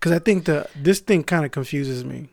[0.00, 2.30] because I think the this thing kind of confuses me.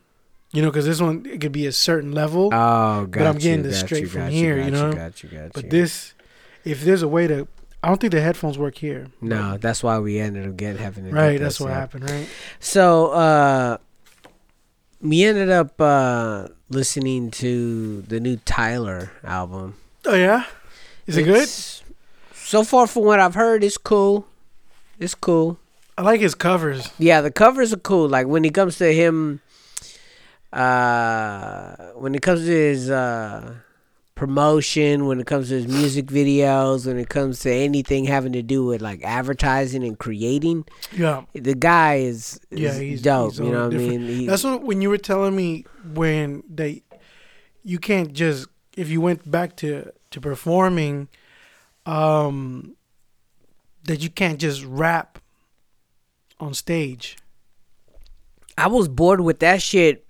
[0.54, 3.58] You know, because this one it could be a certain level, Oh, But I'm getting
[3.66, 4.94] you, this straight you, from here, You, you got know?
[4.94, 5.70] Got you, got but you.
[5.70, 6.14] this,
[6.64, 7.48] if there's a way to,
[7.84, 9.08] I don't think the headphones work here.
[9.20, 12.28] no, that's why we ended up getting having to Right, that's what happened, right?
[12.62, 13.78] So, uh,
[15.02, 19.76] we ended up uh listening to the new Tyler album.
[20.06, 20.46] Oh yeah,
[21.06, 21.50] is it good?
[22.34, 24.26] So far, from what I've heard, it's cool.
[24.98, 25.60] It's cool.
[25.98, 26.90] I like his covers.
[27.00, 28.08] Yeah, the covers are cool.
[28.08, 29.42] Like when it comes to him,
[30.54, 33.56] uh, when it comes to his uh
[34.16, 38.42] promotion, when it comes to his music videos, when it comes to anything having to
[38.42, 43.32] do with like advertising and creating, Yeah, the guy is, is Yeah, he's- dope.
[43.34, 44.08] he's you know what I mean?
[44.08, 46.82] He- that's what when you were telling me when they,
[47.64, 51.10] you can't just if you went back to to performing,
[51.86, 52.76] um,
[53.84, 55.17] that you can't just rap
[56.40, 57.18] on stage.
[58.58, 60.06] I was bored with that shit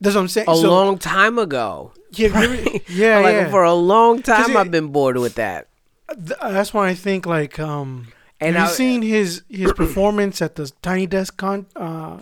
[0.00, 0.48] That's what I'm saying.
[0.48, 1.92] a so, long time ago.
[2.12, 2.54] yeah, ever-
[2.88, 3.50] yeah, like yeah.
[3.50, 5.68] for a long time, it- I've been bored with that.
[6.14, 8.08] Th- that's why I think like um.
[8.40, 12.20] And have I, you seen his his performance at the Tiny Desk con uh,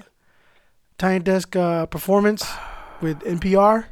[0.98, 2.45] Tiny Desk uh, performance
[3.01, 3.84] with NPR?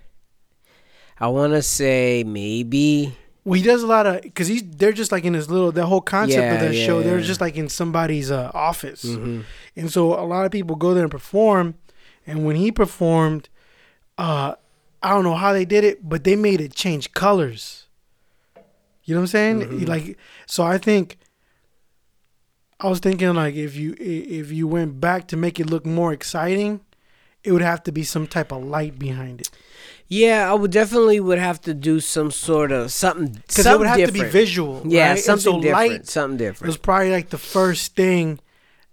[1.20, 3.15] I want to say maybe.
[3.45, 5.84] Well, he does a lot of because he's they're just like in his little the
[5.87, 7.03] whole concept Yeah, of that yeah, show.
[7.03, 7.27] They're yeah.
[7.27, 9.42] just like in somebody's uh, office, hmm
[9.77, 11.75] and so a lot of people go there and perform.
[12.27, 13.48] And when he performed,
[14.17, 14.55] uh,
[15.03, 17.87] I don't know how they did it, but they made it change colors.
[19.05, 19.61] You know what I'm saying?
[19.61, 19.89] Mhm.
[19.89, 21.19] Like, so I think
[22.81, 26.12] I was thinking like if you if you went back to make it look more
[26.12, 26.81] exciting,
[27.42, 29.50] it would have to be some type of light behind it
[30.08, 33.42] Yeah, I would definitely would have to do some sort of something.
[33.47, 34.19] because it would have different.
[34.19, 34.83] to be visual.
[34.84, 35.19] Yeah, right?
[35.19, 35.91] Something so different.
[35.92, 38.38] light something It was probably like the first thing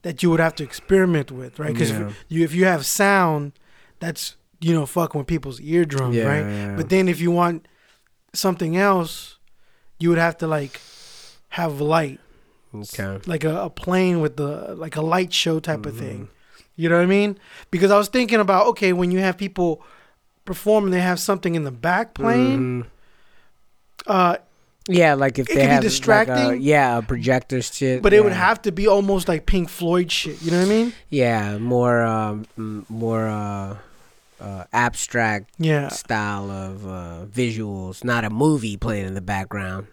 [0.03, 1.73] that you would have to experiment with, right?
[1.73, 2.11] Because Yeah.
[2.29, 3.51] you, if you have sound,
[3.99, 6.45] that's you know fucking with people's eardrums, Yeah, right?
[6.45, 6.75] yeah.
[6.77, 7.67] But then if you want
[8.33, 9.37] something else,
[10.00, 10.79] you would have to like
[11.50, 12.19] have light,
[12.73, 13.19] Okay.
[13.25, 16.19] like a, a plane with the like a light show type of thing.
[16.23, 16.71] Mm-hmm.
[16.77, 17.38] You know what I mean?
[17.69, 19.83] Because I was thinking about okay, when you have people
[20.46, 22.88] perform and they have something in the back playing, Mhm.
[24.07, 24.38] uh,
[24.88, 26.35] Yeah, like if It they could be distracting.
[26.35, 28.02] Like a, yeah, a projector shit.
[28.02, 30.41] but it would have to be almost like Pink Floyd shit.
[30.41, 30.94] You know what I mean?
[31.09, 32.46] yeah more um
[32.90, 33.75] more uh,
[34.41, 35.90] uh abstract Yeah.
[35.90, 39.85] style of uh visuals, not a movie playing in the background.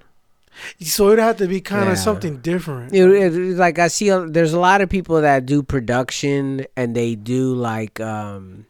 [0.81, 1.93] So it'd have to be kind Yeah.
[1.93, 2.93] of something different.
[2.95, 6.97] It, it, like I see, a, there's a lot of people that do production and
[6.97, 8.65] they do like, um,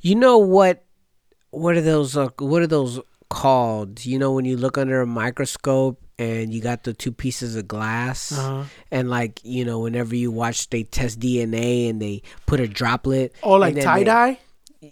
[0.00, 0.84] you know what?
[1.50, 2.16] What are those?
[2.16, 3.00] Uh, what are those
[3.30, 4.04] called?
[4.04, 7.66] You know when you look under a microscope and you got the two pieces of
[7.68, 8.64] glass, Uh-huh.
[8.90, 13.34] and like you know whenever you watch they test DNA and they put a droplet.
[13.42, 14.38] Oh, like tie dye?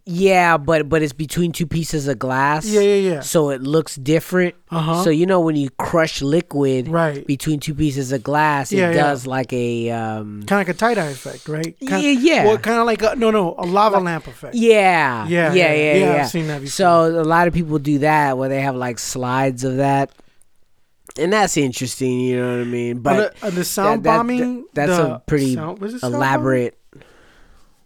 [0.05, 2.67] Yeah, but but it's between two pieces of glass.
[2.67, 3.21] Yeah, yeah, yeah.
[3.21, 4.55] So it looks different.
[4.71, 5.05] Uh huh.
[5.05, 7.27] So you know when you crush liquid right.
[7.27, 9.03] between two pieces of glass, it Yeah, yeah.
[9.03, 11.77] does like a um Kind of like a tie dye effect, right?
[11.81, 12.45] yeah, Kinda, yeah.
[12.47, 14.55] Well, kind of like a, no, no, a lava lamp effect.
[14.55, 16.23] yeah, Yeah, yeah, yeah, yeah.
[16.23, 16.71] I've seen that before.
[16.71, 20.11] So a lot of people do that where they have like slides of that,
[21.19, 22.21] and that's interesting.
[22.21, 22.99] You know what I mean?
[23.01, 26.15] But the, uh, the sound that- that- bombing, that's the a pretty sound, sound bombing?
[26.17, 26.79] elaborate.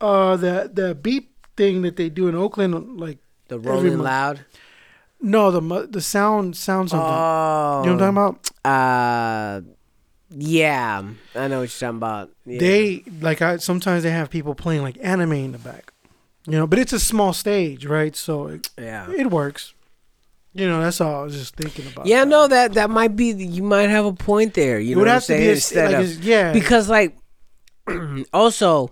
[0.00, 3.18] Uh, the the beep thing that they do in Oakland, like
[3.48, 3.98] The Rolling.
[3.98, 4.44] Loud.
[5.20, 7.08] no, the the sound sound something.
[7.08, 8.64] Oh, you know what I'm talking about?
[8.64, 9.60] Uh,
[10.30, 11.02] yeah,
[11.34, 12.30] I know what you're talking about.
[12.44, 12.58] Yeah.
[12.58, 15.92] They like I sometimes they have people playing like anime in the back,
[16.46, 16.66] you know.
[16.66, 18.14] But it's a small stage, right?
[18.16, 19.10] So it, yeah.
[19.10, 19.72] it works.
[20.52, 22.06] You know, that's all I was just thinking about.
[22.06, 22.28] Yeah, that.
[22.28, 23.26] no, that that might be.
[23.26, 24.80] You might have a point there.
[24.80, 27.16] You it know would have to be a, Instead like of- yeah because like
[28.32, 28.90] also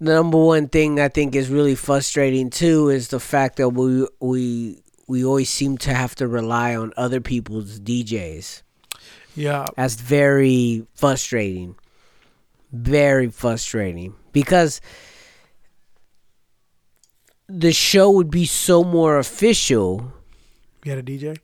[0.00, 4.06] the number one thing I think is really frustrating too is the fact that we
[4.20, 8.62] we we always seem to have to rely on other people's DJs.
[9.34, 11.76] yeah That's very frustrating.
[12.72, 14.80] Very frustrating because
[17.48, 20.12] the show would be so more official
[20.84, 21.38] you had a DJ.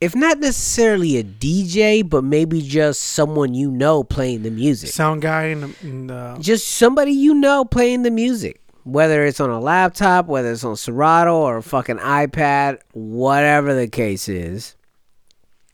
[0.00, 4.90] If not necessarily a DJ, but maybe just someone you know playing the music.
[4.90, 8.60] sound guy in the, in the just somebody you know playing the music.
[8.84, 13.88] Whether it's on a laptop, whether it's on Serato or a fucking iPad, whatever the
[13.88, 14.76] case is,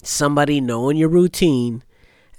[0.03, 1.85] somebody knowing your routine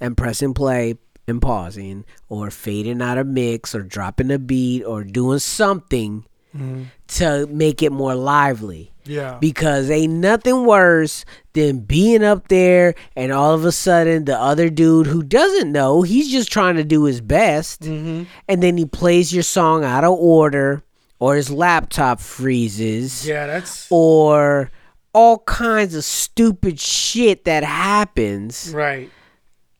[0.00, 0.96] and pressing play
[1.28, 6.24] and pausing or fading out a mix or dropping a beat or doing something
[6.56, 6.86] Mhm.
[7.08, 9.38] to make it more lively Yeah.
[9.40, 14.70] because ain't nothing worse than being up there and all of a sudden the other
[14.70, 18.24] dude who doesn't know he's just trying to do his best mm-hmm.
[18.48, 20.82] and then he plays your song out of order
[21.18, 24.70] or his laptop freezes Yeah, that's or
[25.12, 29.10] all kinds of stupid shit that happens right.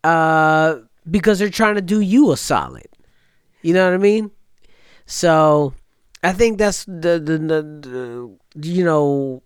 [0.03, 0.77] uh,
[1.11, 2.87] because they're trying to do you a solid.
[3.63, 4.31] You know what I mean?
[5.07, 5.75] So
[6.25, 7.63] I think that's the the, the,
[8.57, 9.43] the you know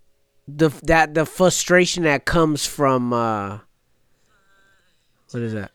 [0.46, 3.58] the that the frustration that comes from uh,
[5.30, 5.72] what is that?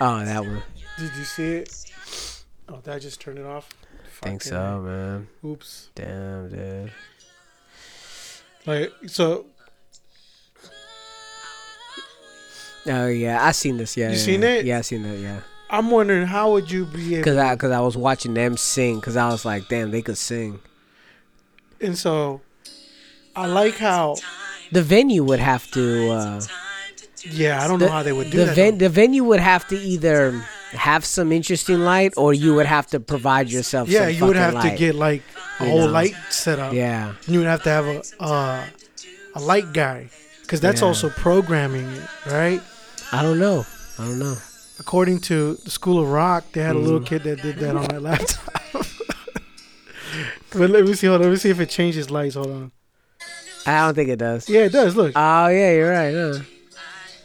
[0.00, 0.62] Oh, that one.
[0.98, 1.86] Did you see it?
[2.68, 3.68] Oh, did I just turn it off?
[4.22, 5.26] think so, man.
[5.44, 5.90] Oops.
[5.96, 6.92] Damn, dude.
[8.64, 9.46] Like so,
[12.86, 13.96] Oh yeah, I seen this.
[13.96, 14.48] Yeah, You yeah, seen yeah.
[14.48, 14.66] it?
[14.66, 15.20] Yeah, I seen it.
[15.20, 15.40] Yeah,
[15.72, 17.24] I'm wondering how would you be able?
[17.24, 19.00] cause I cause I was watching them sing.
[19.00, 20.60] Cause I was like, damn, they could sing.
[21.80, 22.40] And so,
[23.34, 24.16] I like how.
[24.70, 26.10] The venue would have to.
[26.10, 26.40] Uh,
[27.30, 28.54] Yeah, I don't know how they would do the that.
[28.56, 30.32] ven- the venue would have to either
[30.72, 33.88] have some interesting light, or you would have to provide yourself.
[33.88, 35.22] yeah, you would have to get like
[35.60, 35.92] a You whole know.
[35.98, 36.72] light setup.
[36.72, 38.64] Yeah, You would have to have a uh,
[39.34, 40.08] a light guy,
[40.42, 40.88] because that's Yeah.
[40.88, 41.88] also programming
[42.26, 42.60] right?
[43.12, 43.64] I don't know.
[43.98, 44.36] I don't know.
[44.82, 47.06] According to the School of Rock, they had a little Mm.
[47.06, 48.52] kid that did that on their laptop.
[50.50, 51.06] but let me see.
[51.06, 51.26] Hold on.
[51.28, 52.34] Let me see if it changes lights.
[52.34, 52.72] Hold on.
[53.64, 54.48] I don't think it does.
[54.48, 54.96] Yeah, it does.
[54.96, 55.12] Look.
[55.14, 56.12] Oh yeah, you're right.
[56.12, 56.40] Huh?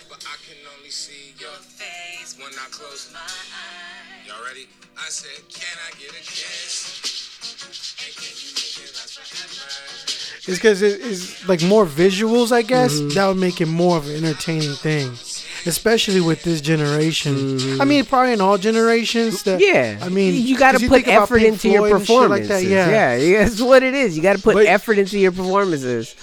[0.07, 1.50] But I can only see your
[1.81, 4.27] face when I close my eyes.
[4.27, 4.68] Y'all ready?
[4.95, 6.94] I said, can I get a kiss?
[8.06, 8.77] And can you make
[10.45, 10.50] it?
[10.50, 12.94] It's because it is like more visuals, I guess.
[12.94, 13.15] Mm-hmm.
[13.15, 15.12] That would make it more of an entertaining thing,
[15.68, 17.80] especially with this generation.
[17.81, 19.44] I mean, probably in all generations.
[19.44, 19.75] That, Mm-hmm.
[20.00, 22.50] Yeah, I mean, you got to put effort into your Floyd shit performances.
[22.50, 22.69] like that.
[22.69, 23.16] Yeah.
[23.18, 24.16] yeah, that's what it is.
[24.16, 26.16] You got to put But- effort into your performances.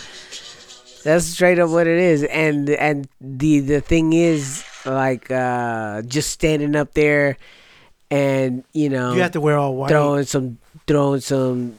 [1.05, 2.23] That's straight up what it is.
[2.25, 7.37] And and the the thing is, like, uh just standing up there,
[8.11, 9.91] and you know, you have to wear all white.
[9.91, 11.79] throwing some throwing some,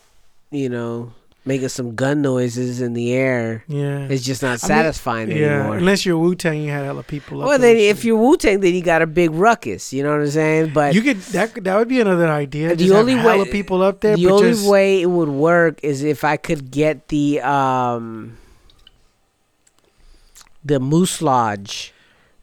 [0.52, 1.12] you know,
[1.46, 3.64] making some gun noises in the air.
[3.68, 5.38] yeah, It's just not I mean, satisfying yeah.
[5.60, 5.78] anymore.
[5.78, 7.42] Unless you're Wu Tang, you had hella people.
[7.42, 7.48] Up there.
[7.50, 9.94] well, then if you're Wu Tang, then you got a big ruckus.
[9.94, 10.74] You know what I'm saying?
[10.74, 12.76] But you could that that would be another idea.
[12.76, 14.16] The only way- people up there.
[14.16, 18.38] the only just, way it would work is if I could get the um
[20.64, 21.94] the Moose Lodge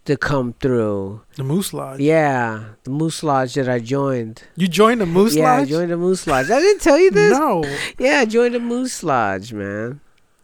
[0.04, 1.22] to come through.
[1.36, 2.00] the Moose Lodge.
[2.00, 4.42] Yeah, the Moose Lodge that I joined.
[4.56, 5.38] You joined the Moose Lodge?
[5.38, 6.50] yeah, I joined the Moose Lodge.
[6.50, 7.32] I didn't tell you this.
[7.38, 7.64] no.
[7.98, 10.00] Yeah, I joined the Moose Lodge, man.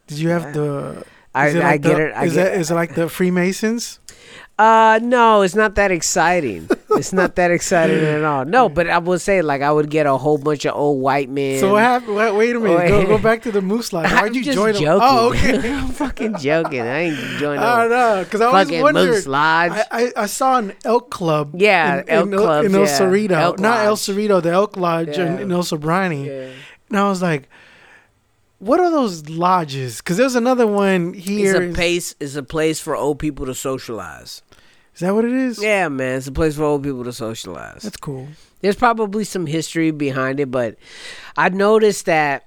[0.07, 1.05] Did you have the?
[1.35, 2.13] I it I like get it.
[2.15, 4.01] I is get, that is it like the Freemasons?
[4.59, 6.69] Uh, no, it's not that exciting.
[6.99, 8.45] It's not that exciting at all.
[8.45, 11.29] No, but I would say like I would get a whole bunch of old white
[11.29, 11.61] men.
[11.61, 12.17] So what happened?
[12.17, 12.89] Wait, wait a minute.
[12.89, 14.11] Go, go back to the Moose Lodge.
[14.11, 14.99] Why'd I'm you join them?
[15.01, 15.73] Oh, okay.
[15.75, 16.81] I'm fucking joking.
[16.81, 17.63] I ain't joining.
[17.63, 19.11] I don't know, because I always fucking wondered.
[19.11, 19.73] Moose Lodge.
[19.73, 21.53] I, I, I saw an elk club.
[21.55, 22.99] Yeah, in, elk in, El- clubs, in El yeah.
[22.99, 23.99] Cerrito, Elk not El Lodge.
[24.01, 25.41] Cerrito, the Elk Lodge in, Yeah.
[25.41, 26.27] in El Sobrante.
[26.27, 26.51] Yeah.
[26.91, 27.49] And I was like,
[28.59, 32.15] "What are those lodges?" Because there's another one It's a place.
[32.19, 34.43] It's a place for old people to socialize.
[34.99, 35.63] Is that what it is?
[35.63, 36.17] Yeah, man.
[36.19, 37.83] It's a place for old people to socialize.
[37.83, 38.27] that's cool.
[38.63, 40.75] There's probably some history behind it, but
[41.37, 42.47] I noticed that.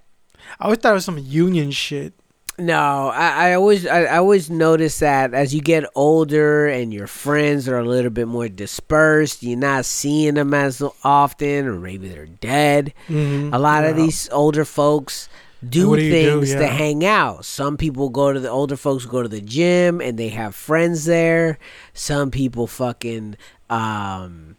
[0.60, 2.14] I always thought it was some union shit.
[2.60, 7.08] No, I, I always I, I always notice that as you get older and your
[7.08, 12.10] friends are a little bit more dispersed, you're not seeing them as often, or maybe
[12.10, 12.94] they're dead.
[13.08, 13.54] Mhm.
[13.54, 15.30] A lot of these older folks
[15.68, 17.46] do What do things to hang out.
[17.46, 21.06] Some people go to the older folks go to the gym and they have friends
[21.06, 21.60] there.
[21.94, 23.36] Some people fucking
[23.70, 24.56] um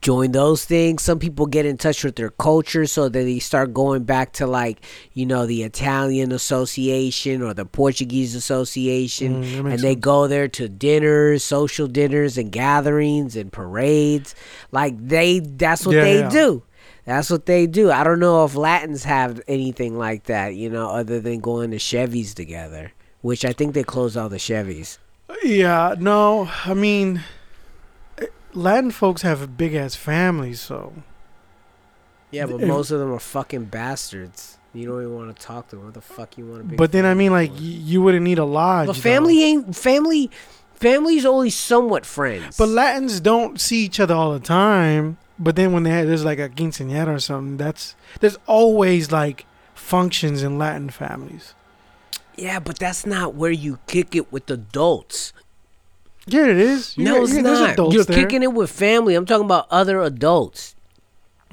[0.00, 1.02] join those things.
[1.02, 4.46] Some people get in touch with their culture so that they start going back to
[4.46, 4.80] like,
[5.12, 10.00] you know, the Italian association or the Portuguese association Mm, and they sense.
[10.00, 14.36] go there to dinners, social dinners and gatherings and parades.
[14.70, 16.28] Like they that's what Yeah, they yeah.
[16.28, 16.62] do.
[17.08, 17.90] That's what they do.
[17.90, 21.78] I don't know if Latins have anything like that, you know, other than going to
[21.78, 24.98] Chevys together, which I think they closed all the Chevys.
[25.42, 27.22] Yeah, no, I mean,
[28.52, 30.92] Latin folks have big ass families, so
[32.30, 34.58] Yeah, but If- most of them are fucking bastards.
[34.74, 35.86] You don't even want to talk to them.
[35.86, 36.76] What the fuck you want to be?
[36.76, 38.86] But then I mean, like, y- you wouldn't need a lodge.
[38.86, 39.00] but though.
[39.00, 40.30] family ain't family.
[40.74, 42.58] Family's only somewhat friends.
[42.58, 45.16] But Latins don't see each other all the time.
[45.38, 49.46] But then when they have, there's like a quinceañera or something, that's there's always like
[49.74, 51.54] functions in Latin families.
[52.36, 55.32] yeah, but that's not where you kick it with adults.
[56.26, 56.96] Yeah, it is.
[56.98, 57.92] You no, got- it's you- not.
[57.92, 58.16] You're there.
[58.24, 59.14] kicking it with family.
[59.14, 60.74] I'm talking about other adults.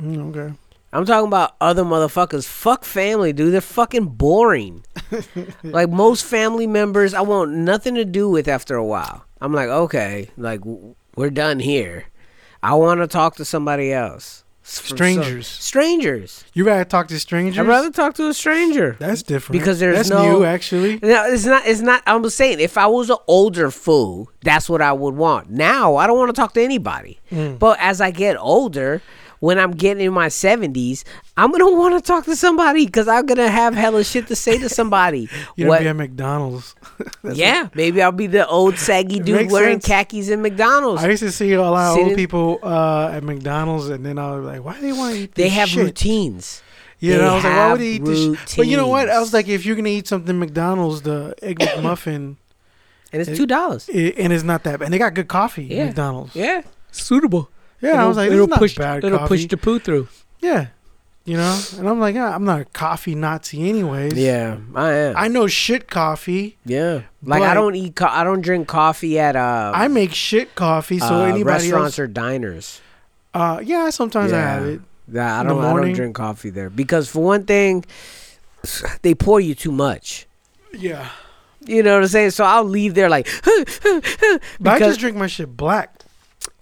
[0.01, 0.53] Mm, okay.
[0.91, 2.45] I'm talking about other motherfuckers.
[2.45, 3.53] Fuck family, dude.
[3.53, 4.83] They're fucking boring.
[5.63, 9.25] like most family members, I want nothing to do with after a while.
[9.41, 10.61] I'm like, okay, like
[11.15, 12.05] we're done here.
[12.65, 14.43] I want to talk to somebody else.
[14.67, 15.47] S- for- so- Strangers.
[15.47, 16.43] strangers.
[16.53, 17.59] You rather talk to strangers?
[17.59, 18.95] I'd rather talk to a stranger.
[18.97, 19.59] That's different.
[19.59, 20.99] Because there's That's no- new, actually.
[21.03, 21.67] No, it's not.
[21.67, 22.01] It's not.
[22.07, 25.51] I'm just saying, if I was an older fool, that's what I would want.
[25.51, 27.19] Now, I don't want to talk to anybody.
[27.31, 27.59] Mm.
[27.59, 29.03] But as I get older,
[29.45, 31.03] when I'm getting in my 70s,
[31.37, 34.57] I'm gonna want to talk to somebody because I'm gonna have hella shit to say
[34.57, 35.29] to somebody.
[35.55, 36.75] You're What- gonna be at McDonald's.
[37.23, 39.85] That's yeah, maybe I'll be the old saggy dude wearing sense.
[39.87, 41.03] khakis in McDonald's.
[41.03, 44.17] I used to see a lot of Sitting- old people uh, at McDonald's, and then
[44.17, 45.83] I was like, "Why do they want to eat?" they this have shit?
[45.85, 46.61] routines.
[46.99, 48.55] Yeah, They and I was like, "Why would have they eat this?" Sh-?
[48.57, 49.09] But you know what?
[49.09, 52.37] I was like, if you're gonna eat something McDonald's, the egg McMuffin,
[53.11, 53.89] And it's two dollars.
[53.93, 54.85] i and it's not that, bad.
[54.85, 55.65] and they got good coffee.
[55.65, 55.85] Yeah.
[55.87, 56.35] McDonald's.
[56.35, 56.61] Yeah,
[56.91, 57.49] suitable.
[57.81, 59.27] Yeah, I was like, this is not push, bad it'll coffee.
[59.35, 60.07] push the poo through.
[60.41, 60.67] yeah,
[61.25, 64.13] you know, and I'm like, yeah, I'm not a coffee Nazi, anyways.
[64.13, 65.17] Yeah, I am.
[65.17, 66.57] I know shit coffee.
[66.65, 67.95] Yeah, like I don't eat.
[67.95, 71.97] Co- I don't drink coffee at uh, I make shit coffee, so uh, anybody restaurants
[71.97, 71.99] else.
[71.99, 72.81] or diners.
[73.33, 74.81] Uh, yeah, sometimes I have it.
[75.11, 75.63] Yeah, I don't.
[75.63, 77.85] I don't drink coffee there because for one thing,
[79.01, 80.25] they pour you too much.
[80.73, 81.09] Yeah,
[81.65, 82.31] You know what I'm saying?
[82.31, 83.53] So I'll leave there like, but
[83.95, 86.01] I because just drink my shit black.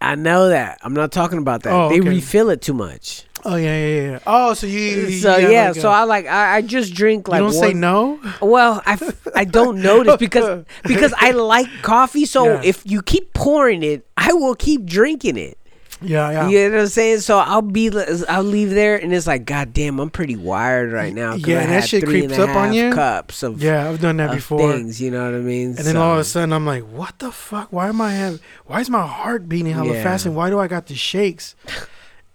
[0.03, 0.79] I know that.
[0.81, 1.74] I'm not talking about that.
[1.74, 3.24] Oh, They refill it too much.
[3.45, 4.19] Oh yeah, yeah, yeah.
[4.25, 6.93] Oh, so you, you So you yeah, like so a- I like I, I just
[6.93, 8.19] drink like you don't say no.
[8.41, 12.25] Well, I, f- I don't notice because because I like coffee.
[12.25, 12.62] So Yeah.
[12.63, 15.57] if you keep pouring it, I will keep drinking it.
[16.03, 16.50] Yeah, yeah.
[16.50, 17.19] You know what I'm saying?
[17.22, 17.89] So I'll be,
[18.29, 21.36] I'll leave there, and it's like, God damn, I'm pretty wired right now.
[21.36, 22.91] Yeah, I and that shit creeps up on you.
[22.93, 24.72] Cups of yeah, I've done that before.
[24.74, 25.01] things.
[25.01, 25.69] You know what I mean?
[25.69, 27.72] And then all of a sudden, I'm like, "What the fuck?
[27.72, 28.39] Why am I having?
[28.65, 30.03] Why is my heart beating hella Yeah.
[30.03, 30.25] fast?
[30.25, 31.55] And why do I got the shakes?"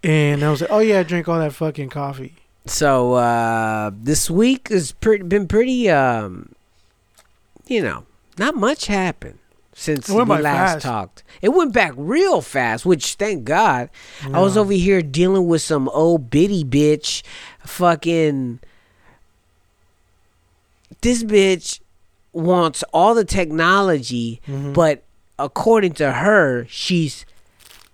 [0.03, 2.35] And I was like, "Oh yeah, I drink all that fucking coffee."
[2.65, 6.53] So uh, this week has pretty, been pretty, um,
[7.67, 8.03] you know,
[8.37, 9.39] not much happened
[9.79, 10.83] since we last fast.
[10.85, 11.23] talked.
[11.41, 13.89] It went back real fast, which thank God.
[14.33, 17.23] I was over here dealing with some old bitty bitch,
[17.65, 18.59] fucking.
[21.01, 21.79] This bitch
[22.33, 24.73] wants all the technology, Mhm.
[24.73, 25.03] but
[25.37, 27.25] according to her, she's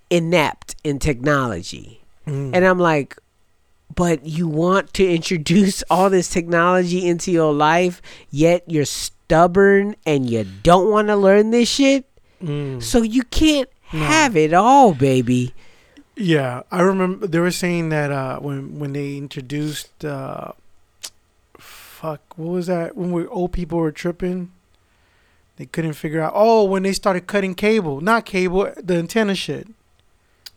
[0.09, 2.01] inept in technology.
[2.27, 2.51] Mm.
[2.55, 3.15] And I'm like,
[3.93, 8.01] but you want to introduce all this technology into your life,
[8.31, 8.85] yet you're
[9.25, 12.05] stubborn and you don't want to learn this shit?
[12.43, 12.81] Mm.
[12.81, 13.99] So you can't No.
[13.99, 15.53] have it all, baby.
[16.15, 20.51] Yeah, I remember they were saying that uh, when when they introduced, uh,
[21.57, 22.95] fuck, what was that?
[22.95, 24.51] When we old people were tripping,
[25.57, 26.31] they couldn't figure out.
[26.35, 29.67] Oh, when they started cutting cable, not cable, the antenna shit,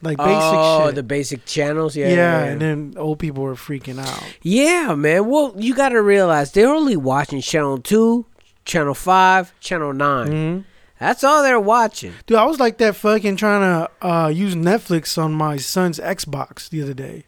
[0.00, 0.94] like basic oh, shit.
[0.94, 4.22] the basic channels, yeah, yeah, yeah, and then old people were freaking out.
[4.42, 5.26] Yeah, man.
[5.26, 8.26] Well, you got to realize they're only watching channel two,
[8.68, 10.64] channel five, channel 9 Mhm.
[11.00, 12.12] That's all they're watching.
[12.26, 16.68] Dude, I was like that fucking trying to uh, use Netflix on my son's Xbox
[16.68, 17.24] the other day.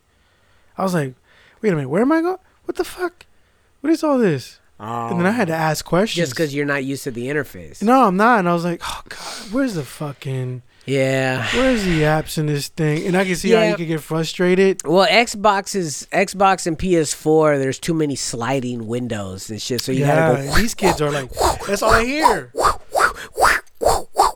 [0.76, 1.14] I was like,
[1.62, 2.38] wait a minute, where am I going?
[2.64, 3.26] What the fuck?
[3.80, 4.58] What is all this?
[4.80, 5.08] Oh.
[5.08, 6.20] And then I had to ask questions.
[6.26, 7.82] just because you're not used to the interface.
[7.82, 8.40] No, I'm not.
[8.40, 11.46] And I was like, oh god, where's the fucking, Yeah.
[11.54, 13.06] where's the apps in this thing?
[13.06, 14.82] And I can see how you could get frustrated.
[14.84, 17.58] Well, Xbox is Xbox and PS4.
[17.58, 20.54] There's too many sliding windows and shit, so you yeah, gotta go.
[20.56, 21.30] these kids are like,
[21.66, 22.52] that's all I hear.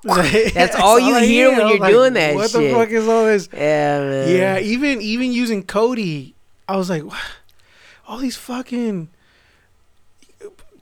[0.05, 2.61] That's all you I hear when you're doing that What shit.
[2.61, 3.49] the fuck is all this?
[3.51, 4.37] Yeah, man.
[4.37, 6.35] Yeah, even even using Kodi,
[6.69, 7.19] I was like, what?
[8.07, 9.09] all these fucking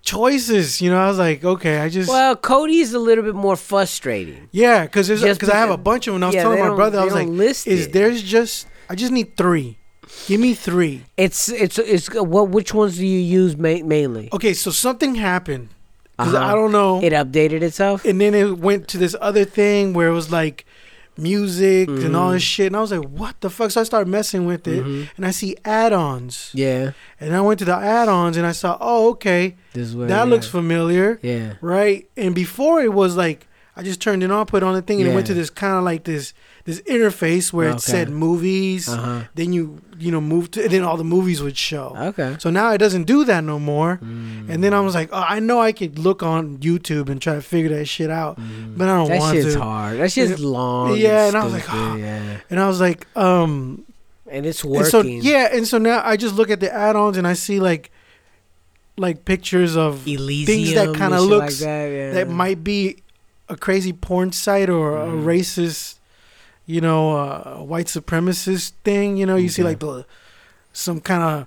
[0.02, 0.80] choices.
[0.80, 4.48] You know, I was like, okay, I just Well, Kodi's a little bit more frustrating.
[4.52, 6.22] yeah, because there's because I have a bunch of them.
[6.22, 7.92] I was yeah, telling my brother, I was like, list is it.
[7.92, 9.78] there's just I just need three.
[10.26, 11.04] Give me three.
[11.16, 12.50] It's it's it's what?
[12.50, 14.28] Which ones do you use ma- mainly?
[14.32, 15.70] Okay, so something happened.
[16.18, 16.36] Uh-huh.
[16.36, 17.02] I don't know.
[17.02, 18.04] It updated itself.
[18.04, 20.66] and then it went to this other thing where it was like
[21.16, 22.34] music and all Mm-hmm.
[22.34, 22.66] this shit.
[22.68, 23.70] And I was like, what the fuck?
[23.70, 24.84] So I started messing with it.
[24.84, 25.08] Mhm.
[25.16, 26.50] And I see add ons.
[26.54, 30.28] Yeah, And I went to the add ons and I saw, oh, okay, this that
[30.28, 31.18] looks familiar.
[31.22, 31.54] Yeah.
[31.60, 32.08] Right?
[32.16, 35.00] And before it was like, I just turned it on, put it on the thing,
[35.00, 38.88] and it went to this kind of like this this interface where it said movies.
[38.88, 41.94] Uh Then you you know move to, and then all the movies would show.
[42.10, 42.36] Okay.
[42.38, 43.98] So now it doesn't do that no more.
[44.02, 44.48] Mm.
[44.50, 47.34] And then I was like, oh, I know I could look on YouTube and try
[47.34, 48.34] to figure that shit out,
[48.76, 49.08] but I don't Mm.
[49.14, 49.98] That want shit's hard.
[50.00, 50.96] That shit's long.
[50.96, 51.96] Yeah, and and I was like, oh.
[51.96, 53.84] yeah, And I was like, um,
[54.30, 55.20] and it's and so working.
[55.22, 57.90] yeah, and so now I just look at the add-ons and I see like,
[58.96, 62.10] like pictures of Elysium that kinda looks- like that, yeah.
[62.12, 62.96] that might be
[63.48, 65.24] a crazy porn site or a Mhm.
[65.24, 65.96] racist,
[66.72, 69.16] you know, uh, white supremacist thing.
[69.16, 70.04] You know, you see like the
[70.72, 71.46] some kind of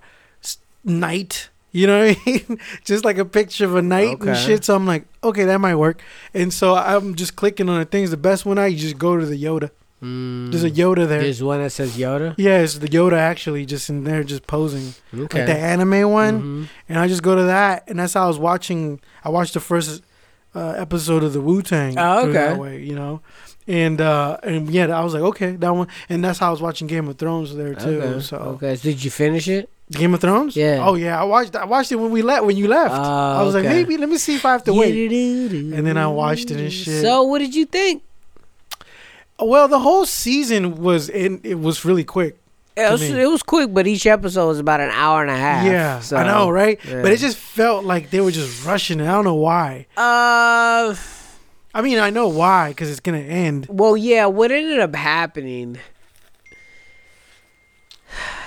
[0.83, 1.49] knight.
[1.71, 2.59] You know what I mean?
[2.85, 4.63] just like a picture of a knight and shit.
[4.63, 6.01] So I'm like, okay, that might work.
[6.33, 8.11] And so I'm just clicking on the things.
[8.11, 9.71] The best one, I you just go to the Yoda.
[10.01, 11.21] There's a Yoda there.
[11.21, 12.35] There's one that says Yoda.
[12.37, 15.39] Yeah, it's the Yoda actually just in there, just posing Okay.
[15.39, 16.41] like the anime one.
[16.41, 16.67] Mhm.
[16.87, 18.99] And I just go to that, and that's how I was watching.
[19.23, 20.03] I watched the first
[20.53, 21.97] uh, episode of the Wu Tang.
[21.97, 22.33] Oh, okay.
[22.33, 23.19] That way, you know,
[23.67, 26.61] and uh, and yeah, I was like, okay, that one, and that's how I was
[26.61, 28.01] watching Game of Thrones there too.
[28.01, 28.19] Okay.
[28.21, 28.75] So okay.
[28.75, 29.69] So did you finish it?
[29.91, 30.55] Game of Thrones.
[30.55, 30.79] Yeah.
[30.81, 31.55] Oh yeah, I watched.
[31.55, 32.45] I watched it when we left.
[32.45, 33.01] When you left, Oh,
[33.39, 35.11] I was like, maybe let me see if I have to wait.
[35.11, 37.01] And And then I watched it and shit.
[37.01, 38.01] So what did you think?
[39.39, 41.41] Well, the whole season was in.
[41.43, 42.37] It was really quick.
[42.77, 45.65] It was, it was quick, but each episode was about an hour and a half.
[45.65, 46.77] yeah, so, I know, right?
[46.83, 47.01] yeah.
[47.01, 48.99] But it just felt like they were just rushing.
[48.99, 49.03] it.
[49.07, 49.87] I don't know why.
[49.95, 50.93] Uh,
[51.75, 53.67] I mean, I know why because it's gonna end.
[53.69, 54.27] well, yeah.
[54.27, 55.77] What ended up happening?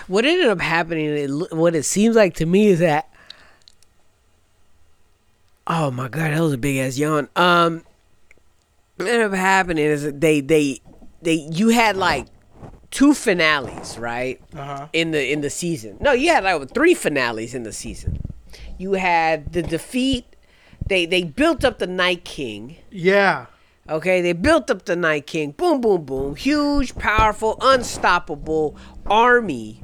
[0.07, 1.05] What ended up happening?
[1.11, 3.13] It, what it seems like to me is that.
[5.67, 7.29] Oh my god, that was a big ass yawn.
[7.37, 7.85] Um,
[8.97, 10.81] what ended up happening is that they they
[11.21, 12.29] they you had like
[12.91, 14.41] two finales, right?
[14.57, 14.89] Uh huh.
[14.95, 15.99] in the in the season.
[16.01, 18.23] No, you had like three finales in the season.
[18.79, 20.25] You had the defeat.
[20.89, 22.77] They they built up the Night King.
[22.91, 23.47] Yeah.
[23.89, 25.53] Okay, they built up the Night King.
[25.53, 26.37] Boom, boom, boom.
[26.37, 28.77] Huge, powerful, unstoppable
[29.07, 29.83] army.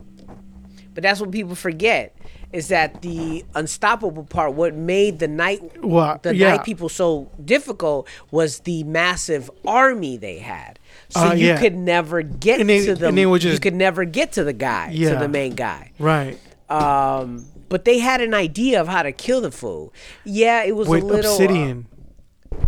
[0.92, 2.14] But that's what people forget
[2.52, 4.52] is that the unstoppable part.
[4.52, 6.50] What made the night Well, the yeah.
[6.56, 10.78] night people so difficult was the massive army they had.
[11.08, 11.58] So Uh, you yeah.
[11.58, 13.26] could never get they- to the.
[13.26, 15.14] would you could never get to the guy, to Yeah.
[15.18, 15.90] the main guy.
[15.98, 16.38] Right.
[16.70, 19.92] Um, but they had an idea of how to kill the fool.
[20.24, 21.86] Yeah, it was With a little uh, obsidian.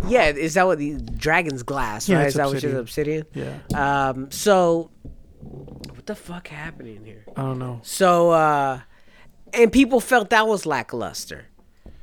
[0.07, 2.07] yeah, is that what the dragon's glass?
[2.09, 2.25] Yeah, right?
[2.25, 2.73] it's Is that what it is?
[2.73, 3.25] Obsidian.
[3.33, 3.57] Yeah.
[4.09, 4.31] Um.
[4.31, 4.91] So,
[5.41, 7.25] what the fuck happening here?
[7.35, 7.79] I don't know.
[7.83, 8.81] So, uh,
[9.53, 11.45] and people felt that was lackluster.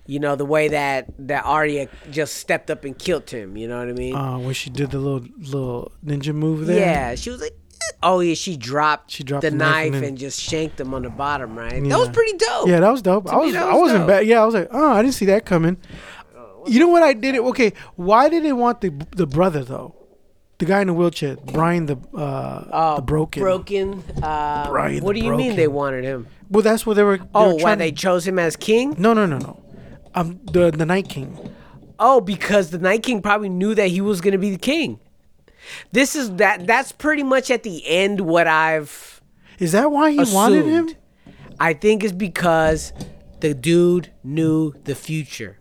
[0.06, 3.56] You know the way that that Arya just stepped up and killed him.
[3.56, 4.14] You know what I mean?
[4.14, 6.78] Uh, when she did the little little ninja move there.
[6.78, 7.56] yeah, she was like.
[8.04, 10.94] Oh yeah, she dropped, She dropped the, the knife knife and and, just shanked him
[10.94, 11.58] on the bottom.
[11.58, 11.82] Right?
[11.82, 12.68] That was pretty dope.
[12.68, 13.28] Yeah, that was dope.
[13.32, 14.26] I me, was, that I was wasn't bad.
[14.26, 15.76] Yeah, I was like, oh, I didn't see that coming.
[16.66, 17.34] You know what I did?
[17.34, 17.72] It okay.
[17.96, 19.96] Why did they want the the brother though?
[20.58, 23.42] The guy in the wheelchair, Brian the uh, Oh, the broken.
[23.42, 24.04] Broken.
[24.22, 26.28] Uh, Brian what do you mean they wanted him?
[26.48, 27.18] Well, that's what they were.
[27.18, 28.94] They Oh, were why they to- chose him as king?
[28.96, 29.60] No, no, no, no.
[30.14, 31.36] Um, the the Night King.
[31.98, 35.00] Oh, because the Night King probably knew that he was going to be the king.
[35.92, 36.66] This is that.
[36.66, 39.20] That's pretty much at the end what I've
[39.58, 40.90] Is that why he wanted him?
[41.60, 42.92] I think it's because
[43.40, 45.58] the dude knew the future.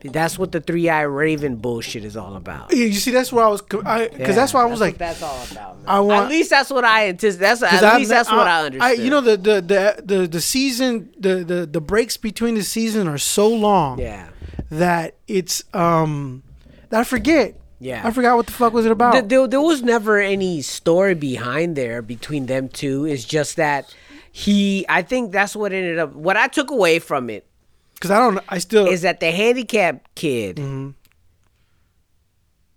[0.00, 2.72] That's what the three eye raven bullshit is all about.
[2.72, 3.62] Yeah, you see, that's where I was.
[3.62, 5.76] Because Yeah, that's why I was like, that's all about.
[5.78, 5.84] Man.
[5.88, 7.40] I want- at least that's what I anticipate.
[7.40, 8.98] That's at I've least that's what I understood.
[9.04, 13.08] you know, the the the the, the season, the, the the breaks between the season
[13.08, 13.98] are so long.
[13.98, 14.28] yeah.
[14.70, 16.44] that it's um
[16.90, 17.57] that I forget.
[17.80, 18.06] Yeah.
[18.06, 19.12] I forgot what the fuck was it about.
[19.12, 23.04] Th- there, there was never any story behind there between them two.
[23.04, 23.94] It's just that
[24.32, 24.84] he.
[24.88, 26.12] I think that's what ended up.
[26.14, 27.46] What I took away from it
[27.94, 28.40] Because I don't.
[28.48, 28.86] I still.
[28.86, 30.90] is that the handicapped kid Mm-hmm.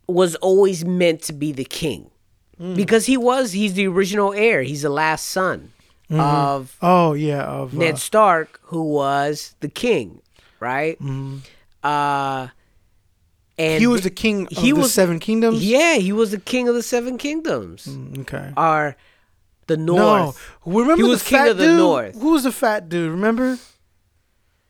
[0.07, 2.09] was always meant to be the king
[2.59, 2.75] Mm.
[2.75, 3.53] because he was.
[3.53, 4.61] He's the original heir.
[4.61, 5.71] He's the last son
[6.11, 7.41] of oh yeah.
[7.43, 10.21] Of Ned uh, Stark, who was the king,
[10.59, 10.99] right?
[10.99, 11.37] Mm-hmm.
[11.83, 12.49] Uh,
[13.57, 15.63] and he was the king of he the was- Seven Kingdoms.
[15.65, 17.85] Yeah, he was the king of the Seven Kingdoms.
[17.85, 18.51] Mm, okay.
[18.57, 18.95] Are
[19.67, 20.57] the North.
[20.65, 21.77] no, remember He the was king fat of the dude?
[21.77, 22.15] North.
[22.21, 23.11] Who was the fat dude?
[23.11, 23.57] Remember?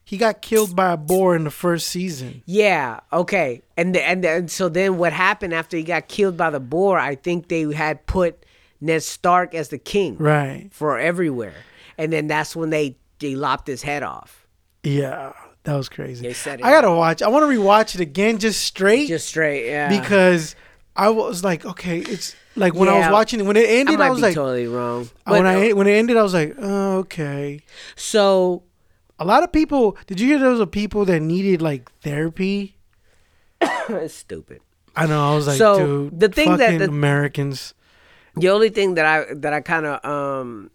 [0.03, 2.43] He got killed by a boar in the first season.
[2.45, 2.99] Yeah.
[3.13, 3.61] Okay.
[3.77, 6.99] And the, and and so then what happened after he got killed by the boar?
[6.99, 8.45] I think they had put
[8.81, 10.67] Ned Stark as the king Right.
[10.71, 11.55] for everywhere,
[11.97, 14.45] and then that's when they they lopped his head off.
[14.83, 15.31] Yeah,
[15.63, 16.26] that was crazy.
[16.28, 17.21] They set it I gotta watch.
[17.21, 19.67] I want to rewatch it again, just straight, Just straight.
[19.67, 19.89] Yeah.
[19.89, 20.56] because
[20.95, 24.00] I was like, okay, it's like when I was watching it when it I ended,
[24.00, 25.10] might I, was like, totally wrong.
[25.26, 27.62] when But, I when it ended, I was like, oh, okay.
[27.95, 28.63] so
[29.19, 29.97] A lot of people.
[30.08, 32.76] Did you hear was a people that needed like therapy?
[33.62, 34.62] it's stupid.
[34.95, 35.32] I know.
[35.32, 37.74] I was like, So, dude, the thing that the- Americans.
[38.36, 40.71] The only thing that I that I kind of um.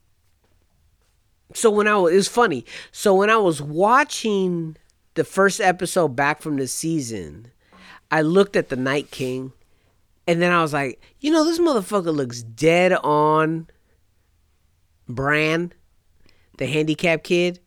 [1.54, 2.64] So when I was, it was funny.
[2.92, 4.76] So when I was watching
[5.14, 7.50] the first episode back from the season,
[8.10, 9.52] I looked at the Night King,
[10.26, 13.68] and then I was like, you know, this motherfucker looks dead on.
[15.08, 15.72] Bran,
[16.58, 17.60] the handicapped kid,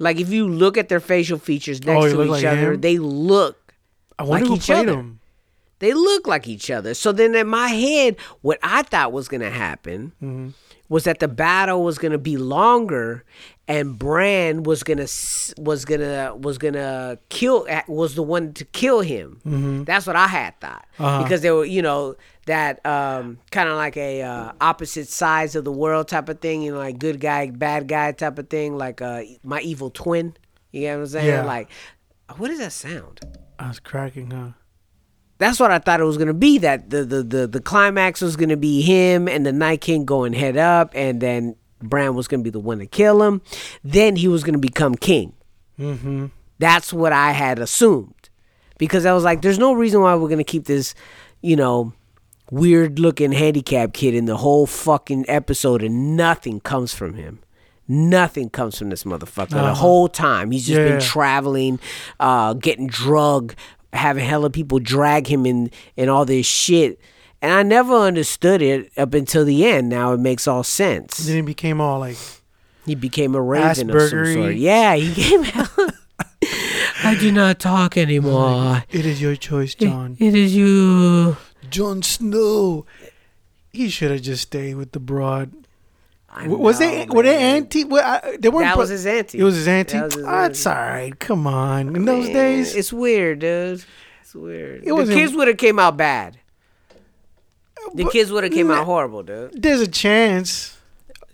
[0.00, 2.80] like if you look at their facial features next Oh, to each like other, him?
[2.80, 3.74] they look
[4.18, 4.98] I wonder like who each played other.
[4.98, 5.20] him.
[5.78, 6.94] they look like each other.
[6.94, 10.48] So then in my head, what I thought was gonna happen Mm-hmm.
[10.90, 13.24] Was that the battle was gonna be longer,
[13.66, 15.06] and Bran was gonna
[15.56, 19.84] was gonna was gonna kill was the one to kill him.
[19.86, 21.22] That's what I had thought Uh-huh.
[21.22, 25.64] because they were you know that um, kind of like a uh, opposite sides of
[25.64, 26.60] the world type of thing.
[26.62, 28.76] You know, like good guy, bad guy type of thing.
[28.76, 30.34] Like uh, my evil twin.
[30.72, 31.26] You know what I'm saying?
[31.28, 31.44] Yeah.
[31.44, 31.68] Like,
[32.36, 33.20] what does that sound?
[33.58, 34.50] I was cracking, huh?
[35.40, 36.58] That's what I thought it was gonna be.
[36.58, 40.34] That the the the, the climax was gonna be him and the Night King going
[40.34, 43.40] head up, and then Bran was gonna be the one to kill him.
[43.82, 45.32] Then he was gonna become king.
[45.78, 46.26] Mm-hmm.
[46.58, 48.28] That's what I had assumed,
[48.78, 50.94] because I was like, "There's no reason why we're gonna keep this,
[51.40, 51.94] you know,
[52.50, 57.40] weird looking handicap kid in the whole fucking episode, and nothing comes from him."
[57.92, 59.48] Nothing comes from this motherfucker.
[59.50, 59.74] The Uh-huh.
[59.74, 60.90] whole time he's just Yeah.
[60.90, 61.80] been traveling,
[62.20, 63.54] uh, getting drug,
[63.92, 67.00] having hella people drag him in and all this shit.
[67.42, 69.88] And I never understood it up until the end.
[69.88, 71.16] Now it makes all sense.
[71.18, 72.18] Then it became all like,
[72.84, 74.56] He became a raven of some sort.
[74.56, 75.68] Yeah, he came out.
[77.02, 78.84] I do not talk anymore.
[78.90, 80.16] it is your choice, John.
[80.20, 81.36] It is you.
[81.70, 82.84] Jon Snow.
[83.72, 85.52] He should have just stayed with the broad.
[86.32, 87.56] I was know, they were they man.
[87.56, 87.84] anti?
[87.84, 88.66] Well, I, they weren't.
[88.66, 89.38] That was his auntie.
[89.38, 89.96] It was his auntie.
[89.98, 91.18] That was his Ah, That's all right.
[91.18, 91.96] Come on.
[91.96, 93.84] In those Man, days, it's weird, dude.
[94.22, 94.84] It's weird.
[94.84, 96.38] It the kids would have came out bad.
[97.94, 99.60] The kids would have came out horrible, dude.
[99.60, 100.78] there's a chance.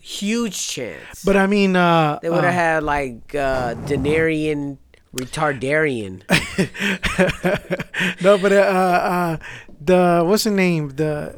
[0.00, 1.24] Huge chance.
[1.24, 4.78] But I mean, uh, they would have uh, had like uh, Denarian
[5.14, 6.22] retardarian.
[8.22, 9.36] no, but uh, uh,
[9.80, 10.90] the what's the name?
[10.90, 11.34] The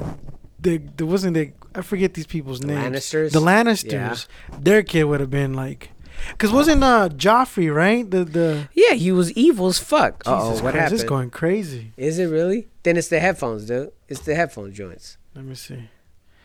[0.60, 2.96] the the wasn't the I forget these people's names.
[2.96, 3.30] Lannisters?
[3.30, 4.26] The Lannisters.
[4.58, 5.90] Their kid would have been like,
[6.32, 8.10] because wasn't uh Joffrey right?
[8.10, 10.24] The the yeah, he was evil as fuck.
[10.26, 10.94] Oh, what Christ, happened?
[10.94, 11.92] It's going crazy.
[11.96, 12.66] Is it really?
[12.82, 13.92] Then it's the headphones, dude.
[14.08, 15.18] It's the headphone joints.
[15.36, 15.88] Let me see.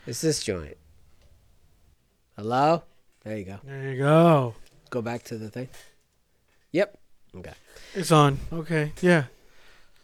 [0.06, 0.78] It's this joint.
[2.36, 2.84] Hello?
[3.24, 3.60] There you go.
[3.63, 4.54] There you go.
[4.91, 5.69] Go back to the thing.
[6.74, 7.00] Yep.
[7.38, 7.54] Okay.
[7.96, 8.38] It's on.
[8.52, 8.91] Okay.
[9.02, 9.26] Yeah.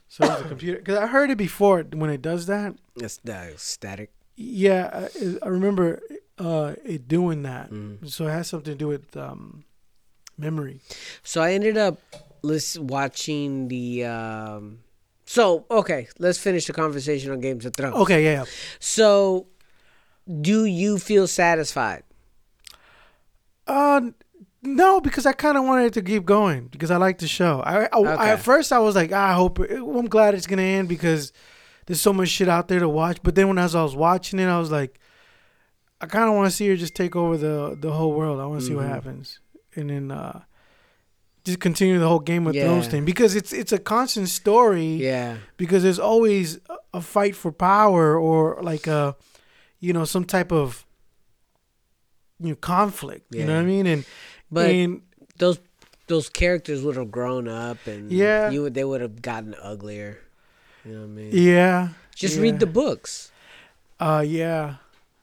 [0.07, 0.79] So it's a computer.
[0.79, 2.75] Because I heard it before when it does that.
[2.95, 4.11] It's the static.
[4.41, 6.01] Yeah, I, I remember
[6.37, 7.71] uh, it doing that.
[7.71, 8.09] Mm.
[8.09, 9.65] So it has something to do with um,
[10.37, 10.79] memory.
[11.23, 11.99] So I ended up
[12.41, 14.05] lis- watching the.
[14.05, 14.79] Um,
[15.25, 17.95] so okay, let's finish the conversation on Games of Thrones.
[17.97, 18.23] Okay.
[18.23, 18.31] Yeah.
[18.31, 18.45] yeah.
[18.79, 19.47] So,
[20.39, 22.03] do you feel satisfied?
[23.67, 24.11] Uh,
[24.63, 27.59] no, because I kind of wanted it to keep going because I like the show.
[27.59, 29.59] I, I, I at first I was like, "Ah, I hope.
[29.59, 31.33] It, I'm glad it's gonna end because
[31.89, 33.17] there's so much shit out there to watch.
[33.23, 34.99] But then when as I was watching it, I was like,
[35.99, 38.39] I kind of want to see her just take over the the whole world.
[38.39, 38.89] I want to see what Mhm.
[38.89, 39.39] happens,
[39.75, 40.41] and then uh,
[41.43, 42.65] just continue the whole Game of Yeah.
[42.65, 44.95] Thrones thing because it's it's a constant story.
[44.97, 45.37] Yeah.
[45.57, 46.59] because there's always
[46.93, 49.15] a- fight for power or like a
[49.79, 50.85] you know some type of
[52.39, 54.05] you know conflict you know what i mean and
[54.51, 55.01] But and
[55.37, 55.59] those
[56.07, 58.49] those characters would have grown up, and Yeah.
[58.49, 60.17] you would they would have gotten uglier.
[60.89, 61.29] You know what I mean?
[61.31, 62.41] yeah Just yeah.
[62.41, 63.31] read the books.
[63.99, 64.75] uh yeah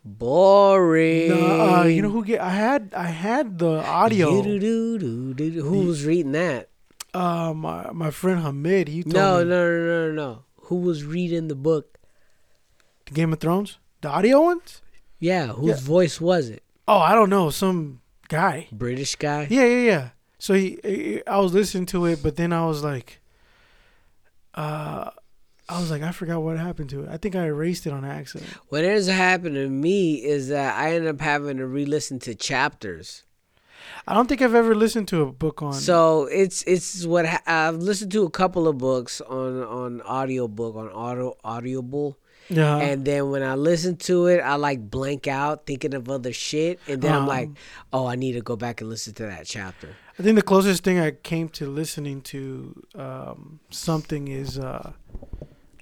[0.04, 1.28] Boring.
[1.28, 4.30] no, uh, you know who get i had i had the audio.
[4.42, 6.68] Who was reading that?
[7.12, 10.30] uh my, my friend hamid he told No, me no, no, no, no.
[10.70, 11.98] Who was reading the book?
[13.06, 14.82] the game of thrones the audio ones
[15.18, 15.86] Yeah, whose Yeah.
[15.96, 16.62] voice was it?
[16.86, 19.48] oh i don't know some guy British guy.
[19.50, 20.04] Yeah, yeah, yeah.
[20.38, 23.20] So he, he- I was listening to it, but then I was like,
[24.54, 25.10] uh,
[25.68, 27.08] I was like, I forgot what happened to it.
[27.10, 28.50] I think I erased it on accident.
[28.68, 33.24] What up happening to me is that I end up having to re-listen to chapters.
[34.06, 35.72] I don't think I've ever listened to a book on.
[35.74, 40.76] So it's it's what ha- I've listened to a couple of books on on audiobook
[40.76, 42.16] on auto audible.
[42.48, 46.32] yeah, and then when I listen to it, I like blank out thinking of other
[46.32, 47.50] shit, and then I'm Um, like,
[47.92, 49.88] oh, I need to go back and listen to that chapter.
[50.18, 54.92] I think the closest thing I came to listening to um, something is uh,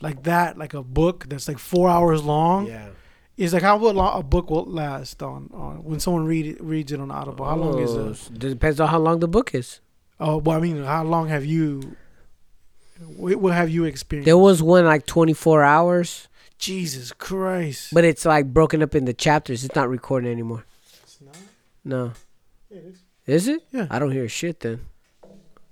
[0.05, 2.67] like that, like a book that's like four hours long.
[2.69, 2.88] Yeah.
[3.37, 6.93] Is like how long a book will last on, on when someone read it, reads
[6.93, 7.45] it on Audible.
[7.45, 8.38] How long is Oh, it?
[8.38, 9.81] Depends on how long the book is.
[10.21, 11.97] Oh, well, I mean, how long have you?
[13.17, 14.27] What have you experienced?
[14.27, 17.93] There was one like 24 hours, Jesus Christ!
[17.93, 19.64] but it's like broken up into chapters.
[19.64, 20.64] It's not recording anymore.
[21.03, 21.37] It's not?
[21.85, 22.12] No.
[22.71, 22.99] It is.
[23.27, 23.62] Is it?
[23.73, 23.88] Yeah.
[23.90, 24.79] I don't hear shit then.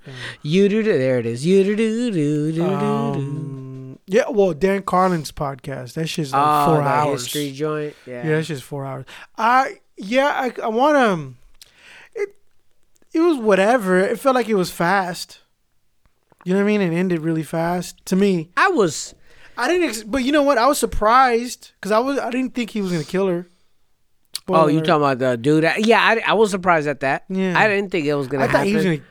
[0.05, 0.13] Yeah.
[0.43, 1.47] You do do there it is.
[1.47, 2.65] You do do do do do.
[2.65, 3.72] Um,
[4.07, 5.95] yeah, well, Dan Carlin's podcast.
[5.95, 7.23] That shit's like Oh, four hours.
[7.25, 7.95] history joint.
[8.07, 8.27] Yeah.
[8.27, 9.05] Yeah, that's just four hours.
[9.39, 12.21] I yeah, I I want to.
[12.21, 12.35] It
[13.13, 13.99] it was whatever.
[13.99, 15.39] It felt like it was fast.
[16.45, 16.81] You know what I mean?
[16.81, 18.51] It ended really fast to me.
[18.57, 19.15] I was
[19.57, 20.59] I didn't, ex- but you know what?
[20.59, 23.47] I was surprised because I was I didn't think he was gonna kill her.
[24.35, 25.63] Spoiler Oh, you talking about the dude?
[25.79, 27.25] Yeah, I, I was surprised at that.
[27.29, 27.57] Yeah.
[27.57, 28.69] I didn't think it was gonna I thought happen.
[28.69, 29.03] he was gonna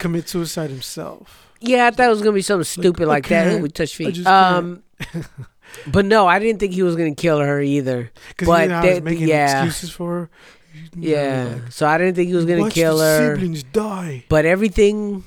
[0.00, 1.52] commit suicide himself.
[1.60, 3.46] Yeah, I thought it was gonna be something stupid I like, that.
[3.48, 4.26] Oh, we touch feet.
[4.26, 4.82] Um,
[5.86, 8.10] but no, I didn't think he was gonna kill her either.
[8.28, 9.64] Because But you know, making yeah.
[9.64, 10.30] excuses for her.
[10.74, 13.34] You know, Yeah, like, so I didn't think he was gonna kill her.
[13.34, 14.24] Siblings die.
[14.28, 15.24] But everything,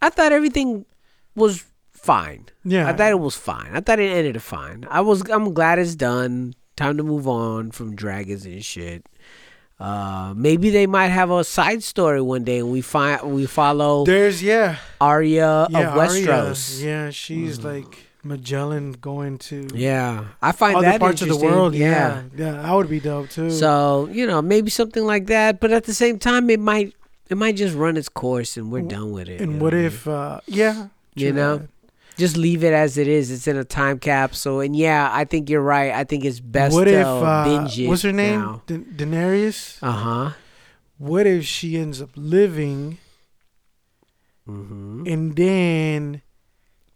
[0.00, 0.86] I thought everything
[1.34, 2.46] was fine.
[2.64, 3.70] Yeah, I thought it was fine.
[3.74, 4.86] I thought it ended fine.
[4.88, 5.28] I was.
[5.28, 6.54] I'm glad it's done.
[6.76, 9.04] Time to move on from dragons and shit.
[9.82, 14.04] Uh, maybe they might have a side story one day, and we find we follow
[14.04, 16.78] There's yeah, Arya yeah, of Westeros.
[16.78, 21.36] Arya, yeah, she's like Magellan going to Yeah, I find other that parts of the
[21.36, 21.74] world.
[21.74, 21.90] Yeah.
[21.90, 23.50] Yeah, yeah, that would be dope too.
[23.50, 25.58] So you know, maybe something like that.
[25.58, 26.94] But at the same time, it might
[27.28, 29.40] it might just run its course, and we're done with it.
[29.40, 29.86] and what I mean?
[29.86, 30.06] if?
[30.06, 31.66] uh Yeah, You know?
[32.16, 33.30] Just leave it as it is?
[33.30, 35.92] It's in a time capsule, and yeah, I think you're right.
[35.92, 37.06] I think it's best what to if?
[37.06, 37.88] Uh, binge it.
[37.88, 38.60] what's her name?
[38.66, 39.78] Da- Daenerys.
[39.82, 40.30] Uh huh.
[40.98, 42.98] What if she ends up living
[44.48, 45.04] Mm-hmm.
[45.06, 46.20] and then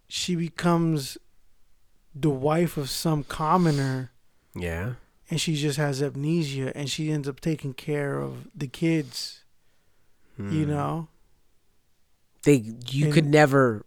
[0.09, 1.17] she becomes
[2.13, 4.11] the wife of some commoner
[4.53, 4.95] Yeah.
[5.31, 9.45] and she just has amnesia and she ends up taking care of the kids
[10.39, 10.69] you Mm.
[10.69, 11.09] know
[12.43, 13.86] they you And- could never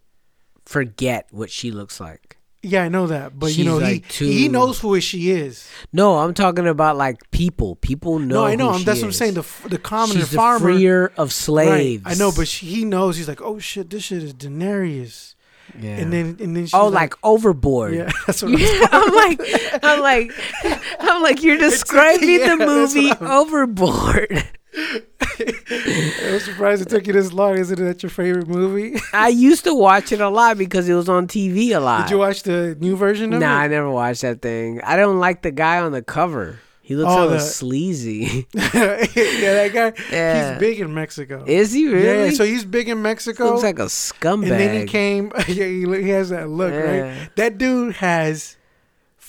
[0.70, 2.36] forget what she looks like.
[2.62, 6.18] yeah i know that but you know like he he knows who she is No,
[6.18, 7.70] I'm talking about like people.
[7.76, 8.42] People know.
[8.42, 10.36] no i know who I'm- she that's what i'm saying the the commoner She's the
[10.36, 12.02] farmer freer of right slaves.
[12.06, 15.34] i know but she, he knows he's like oh shit this shit is daenerys
[15.78, 15.96] yeah.
[16.00, 17.94] and then and then she's oh, like, overboard.
[17.94, 19.40] yeah that's what Yeah, I'm like,
[19.88, 20.28] I'm like,
[21.00, 24.44] I'm like, you're describing yeah, the movie Overboard.
[24.74, 27.58] I'm surprised it took you this long.
[27.58, 28.98] Isn't that your favorite movie?
[29.12, 32.02] I used to watch it a lot because it was on TV a lot.
[32.06, 34.80] Did you watch the new version of Nah, I never watched that thing.
[34.82, 36.58] I don't like the guy on the cover.
[36.82, 38.48] He looks Oh, so the- sleazy.
[38.54, 39.92] yeah, that guy.
[40.10, 40.50] Yeah.
[40.52, 41.44] He's big in Mexico.
[41.46, 42.30] Is he really?
[42.30, 43.50] Yeah, so he's big in Mexico.
[43.50, 44.50] looks like a scumbag.
[44.50, 45.30] and then he came.
[45.48, 46.80] Yeah, he, he has that look, Yeah.
[47.20, 47.30] right?
[47.36, 48.56] That dude has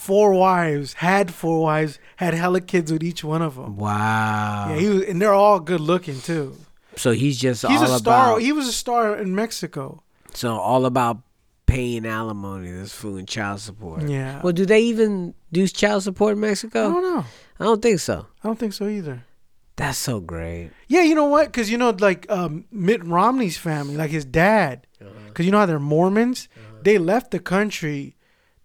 [0.01, 0.93] four wives.
[0.93, 1.99] Had four wives.
[2.17, 3.77] Had hella kids with each one of them.
[3.77, 4.67] Wow.
[4.69, 6.55] Yeah, he was, and they're all good looking too.
[6.95, 8.29] so he's just He's all a star.
[8.31, 8.41] about.
[8.41, 10.01] He was a star in Mexico.
[10.33, 11.17] so all about
[11.67, 14.07] paying alimony, this food and child support.
[14.09, 14.41] Yeah.
[14.43, 16.89] Well, do they even do child support in Mexico?
[16.89, 17.25] I don't know.
[17.59, 18.25] I don't think so.
[18.43, 19.23] I don't think so either.
[19.77, 20.71] That's so great.
[20.87, 21.45] Yeah, you know what?
[21.47, 24.85] Because you know, like um, Mitt Romney's family, like his dad,
[25.27, 26.49] because you know how they're Mormons.
[26.83, 28.15] They left the country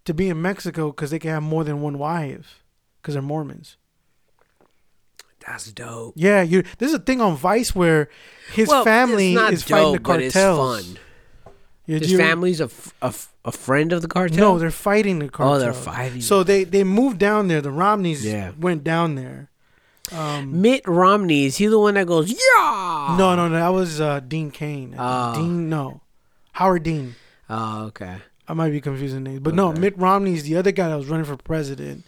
[0.07, 2.63] to be in Mexico because they can have more than one wife
[3.01, 3.77] because they're Mormons.
[5.45, 6.13] That's dope.
[6.17, 6.63] Yeah, you.
[6.77, 8.09] There's a thing on Vice where
[8.53, 10.79] his Well, family is fighting the dope, but cartels.
[10.79, 10.99] It's fun.
[11.85, 14.37] Yeah, His you- family's a, f- a, f- a friend of the cartel.
[14.37, 17.61] No, they're fighting the Oh, they're fighting So they they moved down there.
[17.61, 18.51] The Romneys Yeah.
[18.59, 19.49] went down there.
[20.11, 23.15] Um, Mitt Romney is he the one that goes yeah?
[23.17, 23.55] no, no, no.
[23.55, 24.95] That was uh, Dean Cain.
[24.97, 25.35] Oh.
[25.35, 26.01] Dean, no,
[26.53, 27.15] Howard Dean.
[27.49, 28.17] Oh, okay.
[28.47, 29.79] I might be confusing names, but no, Okay.
[29.79, 32.05] Mitt Romney's the other guy that was running for president,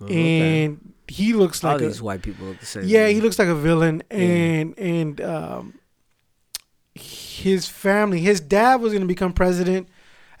[0.00, 0.64] Oh, okay.
[0.64, 2.84] and he looks all like a, these white people look the same.
[2.84, 5.74] yeah, to he looks like a villain, and and um,
[6.94, 9.88] his family, his dad was going to become president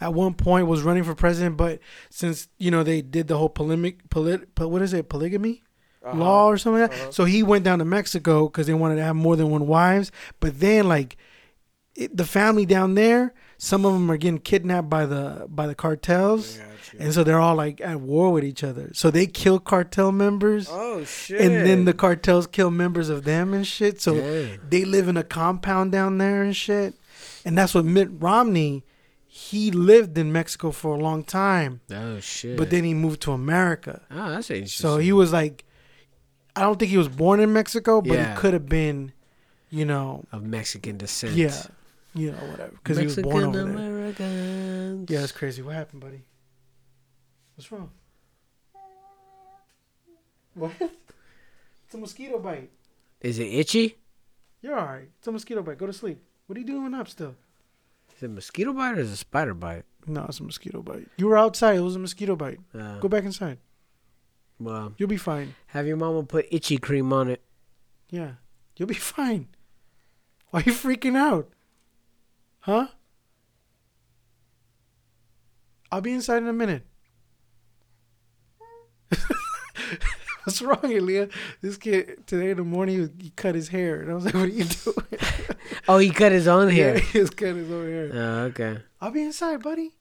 [0.00, 3.48] at one point, was running for president, but since you know they did the whole
[3.48, 5.62] polemic, polit, po- what is it, polygamy
[6.14, 9.02] law or something like that, so he went down to Mexico because they wanted to
[9.02, 11.16] have more than one wives, but then like
[11.96, 15.74] it, the family down there, some of them are getting kidnapped by the by the
[15.74, 16.58] cartels.
[16.98, 18.90] And so they're all like at war with each other.
[18.94, 21.40] So they kill cartel members Oh shit!
[21.40, 24.00] and then the cartels kill members of them and shit.
[24.00, 24.58] So Dang.
[24.70, 26.94] they live in a compound down there and shit.
[27.44, 28.84] And that's what Mitt Romney,
[29.26, 32.56] he lived in Mexico for a long time, oh shit!
[32.56, 34.00] but then he moved to America.
[34.10, 34.82] oh, that's interesting.
[34.82, 35.64] So he was like,
[36.56, 38.34] I don't think he was born in Mexico, but Yeah.
[38.34, 39.12] he could have been,
[39.70, 41.34] you know, of Mexican descent.
[41.34, 41.54] yeah,
[42.14, 43.68] you know, whatever, because he was born over there.
[43.68, 45.10] Americans.
[45.10, 45.62] Yeah, that's crazy.
[45.62, 46.22] What happened, buddy?
[47.56, 47.90] What's wrong?
[50.54, 50.72] What?
[50.80, 52.70] It's a mosquito bite.
[53.20, 53.96] Is it itchy?
[54.60, 55.08] You're all right.
[55.18, 55.78] It's a mosquito bite.
[55.78, 56.20] Go to sleep.
[56.46, 57.34] What are you doing up still?
[58.16, 59.84] Is it a mosquito bite or is it a spider bite?
[60.06, 61.06] No, it's a mosquito bite.
[61.16, 61.76] You were outside.
[61.76, 62.58] It was a mosquito bite.
[62.74, 63.58] Uh, Go back inside.
[64.58, 65.54] well, You'll be fine.
[65.68, 67.42] have your mama put itchy cream on it.
[68.10, 68.32] Yeah.
[68.76, 69.48] You'll be fine.
[70.50, 71.48] Why are you freaking out?
[72.60, 72.88] Huh?
[75.90, 76.84] I'll be inside in a minute.
[80.44, 81.28] What's wrong, Elia?
[81.60, 84.34] This kid today in the morning he, he cut his hair, and I was like,
[84.34, 84.96] "What are you doing?"
[85.88, 86.94] Oh, he cut his own hair.
[86.96, 88.10] Yeah, he was cutting his own hair.
[88.12, 88.78] Oh, okay.
[89.00, 89.94] I'll be inside, buddy.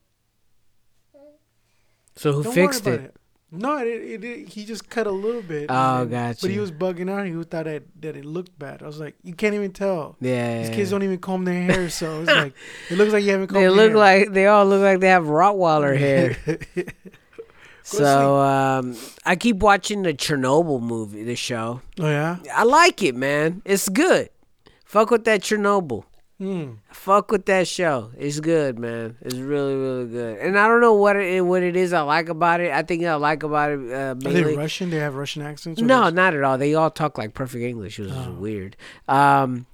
[2.15, 3.01] So who Don't fixed worry it?
[3.01, 3.16] it.
[3.49, 5.67] No, it, it, it, he just cut a little bit.
[5.69, 6.39] Oh, and- gotcha.
[6.41, 7.25] But he was bugging out.
[7.25, 8.83] He thought that, that it looked bad.
[8.83, 10.17] I was like, you can't even tell.
[10.19, 10.63] Yeah.
[10.63, 12.53] These kids don't even comb their hair, so it's like
[12.89, 13.97] it looks like you haven't combed They look hair.
[13.97, 16.35] like they all look like they have Rottweiler hair.
[17.83, 21.81] so um, I keep watching the Chernobyl movie, the show.
[21.99, 22.37] oh yeah.
[22.53, 23.61] I like it, man.
[23.63, 24.29] It's good.
[24.83, 26.03] Fuck with that Chernobyl.
[26.37, 26.73] Hmm.
[26.91, 28.11] Fuck with that show.
[28.15, 29.17] It's good, man.
[29.21, 30.37] It's really, really good.
[30.37, 32.71] And I don't know what it what it is I like about it.
[32.71, 34.91] I think I like about it uh, Are they Russian?
[34.91, 35.81] They have Russian accents?
[35.81, 36.59] No, just- not at all.
[36.59, 38.33] They all talk like perfect English, which is Oh.
[38.33, 38.77] weird.
[39.07, 39.65] Um,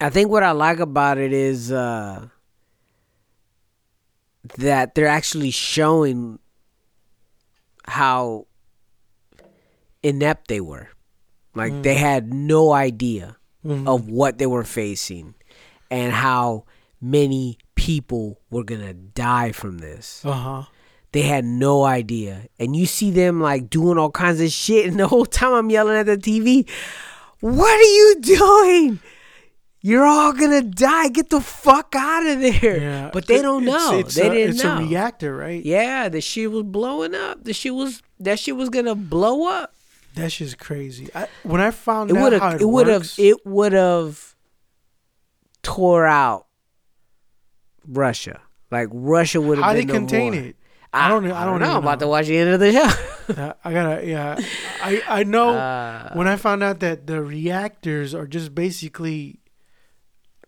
[0.00, 2.28] I think what I like about it is uh,
[4.58, 6.38] that they're actually showing
[7.84, 8.46] how
[10.02, 10.88] inept they were.
[11.54, 13.35] Like they had no idea
[13.66, 13.86] Mhm.
[13.88, 15.34] of what they were facing
[15.90, 16.64] and how
[17.00, 20.62] many people were to die from this Uh-huh.
[21.12, 22.46] they had no idea.
[22.58, 25.70] And you see them like doing all kinds of shit, and the whole time I'm
[25.70, 26.66] yelling at the TV,
[27.40, 28.98] What are you doing?
[29.82, 31.08] You're all gonna die.
[31.08, 32.80] Get the fuck out of there.
[32.80, 33.10] Yeah.
[33.12, 33.98] But they don't know.
[33.98, 34.78] It's, they a, didn't it's know.
[34.78, 35.64] a reactor, right?
[35.64, 37.44] yeah, the shit was blowing up.
[37.44, 39.74] The shit was that shit was gonna blow up.
[40.16, 41.08] That shit's crazy.
[41.14, 44.34] I, when I found It out how it, it would have it would have
[45.62, 46.46] tore out
[47.86, 48.40] Russia.
[48.70, 50.42] Like Russia would have how been they the contain war.
[50.42, 50.56] it?
[50.92, 51.30] I don't.
[51.30, 51.72] I don't, know.
[51.72, 53.54] I'm about to watch the end of the show.
[53.64, 54.06] I gotta.
[54.06, 54.40] Yeah.
[54.82, 55.50] I I know.
[55.56, 59.40] Uh, when I found out that the reactors are just basically,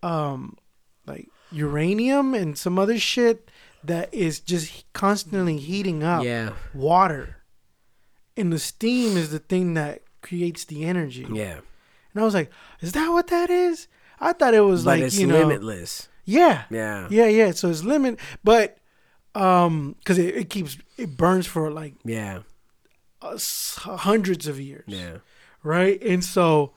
[0.01, 0.57] um,
[1.05, 3.51] like uranium and some other shit
[3.83, 7.37] that is just constantly heating up yeah, water,
[8.39, 11.25] and the steam is the thing that creates the energy.
[11.31, 11.59] yeah.
[12.13, 12.49] And I was like,
[12.81, 13.87] is that what that is?
[14.19, 16.09] I thought it was But like you know, limitless.
[16.25, 17.07] yeah, Yeah.
[17.11, 17.51] yeah, yeah.
[17.51, 18.77] So it's limit, but
[19.35, 22.39] um, because it, it keeps it burns for like Yeah.
[23.21, 23.37] uh,
[23.97, 24.85] hundreds of years.
[24.87, 25.17] Yeah.
[25.63, 26.01] right?
[26.01, 26.73] And so,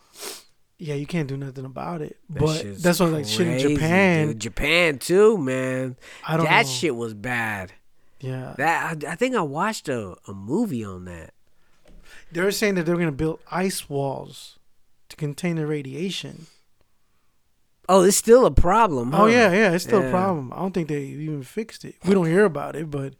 [0.78, 2.18] yeah, you can't do nothing about it.
[2.30, 4.26] That but that's why like shit in Japan.
[4.28, 4.38] dude.
[4.40, 5.96] Japan too, man.
[6.28, 6.70] I don't that know.
[6.72, 7.72] shit was bad.
[8.20, 11.32] Yeah, That I, I think I watched a, a movie on that.
[12.32, 14.58] They're saying that they're gonna build ice walls
[15.08, 16.46] to contain the radiation.
[17.88, 19.14] Oh, it's still a problem.
[19.14, 20.08] Oh yeah, yeah, it's still Yeah.
[20.08, 20.52] a problem.
[20.52, 21.96] I don't think they even fixed it.
[22.04, 23.14] We don't hear about it, but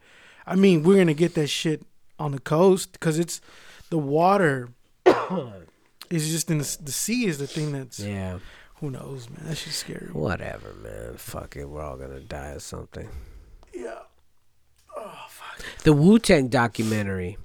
[0.47, 1.85] I mean, we're gonna get that shit
[2.17, 3.41] on the coast because it's
[3.89, 4.69] the water.
[6.09, 8.39] is just in the, the sea is the thing that's Yeah.
[8.75, 11.17] who knows man That's just scary Whatever, man.
[11.17, 11.65] Fuck it.
[11.67, 13.09] We're all gonna die of something.
[13.73, 13.99] yeah
[14.95, 15.59] Oh fuck.
[15.83, 17.37] The Wu Tang documentary.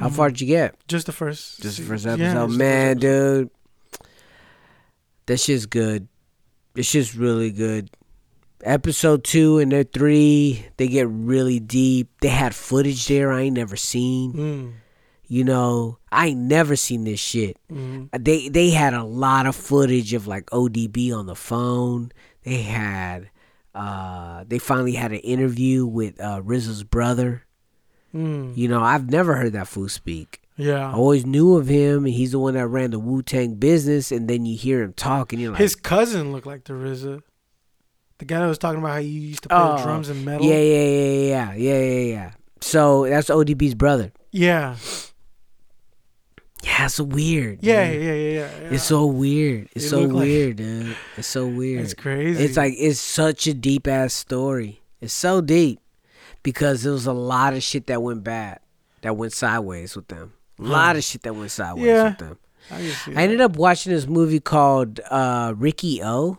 [0.00, 0.16] How Mm-hmm.
[0.16, 0.74] far did you get?
[0.88, 3.38] just the first Just the first episode, just the man, first episode.
[3.44, 3.50] dude.
[5.26, 6.08] That shit's good.
[6.74, 7.90] It's just really good.
[8.62, 12.10] Episode two and their three, they get really deep.
[12.20, 14.32] They had footage there I ain't never seen.
[14.34, 14.72] Mm,
[15.26, 17.56] You know, I ain't never seen this shit.
[17.72, 18.08] mm.
[18.18, 22.12] They they had a lot of footage of like ODB on the phone.
[22.42, 23.30] They had
[23.74, 27.44] uh they finally had an interview with uh RZA's brother.
[28.14, 28.56] Mm.
[28.56, 30.40] You know, I've never heard that fool speak.
[30.56, 30.90] Yeah.
[30.90, 32.04] I always knew of him.
[32.04, 35.32] He's the one that ran the Wu Tang business, and then you hear him talk,
[35.32, 37.22] and you're like, His cousin looked like the RZA.
[38.18, 40.46] The guy that was talking about how you used to play Oh, drums and metal.
[40.46, 42.30] yeah, yeah, yeah, yeah, yeah, yeah, yeah.
[42.60, 44.12] So that's ODB's brother.
[44.32, 44.76] Yeah.
[46.62, 47.60] Yeah, it's so weird.
[47.62, 48.38] Yeah, yeah, yeah, yeah.
[48.62, 48.68] yeah.
[48.72, 49.68] It's so weird.
[49.74, 50.96] It's It so look like- weird, dude.
[51.16, 51.84] It's so weird.
[51.84, 52.44] It's crazy.
[52.44, 54.82] It's like it's such a deep ass story.
[55.00, 55.80] It's so deep
[56.42, 58.60] because there was a lot of shit that went bad,
[59.02, 60.32] that went sideways with them.
[60.58, 62.04] A lot of shit that went sideways Yeah.
[62.10, 62.38] with them.
[62.70, 66.38] I I ended up watching this movie called uh, Ricky O.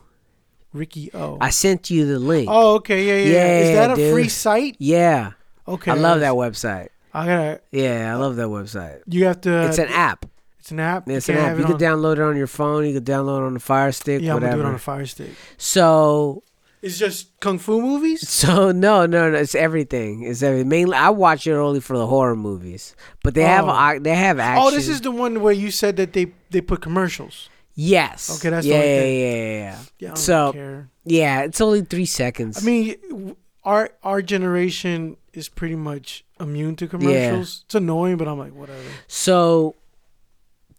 [0.74, 1.38] Ricky O.
[1.42, 2.48] I sent you the link.
[2.50, 3.34] oh, okay, yeah, yeah.
[3.34, 4.14] Yeah, Is that a dude.
[4.14, 4.76] free site?
[4.80, 5.32] Yeah,
[5.68, 5.92] Okay.
[5.92, 6.90] I love that website.
[7.14, 7.62] I gotta.
[7.72, 9.02] Yeah, I love that website.
[9.08, 9.68] You have to.
[9.68, 10.26] It's an app.
[10.60, 11.10] It's an app.
[11.10, 11.42] It's an app.
[11.50, 12.86] have You it can download it on your phone.
[12.86, 14.22] You can download it on the Fire Stick.
[14.22, 14.52] Yeah, I'm whatever.
[14.52, 15.32] gonna do it on a Fire Stick.
[15.58, 16.44] so
[16.82, 18.28] It's just kung fu movies.
[18.28, 19.38] So no, no, no.
[19.38, 20.24] It's everything.
[20.24, 20.68] It's everything.
[20.70, 22.96] Mainly, I watch it only for the horror movies.
[23.24, 23.72] But they have Oh.
[23.72, 24.64] a- they have action.
[24.66, 27.50] Oh, this is the one where you said that they they put commercials.
[27.76, 28.30] yes.
[28.38, 29.78] Okay, that's the yeah, yeah, yeah, yeah, yeah.
[30.00, 30.90] Yeah, So care.
[31.06, 32.58] yeah, it's only three seconds.
[32.58, 37.62] I mean, our our generation is pretty much immune to commercials.
[37.66, 38.82] It's annoying, but I'm like, whatever.
[39.08, 39.76] so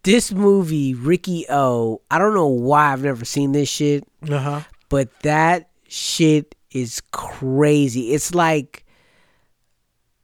[0.02, 2.02] this movie, Ricky O.
[2.10, 4.60] I don't know why I've never seen this shit, Uh huh.
[4.90, 8.12] but that shit is crazy.
[8.14, 8.84] It's like.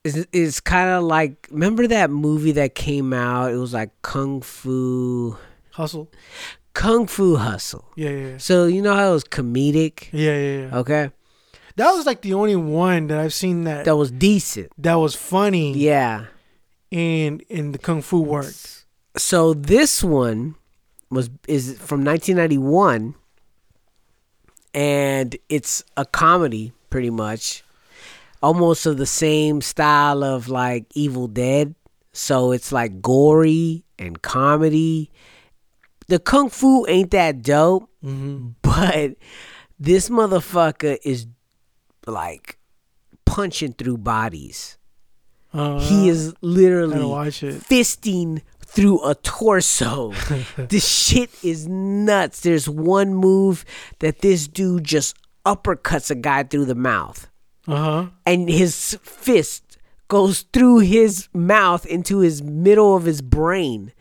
[0.05, 3.51] It's, it's kind of like remember that movie that came out?
[3.51, 5.35] It was like Kung Fu,
[5.71, 6.09] Hustle.
[6.73, 7.83] Kung Fu Hustle.
[7.97, 8.37] Yeah, yeah, yeah.
[8.37, 10.77] So you know how it was comedic, Yeah, yeah, yeah.
[10.77, 11.11] okay?
[11.75, 14.71] That was like the only one that I've seen that That was decent.
[14.77, 15.73] that was funny.
[15.77, 16.27] Yeah,
[16.93, 18.85] And in the kung fu worked?
[19.17, 20.55] So this one
[21.11, 23.15] was is from 1991,
[24.73, 27.63] and it's a comedy, pretty much,
[28.41, 31.75] almost of the same style of like Evil Dead.
[32.13, 35.11] So it's like gory and comedy.
[36.07, 39.15] The kung fu ain't that dope, but
[39.79, 41.27] this motherfucker is
[42.07, 42.57] like
[43.25, 44.77] punching through bodies.
[45.53, 47.55] Uh, He is literally gotta watch it.
[47.61, 48.41] fisting
[48.71, 50.11] through a torso.
[50.57, 52.41] this shit is nuts.
[52.41, 53.65] There's one move
[53.99, 55.15] that this dude just
[55.45, 57.27] uppercuts a guy through the mouth,
[57.67, 58.05] Uh huh.
[58.25, 63.91] and his fist goes through his mouth into his middle of his brain.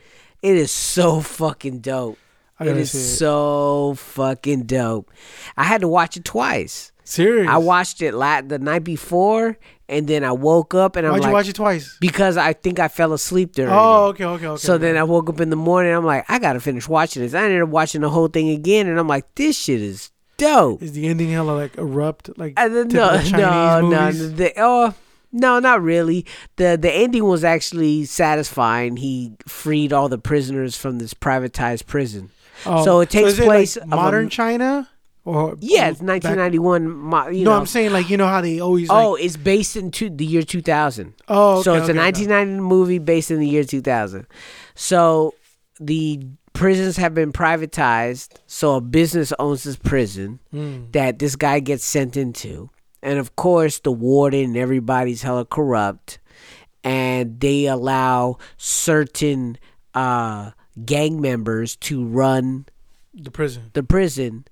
[0.43, 2.19] It is so fucking dope.
[2.61, 2.99] It is it.
[3.17, 5.11] so fucking dope.
[5.57, 6.93] I had to watch it twice.
[7.09, 7.49] Serious.
[7.49, 9.57] I watched it la- the night before,
[9.89, 11.97] and then I woke up and I'm Why'd like, you watch it twice?
[12.01, 14.09] because I think I fell asleep during Oh, it.
[14.11, 14.61] okay, okay, okay.
[14.61, 15.95] So then I woke up in the morning.
[15.95, 17.33] I'm like, I gotta finish watching this.
[17.35, 20.83] I ended up watching the whole thing again, and I'm like, this shit is dope.
[20.83, 24.35] is the ending hella like erupt like And then, typical no, Chinese no, no, movies?
[24.35, 24.95] the, oh,
[25.33, 26.27] no, not really.
[26.57, 28.97] the The ending was actually satisfying.
[28.99, 32.31] He freed all the prisoners from this privatized prison.
[32.67, 34.89] Oh, so it takes like, place a- modern China
[35.29, 36.89] or Yeah, it's 1991.
[36.89, 37.59] mo- You no, know.
[37.59, 40.25] I'm saying like you know how they always oh, like, it's based in two, the
[40.25, 41.15] year 2000.
[41.29, 44.27] oh so okay, it's a okay, 1990 movie based in the year 2000.
[44.75, 45.35] So
[45.81, 48.31] the prisons have been privatized.
[48.47, 50.93] So a business owns this prison Mm.
[50.93, 52.71] that this guy gets sent into,
[53.03, 56.19] and of course the warden and everybody's hella corrupt,
[56.83, 59.59] and they allow certain
[59.95, 60.51] uh,
[60.85, 62.67] gang members to run
[63.15, 63.71] the prison.
[63.75, 64.45] the prison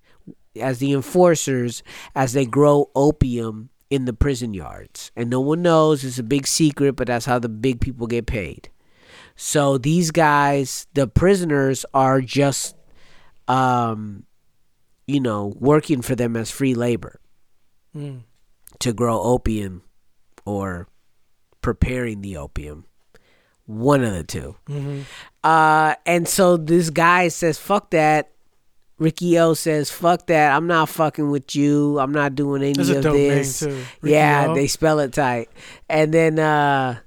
[0.60, 1.82] as the enforcers
[2.14, 5.12] as they grow opium in the prison yards.
[5.16, 8.26] And no one knows, it's a big secret, but that's how the big people get
[8.26, 8.68] paid.
[9.36, 12.74] So these guys, the prisoners are just
[13.48, 14.24] um
[15.06, 17.20] you know, working for them as free labor
[17.96, 18.22] Mm.
[18.80, 19.82] to grow opium
[20.44, 20.88] or
[21.62, 22.84] preparing the opium.
[23.66, 24.56] One of the two.
[24.66, 25.00] hmm
[25.44, 28.32] Uh, and so this guy says, "Fuck that."
[28.98, 30.56] Ricky O says, "Fuck that!
[30.56, 31.98] I'm not fucking with you.
[31.98, 33.66] I'm not doing any That's of this."
[34.02, 34.54] Yeah, O.
[34.54, 35.50] they spell it tight.
[35.88, 36.98] And then uh,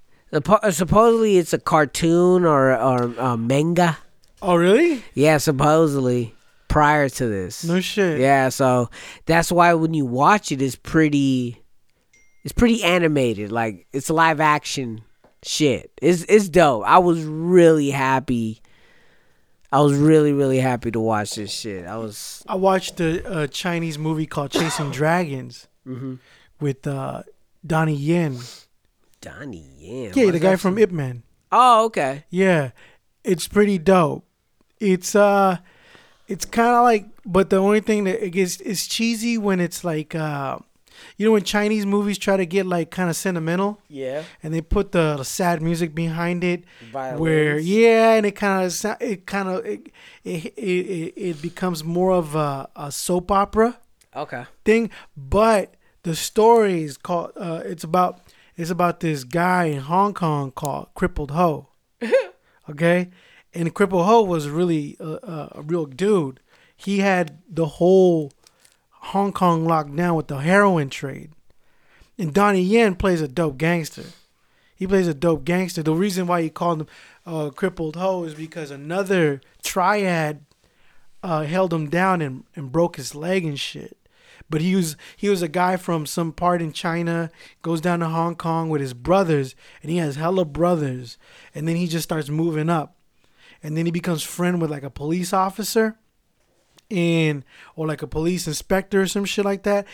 [0.72, 3.98] supposedly it's a cartoon or or a manga.
[4.42, 5.04] Oh really?
[5.16, 6.36] Yeah, supposedly
[6.68, 7.66] prior to this.
[7.66, 8.20] No shit.
[8.20, 8.90] Yeah, so
[9.26, 11.62] that's why when you watch it, it's pretty,
[12.44, 13.52] it's pretty animated.
[13.52, 15.02] Like it's live action
[15.44, 15.92] shit.
[16.02, 16.84] It's it's dope.
[16.86, 18.62] I was really happy.
[19.72, 21.86] I was really really happy to watch this shit.
[21.86, 26.16] I was I watched a, Chinese movie called Chasing Dragons Mm-hmm.
[26.60, 27.24] with uh,
[27.66, 28.38] Donnie Yen.
[29.22, 30.14] Donnie Yen.
[30.16, 30.78] Yeah, the guy from?
[30.78, 31.24] Ip Man.
[31.52, 32.26] Oh, okay.
[32.30, 32.72] Yeah,
[33.24, 34.24] it's pretty dope.
[34.80, 35.58] It's uh,
[36.28, 39.84] it's kind of like, but the only thing that it gets is cheesy when it's
[39.84, 40.60] like, uh,
[41.18, 44.24] you know, when Chinese movies try to get like kind of sentimental Yeah.
[44.44, 47.20] and they put the, the sad music behind it, Violins.
[47.22, 49.92] where yeah, and it kind of it kind of it,
[50.24, 53.80] it, it it becomes more of a, a soap opera
[54.16, 54.46] Okay.
[54.66, 58.20] thing but the story is called uh it's about
[58.58, 61.68] it's about this guy in hong kong called crippled ho
[62.70, 63.10] okay
[63.54, 66.40] and crippled ho was really a, a, a real dude
[66.76, 68.32] he had the whole
[69.10, 71.32] hong kong locked down with the heroin trade.
[72.18, 74.06] And donnie yen plays a dope gangster.
[74.76, 75.84] He plays a dope gangster.
[75.84, 76.88] The reason why he called him
[77.26, 80.46] uh crippled ho is because another triad
[81.22, 83.98] uh, held him down and, and broke his leg and shit.
[84.50, 87.30] But he was he was a guy from some part in China,
[87.62, 91.18] goes down to Hong Kong with his brothers, and he has hella brothers.
[91.54, 92.96] And then he just starts moving up,
[93.62, 95.98] and then he becomes friend with like a police officer,
[96.92, 99.86] and or like a police inspector or some shit like that.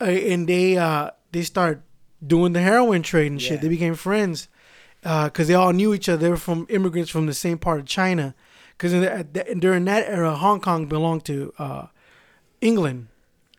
[0.00, 1.82] Uh, and they uh they start
[2.24, 3.52] doing the heroin trade and shit.
[3.52, 3.62] Yeah.
[3.62, 4.48] They became friends
[5.02, 6.22] because they all knew each other.
[6.22, 8.34] They were from immigrants from the same part of China.
[8.76, 9.24] Because
[9.58, 11.86] during that era, Hong Kong belonged to uh,
[12.60, 13.08] England,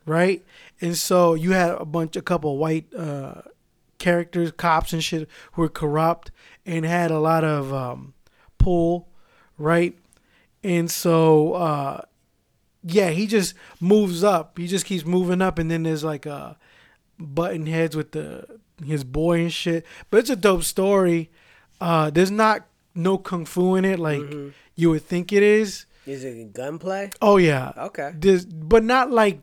[0.06, 0.46] right?
[0.80, 3.42] And so you had a bunch, a couple of white uh,
[3.98, 6.32] characters, cops and shit, who were corrupt
[6.66, 8.14] and had a lot of um,
[8.58, 9.10] pull,
[9.58, 9.98] right?
[10.64, 12.02] And so, uh,
[12.84, 14.57] yeah, he just moves up.
[14.57, 16.57] He just keeps moving up, and then there's like a
[17.17, 19.86] button heads with the his boy and shit.
[20.09, 21.30] But it's a dope story.
[21.82, 22.65] Uh, there's not
[22.95, 24.21] no kung fu in it like
[24.75, 25.86] you would think it is.
[26.05, 27.11] Is it gunplay?
[27.21, 27.73] Oh yeah.
[27.77, 28.13] Okay.
[28.15, 29.41] This, but not like,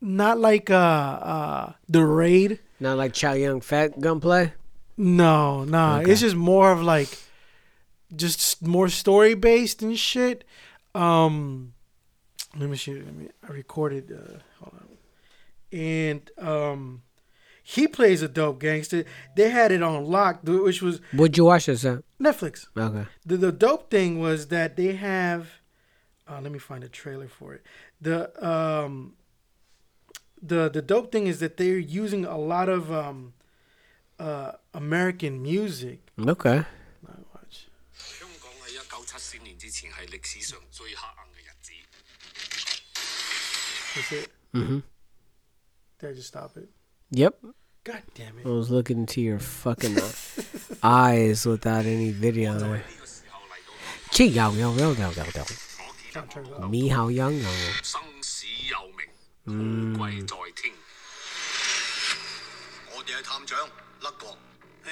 [0.00, 2.60] not like uh uh the raid.
[2.78, 4.52] Not like Chow Yun Fat gunplay.
[4.96, 5.98] No, nah.
[6.00, 6.12] Okay.
[6.12, 7.08] It's just more of like
[8.14, 10.44] just more story based and shit.
[10.94, 11.72] Um
[12.59, 12.93] let me see.
[12.93, 14.87] Let me I recorded uh hold on.
[15.71, 17.03] And um
[17.63, 19.05] he plays a dope gangster.
[19.35, 22.03] They had it on lock, dude, which was What'd you watch this at?
[22.19, 22.67] Netflix.
[22.75, 23.05] Okay.
[23.25, 25.61] The the dope thing was that they have
[26.27, 27.61] uh, let me find a trailer for it.
[27.99, 29.13] The um
[30.41, 33.33] the the dope thing is that they're using a lot of um
[34.19, 35.99] uh American music.
[36.19, 36.65] Okay.
[37.03, 37.67] Now watch.
[37.95, 41.14] 香港喺一九七四年之前系历史上最黑暗嘅日子。
[43.95, 44.29] That's it.
[44.53, 44.79] Mm-hmm.
[45.99, 46.69] Did I just stop it?
[47.11, 47.35] Yep.
[47.83, 48.45] God damn I it.
[48.45, 50.11] was looking into your fucking uh,
[50.83, 52.77] eyes without any video there.
[52.77, 53.73] 呢个时候嚟到
[54.11, 55.45] 切又有有有有有，我记得
[56.11, 56.69] Trying to turn it up.
[56.69, 57.49] 你好样有。
[57.81, 60.73] 生死有命， 高贵在天。
[62.95, 63.57] 我哋系探长，
[63.99, 64.37] 甩过。
[64.83, 64.91] 唉，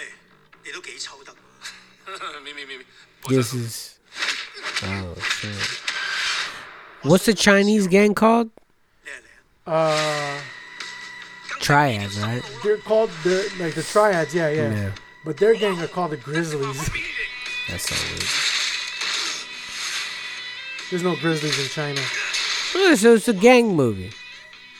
[0.66, 1.36] 你都几抽得。
[2.44, 2.86] 咪咪咪咪，
[3.28, 4.00] This is.
[4.82, 5.82] Oh shit.
[7.04, 8.50] What's the Chinese gang called?
[9.67, 10.41] uh,
[11.61, 12.43] triads, right?
[12.63, 14.35] They're called the like the triads.
[14.35, 14.91] Yeah, yeah, yeah.
[15.25, 16.91] But their gang are called the Grizzlies.
[17.69, 18.25] That's so weird.
[20.91, 22.01] There's no Grizzlies in China.
[22.97, 24.13] So it's a gang movie.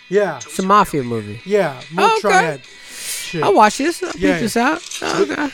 [0.09, 0.37] Yeah.
[0.37, 1.41] It's a mafia movie.
[1.47, 1.81] Yeah.
[1.97, 2.21] Oh, okay.
[2.21, 2.65] triad.
[2.65, 3.43] Shit.
[3.43, 4.03] I'll watch this.
[4.03, 4.39] I'll yeah, peek yeah.
[4.41, 4.83] this out.
[5.03, 5.51] Oh, okay.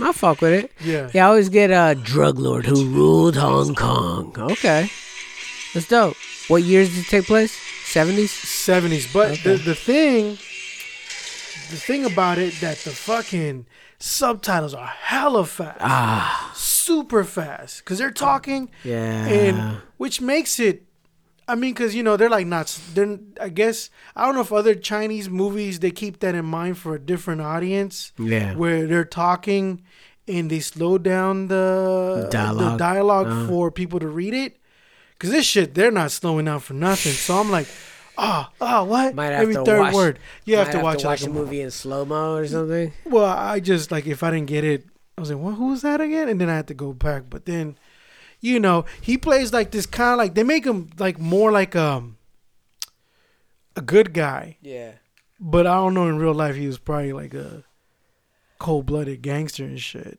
[0.00, 0.72] I fuck with it.
[0.80, 1.10] Yeah.
[1.14, 4.34] Yeah, I always get a uh, drug lord who ruled Hong Kong.
[4.36, 4.90] Okay.
[5.74, 6.16] That's dope.
[6.48, 7.56] What years did it take place?
[7.84, 8.28] 70s?
[8.28, 9.12] 70s.
[9.12, 9.42] But Okay.
[9.56, 10.38] the the thing
[11.70, 13.66] the thing about it that the fucking
[13.98, 15.78] subtitles are hella fast.
[15.80, 16.50] Ah.
[16.54, 19.26] Super fast cuz they're talking Yeah.
[19.26, 20.82] and which makes it
[21.48, 24.52] I mean cuz you know they're like not they're I guess I don't know if
[24.52, 28.54] other Chinese movies they keep that in mind for a different audience Yeah.
[28.54, 29.82] where they're talking
[30.28, 32.72] and they slow down the Dialogue.
[32.72, 33.46] the dialogue Uh.
[33.48, 34.56] for people to read it.
[35.18, 37.12] Cause this shit, they're not slowing down for nothing.
[37.12, 37.66] So I'm like,
[38.18, 39.14] oh, oh, what?
[39.14, 41.32] Might have Every to third watch, word, you have to watch, to watch like a
[41.32, 42.92] movie in slow mo or something.
[43.06, 44.84] Well, I just like if I didn't get it,
[45.16, 45.52] I was like, what?
[45.54, 46.28] Who's that again?
[46.28, 47.24] And then I had to go back.
[47.30, 47.78] But then,
[48.40, 51.74] you know, he plays like this kind of like they make him like more like
[51.76, 52.16] um
[53.76, 54.58] a good guy.
[54.60, 54.92] Yeah.
[55.40, 57.64] But I don't know in real life he was probably like a
[58.58, 60.18] cold blooded gangster and shit.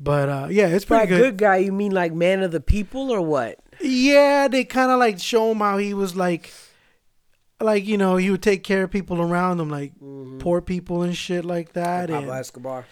[0.00, 1.20] But uh yeah, it's By pretty good.
[1.22, 1.36] good.
[1.38, 3.58] guy, you mean like man of the people or what?
[3.80, 6.52] Yeah, they kind of like show him how he was like,
[7.60, 9.92] like you know, he would take care of people around him, like
[10.38, 12.08] poor people and shit like that.
[12.10, 12.84] Pablo And Escobar.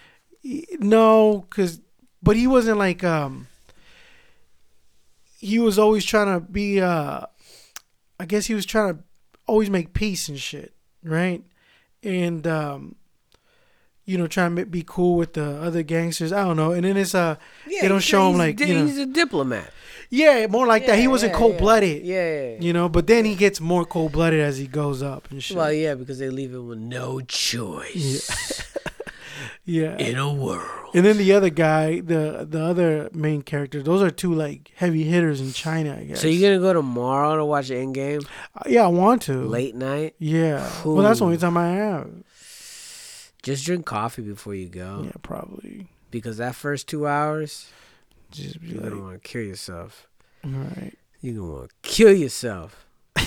[0.79, 1.81] no, cause,
[2.23, 3.47] but he wasn't like um.
[5.39, 7.23] He was always trying to be uh,
[8.21, 9.03] I guess he was trying to
[9.47, 10.73] always make peace and shit,
[11.03, 11.43] right?
[12.05, 12.95] And um,
[14.05, 16.33] you know, trying to be cool with the other gangsters.
[16.33, 16.71] I don't know.
[16.71, 19.73] And then it's uh, they don't show him like di- you know, he's a diplomat.
[20.13, 20.99] Yeah, more like that.
[20.99, 22.05] He wasn't yeah, cold blooded.
[22.05, 22.57] Yeah.
[22.61, 25.57] You know, but then he gets more cold blooded as he goes up and shit.
[25.57, 28.63] Well, yeah, because they leave him with no choice
[29.65, 29.97] yeah.
[29.97, 30.91] in a world.
[30.95, 35.05] And then the other guy, the the other main character, those are two like heavy
[35.05, 36.21] hitters in China, I guess.
[36.21, 38.23] So you're gonna go tomorrow to watch Endgame
[38.55, 39.47] Uh, yeah, I want to.
[39.47, 40.15] late night?
[40.19, 40.69] Yeah.
[40.85, 42.11] Well, that's the only time I have.
[43.43, 45.89] Just drink coffee before you go, Yeah, probably.
[46.11, 47.67] because that first two hours,
[48.33, 50.09] Just be you're like, gonna want to kill yourself.
[50.45, 50.95] all right.
[51.21, 52.87] You're gonna want to kill yourself.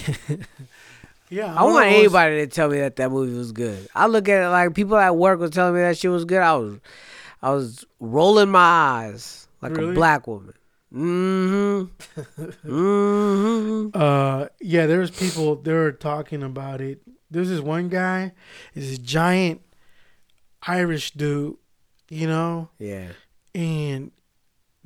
[1.29, 1.53] Yeah.
[1.55, 3.87] I want don't anybody to tell me that that movie was good.
[3.95, 6.39] I look at it like people at work were telling me that shit was good.
[6.41, 6.79] I was,
[7.41, 10.53] I was rolling my eyes like a black woman.
[10.93, 12.41] Mm-hmm.
[12.69, 13.89] mm-hmm.
[13.93, 17.01] Uh, yeah, there was people they were talking about it.
[17.31, 18.33] There's this one guy,
[18.75, 19.61] is a giant
[20.61, 21.57] Irish dude,
[22.09, 23.09] you know, Yeah.
[23.53, 24.11] and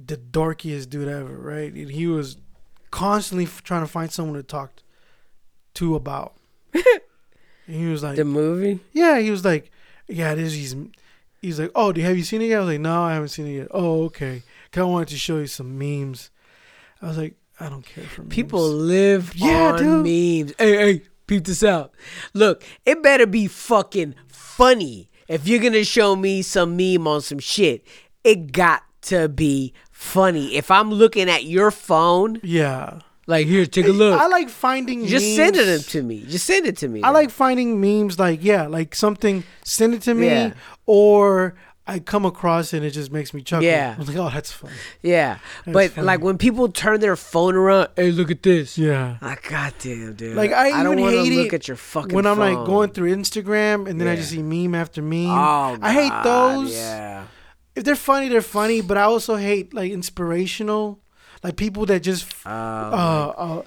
[0.03, 1.71] the dorkiest dude ever, right?
[1.73, 2.37] And he was
[2.91, 4.71] constantly f- trying to find someone to talk
[5.75, 6.33] to about.
[6.73, 6.83] and
[7.67, 8.79] he was like, The movie.
[8.93, 9.71] yeah, he was like,
[10.07, 10.75] yeah, this he's
[11.41, 12.57] he's like, oh, do have you seen it yet?
[12.57, 13.67] I was like, no, I haven't seen it yet.
[13.71, 14.41] Oh, okay.
[14.71, 16.29] 'Cause I wanted to show you some memes.
[17.01, 18.33] I was like, I don't care for memes.
[18.33, 20.53] People live Yeah, on memes.
[20.57, 21.91] Hey, hey, peep this out.
[22.33, 25.09] Look, it better be fucking funny.
[25.27, 27.85] If you're gonna show me some meme on some shit,
[28.23, 30.55] it got to be funny.
[30.55, 32.99] If I'm looking at your phone, yeah.
[33.27, 34.19] like here, take a look.
[34.19, 35.35] I like finding Just memes.
[35.35, 36.23] send it to me.
[36.25, 37.03] Just send it to me.
[37.03, 40.53] I like finding memes like yeah, like something send it to me Yeah.
[40.85, 43.65] or I come across it and it just makes me chuckle.
[43.65, 43.95] Yeah.
[43.99, 44.73] I'm like, oh, that's funny.
[45.01, 46.05] Yeah, That's but funny.
[46.05, 48.77] like when people turn their phone around, hey, look at this.
[48.77, 49.17] Yeah.
[49.23, 50.35] Like, goddamn, dude.
[50.35, 52.91] Like I, don't even wanna hate look it at your fucking when I'm like going
[52.91, 55.31] through Instagram and then I just see meme after meme.
[55.31, 56.73] Oh, I hate those.
[56.73, 57.25] Yeah.
[57.79, 58.81] If they're funny, they're funny.
[58.81, 60.99] But I also hate like inspirational,
[61.43, 63.61] like people that just Uh, uh, uh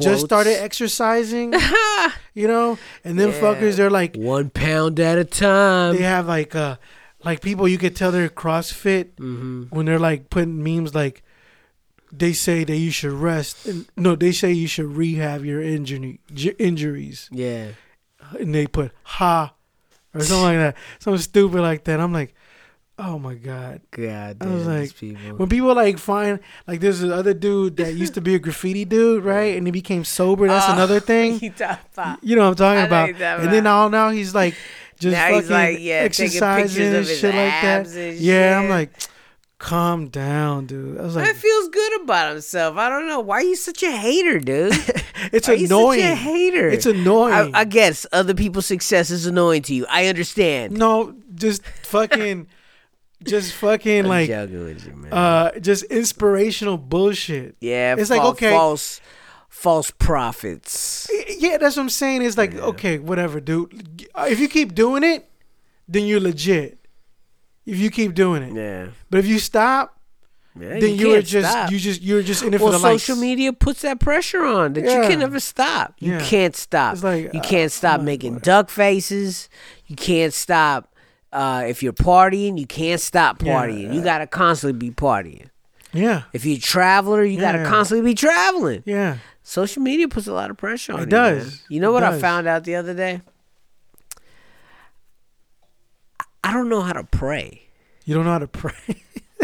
[0.00, 1.52] just started exercising.
[2.34, 3.40] you know, and then Yeah.
[3.42, 5.96] fuckers they're like one pound at a time.
[5.96, 6.76] they have like uh
[7.24, 11.22] like people you could tell they're CrossFit hmm when they're like putting memes like
[12.10, 16.20] they say that you should rest and no they say you should rehab your injury
[16.32, 17.72] j- injuries Yeah.
[18.40, 19.52] and they put ha
[20.14, 22.34] or something like that something stupid like that i'm like
[23.00, 25.36] oh my god God I was damn, these like, people.
[25.36, 28.84] when people like find like there's this other dude that used to be a graffiti
[28.84, 32.42] dude right and he became sober that's Oh, another thing you talk about- you know
[32.42, 33.90] what i'm talking about talking and then about.
[33.92, 34.54] now he's like
[35.00, 38.90] just Now fucking like, yeah, exercising and shit like that yeah i'm like
[39.58, 42.76] calm down dude i was like, That feels good about himself.
[42.76, 43.18] I don't know.
[43.20, 44.72] Why are you such a hater, dude?
[45.32, 46.68] it's Why are you annoying such a hater.
[46.68, 49.84] it's annoying I, I guess other people's success is annoying to you.
[49.88, 50.72] I understand.
[50.74, 52.46] no just fucking
[53.24, 58.50] just fucking I'm like you, uh just inspirational bullshit yeah, it's like, okay.
[58.50, 59.00] false,
[59.48, 61.08] false prophets.
[61.38, 62.22] Yeah, that's what I'm saying.
[62.22, 64.08] It's like, okay, whatever, dude.
[64.16, 65.28] If you keep doing it,
[65.88, 66.78] then you're legit.
[67.66, 69.98] If you keep doing it, Yeah, but if you stop,
[70.58, 71.70] yeah then you, are just stop.
[71.70, 73.20] you just you're just in it well, for the social likes.
[73.22, 75.08] media puts that pressure on that you Yeah.
[75.08, 75.94] can never stop.
[75.98, 76.20] You Yeah.
[76.24, 76.94] can't stop.
[76.94, 78.62] It's like, you uh, can't stop I'm making whatever.
[78.62, 79.48] duck faces.
[79.86, 80.92] You can't stop
[81.32, 82.58] uh, if you're partying.
[82.58, 83.94] You can't stop Yeah, partying.
[83.94, 85.46] you gotta constantly be partying.
[85.92, 87.64] Yeah, If you're a traveler, you gotta Yeah.
[87.68, 88.82] constantly be traveling.
[88.86, 89.18] yeah.
[89.42, 91.34] Social media puts a lot of pressure on It you, man.
[91.38, 91.62] does.
[91.70, 93.22] You know It what I found out the other day?
[96.44, 97.62] I don't know how to pray.
[98.04, 98.72] You don't know how to pray.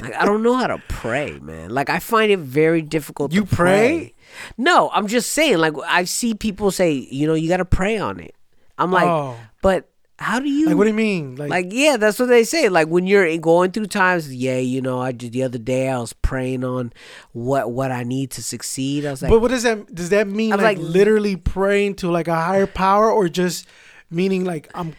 [0.03, 1.71] Like I don't know how to pray, man.
[1.71, 4.13] Like I find it very difficult You to pray?
[4.59, 7.97] No, I'm just saying like I see people say, you know, you got to pray
[7.99, 8.35] on it.
[8.77, 9.37] I'm like, Oh.
[9.63, 9.89] but
[10.19, 11.35] how do you like, what do you mean?
[11.37, 12.69] Like, like yeah, that's what they say.
[12.69, 15.99] Like when you're going through times, yeah, you know, I just the other day I
[15.99, 16.93] was praying on
[17.33, 19.05] what what I need to succeed.
[19.07, 19.93] I was like, but what does that?
[19.93, 23.67] Does that mean like, like- literally praying to like a higher power, or just
[24.11, 24.95] meaning like I'm,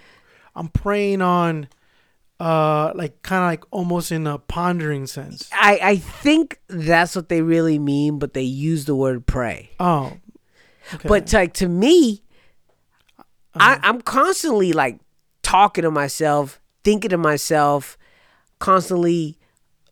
[0.53, 1.69] I'm praying on,
[2.41, 5.49] uh, like kind of like almost in a pondering sense.
[5.53, 9.69] I I think that's what they really mean, but they use the word pray.
[9.79, 10.17] Oh,
[10.93, 11.07] okay.
[11.07, 12.21] But like to me,
[13.17, 13.77] Uh-huh.
[13.81, 14.99] I, I'm constantly like
[15.45, 17.99] talking to myself, thinking to myself,
[18.57, 19.37] constantly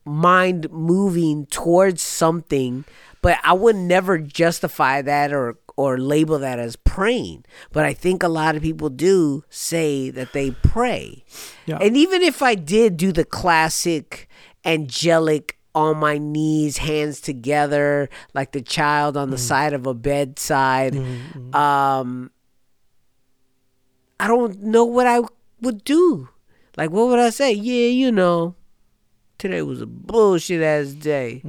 [0.04, 2.86] mind moving towards something.
[3.22, 7.46] But I would never justify that or or label that as praying.
[7.72, 11.24] But I think a lot of people do say that they pray.
[11.68, 11.78] Yeah.
[11.78, 14.28] And even if I did do the classic
[14.66, 19.48] angelic on my knees, hands together, like the child on the mm.
[19.48, 21.56] side of a bedside, mm, mm.
[21.56, 22.32] um,
[24.20, 25.22] I don't know what I
[25.64, 26.30] would do.
[26.78, 27.52] Like, what would I say?
[27.54, 28.56] Yeah, you know,
[29.38, 31.42] today was a bullshit ass day.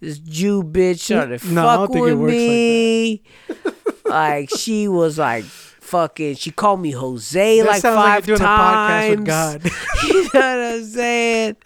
[0.00, 1.54] This Jew bitch started Mm-hmm.
[1.54, 3.22] No, fuck with works like me.
[4.04, 5.44] Like, she was like
[5.92, 6.34] fucking.
[6.36, 9.14] She called me Jose that like like five doing times.
[9.14, 9.64] a podcast with God.
[10.08, 11.56] you know what I'm saying?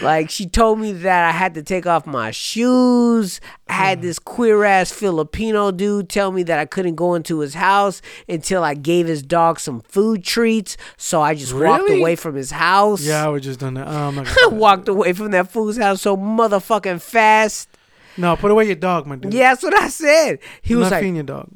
[0.00, 3.40] Like she told me that I had to take off my shoes.
[3.68, 4.02] I had Mm.
[4.02, 8.62] this queer ass Filipino dude tell me that I couldn't go into his house until
[8.64, 10.76] I gave his dog some food treats.
[10.96, 13.02] So I just walked away from his house.
[13.02, 13.88] yeah, I would just done that.
[13.88, 17.68] Oh, I'm not I walked away from that fool's house so motherfucking fast.
[18.16, 19.32] no, put away your dog, my dude.
[19.34, 20.38] Yeah, that's what I said.
[20.60, 21.48] He I'm was like, your dog.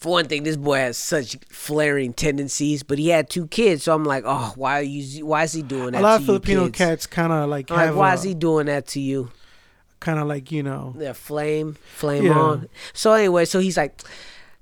[0.00, 3.94] For one thing, this boy has such flaring tendencies, but he had two kids, so
[3.94, 5.26] I'm like, oh, why are you?
[5.26, 6.00] Why is he doing that?
[6.00, 6.78] A lot of Filipino kids?
[6.78, 9.30] cats kind of like like, why a, is he doing that to you?
[10.00, 10.94] kind of like you know.
[10.98, 12.38] Yeah, flame, flame Yeah.
[12.38, 12.68] on.
[12.94, 14.00] So anyway, so he's like,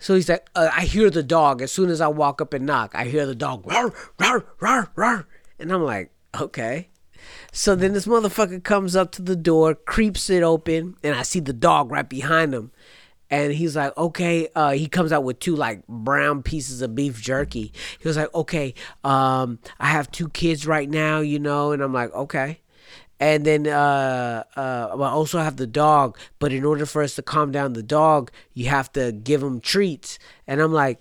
[0.01, 2.67] so he's like, uh, I hear the dog as soon as I walk up and
[2.67, 2.93] knock.
[2.95, 5.25] I hear the dog, rawr, rawr, rawr, rawr.
[5.61, 6.11] and I'm like,
[6.41, 6.89] okay.
[7.53, 11.41] So then this motherfucker comes up to the door, creeps it open, and I see
[11.41, 12.73] the dog right behind him.
[13.31, 14.49] And he's like, okay.
[14.55, 17.73] Uh, he comes out with two like brown pieces of beef jerky.
[17.99, 18.75] He was like, okay,
[19.05, 22.61] um, I have two kids right now, you know, and I'm like, okay
[23.21, 26.19] and then uh, uh, I also have the dog.
[26.39, 29.61] But in order for us to calm down the dog, you have to give him
[29.61, 30.19] treats.
[30.47, 31.01] And I'm like,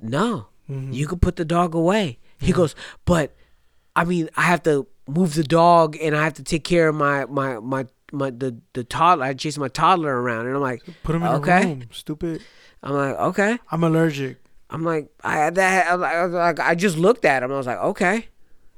[0.00, 0.46] no,
[0.92, 2.18] you can put the dog away.
[2.38, 2.74] He goes,
[3.04, 3.34] but
[3.94, 6.94] I mean, I have to move the dog, and I have to take care of
[6.94, 7.86] my my my.
[8.12, 11.28] My the the toddler, I chase my toddler around, and I'm like, Put him in
[11.28, 11.62] okay.
[11.62, 11.82] a room.
[11.92, 12.42] Stupid.
[12.82, 13.58] I'm like, okay.
[13.70, 14.38] I'm allergic.
[14.70, 17.52] I'm like, I that I'm like, I was like, I just looked at him.
[17.52, 18.28] I was like, okay,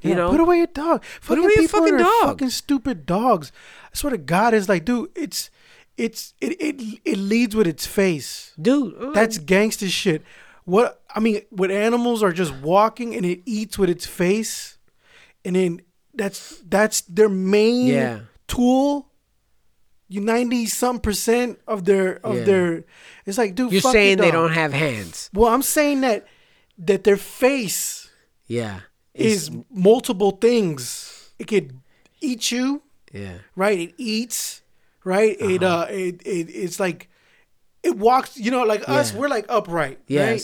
[0.00, 1.04] You Yeah, know, put away your dog.
[1.04, 2.22] Fucking away your fucking dog.
[2.28, 3.52] Fucking stupid dogs.
[3.92, 5.50] I swear to God, it's like, dude, it's
[5.96, 8.52] it's it it it leads with its face.
[8.60, 8.94] dude.
[8.98, 10.22] uh, That's gangster shit.
[10.64, 14.78] What I mean, when animals are just walking and it eats with its face,
[15.44, 15.80] and then
[16.14, 18.20] that's that's their main Yeah.
[18.46, 19.07] tool.
[20.08, 22.44] You ninety some percent of their of Yeah.
[22.44, 22.84] their.
[23.26, 25.28] It's like, dude, you're saying they don't have hands.
[25.34, 26.26] Well, I'm saying that
[26.78, 28.08] that their face
[28.46, 28.80] Yeah,
[29.14, 31.30] is multiple things.
[31.38, 31.78] It could
[32.20, 32.82] eat you,
[33.12, 33.78] yeah, right?
[33.78, 34.62] It eats,
[35.04, 35.36] right?
[35.38, 35.80] It Uh-huh.
[35.82, 37.08] uh, it, it it's like
[37.82, 38.38] it walks.
[38.38, 40.26] You know, like us, we're like upright, Yes.
[40.30, 40.40] right?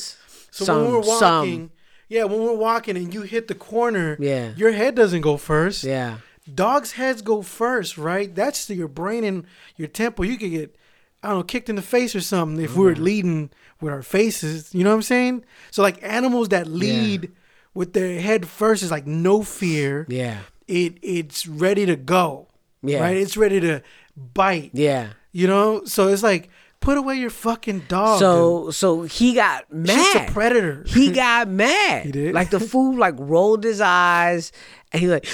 [0.55, 1.71] So Some- when we're walking, some.
[2.09, 4.53] yeah, when we're walking and you hit the corner, Yeah.
[4.57, 5.85] your head doesn't go first.
[5.85, 6.19] yeah.
[6.53, 8.35] Dogs' heads go first, right?
[8.35, 10.25] That's your brain and your temple.
[10.25, 10.77] You could get,
[11.23, 13.03] I don't know, kicked in the face or something if we are mm-hmm.
[13.03, 14.75] leading with our faces.
[14.75, 15.45] You know what I'm saying?
[15.71, 17.33] So like animals that lead
[17.73, 20.07] with their head first is like no fear.
[20.09, 20.41] Yeah.
[20.69, 22.49] It it's ready to go.
[22.83, 23.01] Yeah.
[23.01, 23.17] Right?
[23.17, 23.83] It's ready to
[24.17, 24.71] bite.
[24.75, 25.09] Yeah.
[25.33, 25.85] You know?
[25.85, 28.21] So it's like put away your fucking dog.
[28.21, 29.87] So so he got dude.
[29.87, 30.29] Mad.
[30.29, 30.85] a predator.
[30.87, 32.07] He got mad.
[32.07, 32.35] He did?
[32.35, 34.53] Like the fool like rolled his eyes
[34.93, 35.27] and he like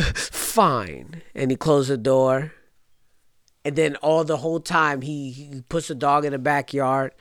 [0.00, 1.22] fine.
[1.34, 2.52] And he closed the door.
[3.64, 7.12] And then all the whole time he, he puts the dog in the backyard.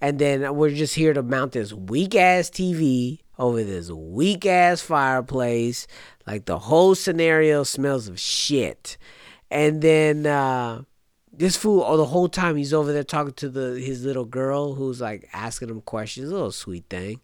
[0.00, 4.80] And then we're just here to mount this weak ass TV over this weak ass
[4.80, 5.86] fireplace.
[6.26, 8.96] Like the whole scenario smells of shit.
[9.50, 10.82] And then uh
[11.32, 14.74] this fool all the whole time he's over there talking to the his little girl
[14.74, 17.20] who's like asking him questions, a little sweet thing.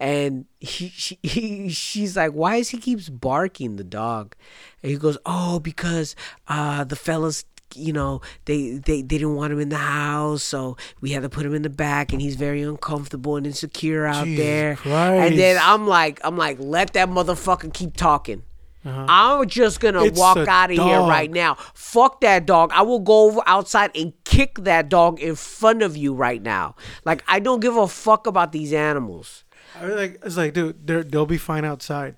[0.00, 4.34] And he, she, he she's like, why is he keeps barking the dog?
[4.82, 6.14] And he goes, oh, because
[6.46, 7.44] uh the fellas
[7.74, 11.28] you know they, they they didn't want him in the house so we had to
[11.28, 14.78] put him in the back and he's very uncomfortable and insecure out Jesus there.
[15.26, 18.42] And then i'm like i'm like let that motherfucker keep talking.
[18.86, 20.06] I'm just gonna Uh-huh.
[20.06, 21.56] It's walk out of here right now.
[21.74, 22.70] Fuck that dog.
[22.72, 26.74] I will go over outside and kick that dog in front of you right now.
[27.04, 29.44] Like i don't give a fuck about these animals
[29.80, 32.16] I was like it's like, dude, they're, they'll be fine outside.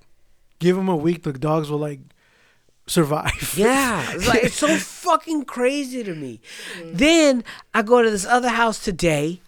[0.58, 2.00] Give them a week, the dogs will like
[2.86, 3.54] survive.
[3.56, 6.40] Yeah, it's like it's so fucking crazy to me.
[6.84, 7.44] Then
[7.74, 9.40] I go to this other house today.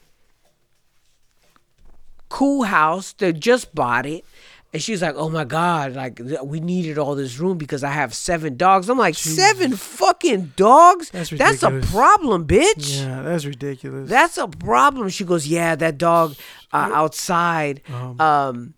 [2.28, 3.12] Cool house.
[3.12, 4.24] They just bought it.
[4.72, 5.92] And she's like, "Oh my god!
[5.94, 10.54] Like we needed all this room because I have seven dogs." I'm like, seven fucking
[10.56, 11.10] dogs?
[11.10, 13.00] That's a problem, bitch.
[13.04, 14.08] Yeah, that's ridiculous.
[14.08, 15.10] That's a problem.
[15.10, 16.36] She goes, "Yeah, that dog
[16.72, 17.82] uh, outside,
[18.18, 18.72] um,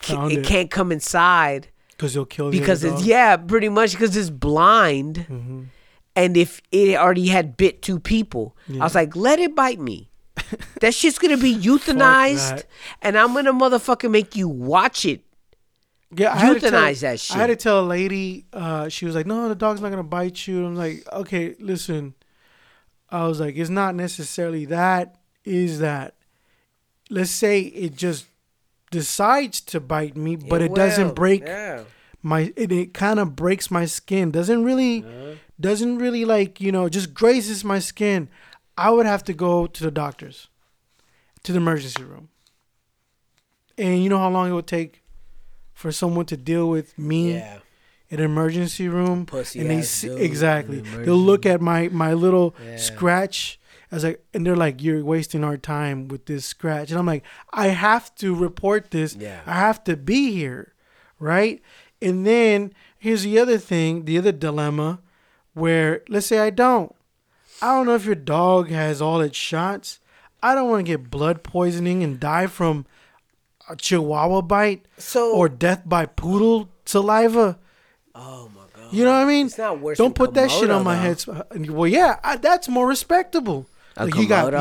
[0.00, 0.44] found it it.
[0.46, 5.62] can't come inside." because you'll kill because it's yeah pretty much because it's blind Mm-hmm.
[6.16, 10.09] and if it already had bit two people i was like let it bite me
[10.80, 12.64] that shit's gonna be euthanized
[13.02, 15.22] and i'm gonna motherfucking make you watch it
[16.14, 18.46] Yeah, I had to tell- euthanize that I had to tell a lady.
[18.52, 22.14] Uh, she was like, "No, the dog's not gonna bite you." I'm like, "Okay, listen."
[23.10, 25.16] I was like, "It's not necessarily that.
[25.44, 26.14] Is that?
[27.10, 28.26] Let's say it just
[28.90, 31.44] decides to bite me, but it, doesn't break
[32.22, 32.52] my.
[32.56, 34.30] It, it kind of breaks my skin.
[34.30, 35.04] Doesn't really,
[35.60, 38.28] doesn't really like you know, just grazes my skin.
[38.76, 40.48] I would have to go to the doctors,
[41.42, 42.28] to the emergency room.
[43.78, 45.02] And you know how long it would take
[45.72, 47.32] for someone to deal with me
[48.10, 52.12] in an emergency room, Pussy and they see, dude exactly they'll look at my my
[52.12, 52.76] little Yeah.
[52.76, 53.58] scratch
[53.92, 57.24] as like, and they're like, "You're wasting our time with this scratch," and I'm like,
[57.52, 59.14] "I have to report this.
[59.16, 59.40] Yeah.
[59.46, 60.74] I have to be here,
[61.18, 61.62] right?"
[62.02, 65.00] And then here's the other thing, the other dilemma,
[65.54, 66.94] where let's say I don't,
[67.62, 69.98] I don't know if your dog has all its shots.
[70.42, 72.86] I don't want to get blood poisoning and die from
[73.68, 77.58] a chihuahua bite So- or death by poodle saliva.
[78.14, 79.46] oh my god You know what I mean?
[79.46, 81.34] It's not worse Don't put that shit on my though.
[81.52, 81.70] head.
[81.70, 83.66] Well, yeah, I, that's more respectable.
[84.08, 84.52] A he got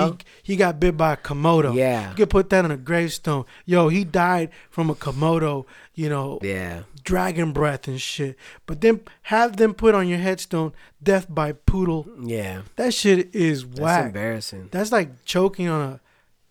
[0.43, 1.73] he, he got bit by a komodo.
[1.75, 2.09] Yeah.
[2.11, 3.45] you could put that on a gravestone.
[3.65, 5.65] Yo, he died from a komodo.
[5.95, 8.37] You know, yeah dragon breath and shit.
[8.67, 12.07] But then have them put on your headstone death by poodle.
[12.23, 14.05] yeah That shit is that's whack.
[14.07, 15.99] embarrassing That's like choking on a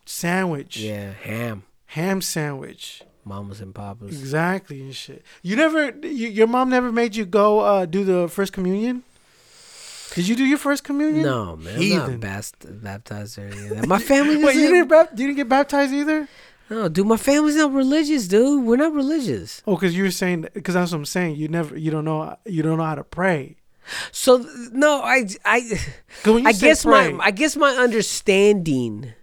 [0.05, 0.77] sandwich.
[0.77, 3.01] yeah ham Ham sandwich.
[3.25, 5.23] mamas and papas Exactly and shit.
[5.41, 9.03] You never, you, your mom never made you go uh, do the first communion.
[10.15, 11.23] Did you do your first communion?
[11.23, 14.87] no man I'm not bast- baptized or any of that my family Wait, you didn't,
[14.87, 16.27] bap- you didn't get baptized either?
[16.69, 20.47] no dude my family's not religious dude we're not religious Oh, because you were saying
[20.53, 21.35] because that's what I'm saying.
[21.37, 23.55] You never, you don't know, you don't know how to pray.
[24.11, 25.79] So no, I I,
[26.25, 29.13] I guess pray- my I guess my understanding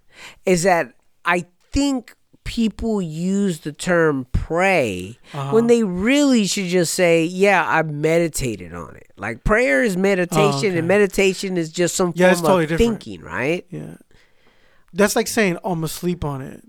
[0.45, 2.15] is that I think
[2.47, 5.53] people use the term pray Uh-huh.
[5.53, 10.41] when they really should just say, "Yeah, I meditated on it." Like prayer is meditation,
[10.41, 10.79] Oh, okay.
[10.79, 13.03] and meditation is just some Yeah, form totally of different.
[13.03, 13.67] thinking, right?
[13.71, 13.97] Yeah.
[14.95, 16.63] That's like saying I'm gonna sleep on it.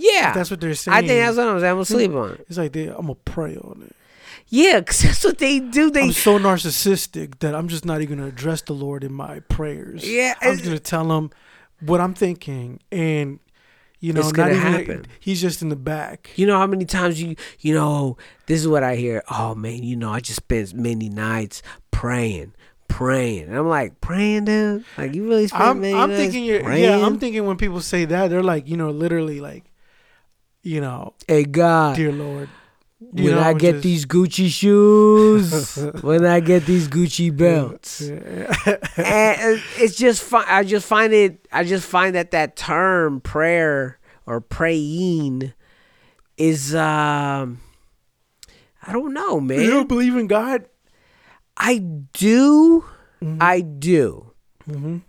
[0.00, 0.94] Yeah, That's what they're saying.
[0.96, 1.70] I think that's what I'm saying.
[1.70, 2.46] I'm gonna sleep on it.
[2.48, 3.94] It's like they, I'm gonna pray on it.
[4.48, 5.90] Yeah, because that's what they do.
[5.90, 9.40] They I'm so narcissistic that I'm just not even gonna address the Lord in my
[9.40, 10.08] prayers.
[10.08, 11.30] Yeah, I'm just gonna tell him
[11.80, 13.40] what I'm thinking, and
[14.00, 14.62] you know, It's not gonna even.
[14.72, 15.06] happen.
[15.20, 16.30] He's just in the back.
[16.36, 19.22] You know how many times you you know this is what I hear.
[19.30, 22.54] Oh man, you know I just spent many nights praying,
[22.88, 23.48] praying.
[23.48, 24.84] And I'm like praying, dude.
[24.96, 26.84] Like you really spent I'm, many I'm nights thinking, you're, praying?
[26.84, 29.64] yeah, I'm thinking when people say that, they're like, you know, literally like,
[30.62, 32.48] you know, Hey God, dear Lord,
[33.14, 38.00] you when know, I get just- these Gucci shoes, when I get these Gucci belts,
[38.02, 40.44] and it's just fun.
[40.48, 41.46] I just find it.
[41.52, 45.52] I just find that that term prayer or praying
[46.36, 47.60] is um.
[48.86, 49.60] I don't know, man.
[49.60, 50.64] you don't believe in God?
[51.56, 52.84] I do.
[53.22, 53.38] Mm-hmm.
[53.42, 54.24] I do.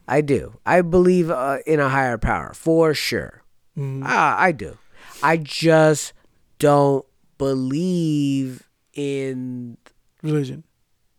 [0.07, 0.57] I do.
[0.65, 3.43] I believe uh, in a higher power for sure.
[3.77, 4.03] Mm-hmm.
[4.05, 4.77] Ah, I do.
[5.21, 6.13] I just
[6.59, 7.05] don't
[7.39, 9.77] believe in
[10.21, 10.63] Religion,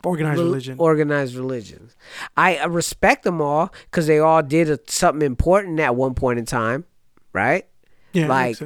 [0.04, 0.76] organized rel- religion.
[0.78, 1.96] organized religions.
[2.36, 6.46] I respect them all because they all did a, something important at one point in
[6.46, 6.84] time,
[7.32, 7.66] right?
[8.12, 8.56] yeah, like.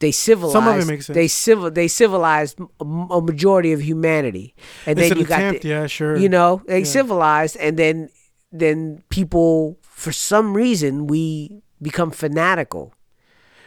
[0.00, 0.86] They civilized.
[0.88, 1.14] makes sense.
[1.14, 1.70] They civil.
[1.70, 4.54] They civilized a, a majority of humanity,
[4.86, 6.16] and It's then an you got the, yeah, sure.
[6.16, 6.84] You know, they Yeah.
[6.84, 8.10] civilized, and then
[8.52, 12.92] then people, for some reason, we become fanatical.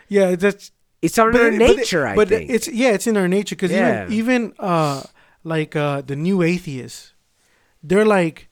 [0.09, 0.71] Yeah, that's
[1.01, 2.49] It's our but, it- but nature, I but think.
[2.49, 4.05] it's yeah, it's in our nature because Yeah.
[4.09, 5.03] even even uh
[5.43, 7.13] like uh the new atheists,
[7.83, 8.49] they're like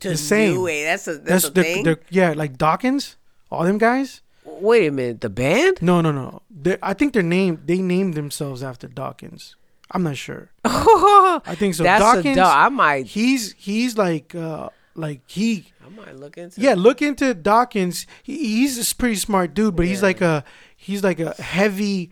[0.00, 0.62] the same.
[0.64, 3.16] That's a That's they're, they're- yeah, like Dawkins,
[3.50, 4.22] all them guys.
[4.44, 5.78] Wait a minute, the band?
[5.82, 6.40] No, no, no.
[6.50, 7.66] They, I think they're named.
[7.66, 9.56] They named themselves after Dawkins.
[9.90, 10.50] I'm not sure.
[10.64, 11.82] I I think so.
[11.84, 12.36] That's a Dawkins.
[12.36, 12.52] dog.
[12.66, 13.06] I might.
[13.06, 16.60] He's he's like uh like he I might look into.
[16.60, 16.74] yeah.
[16.74, 18.06] Look into Dawkins.
[18.22, 20.44] He, he's a pretty smart dude, but he's like a
[20.86, 22.10] he's like a heavy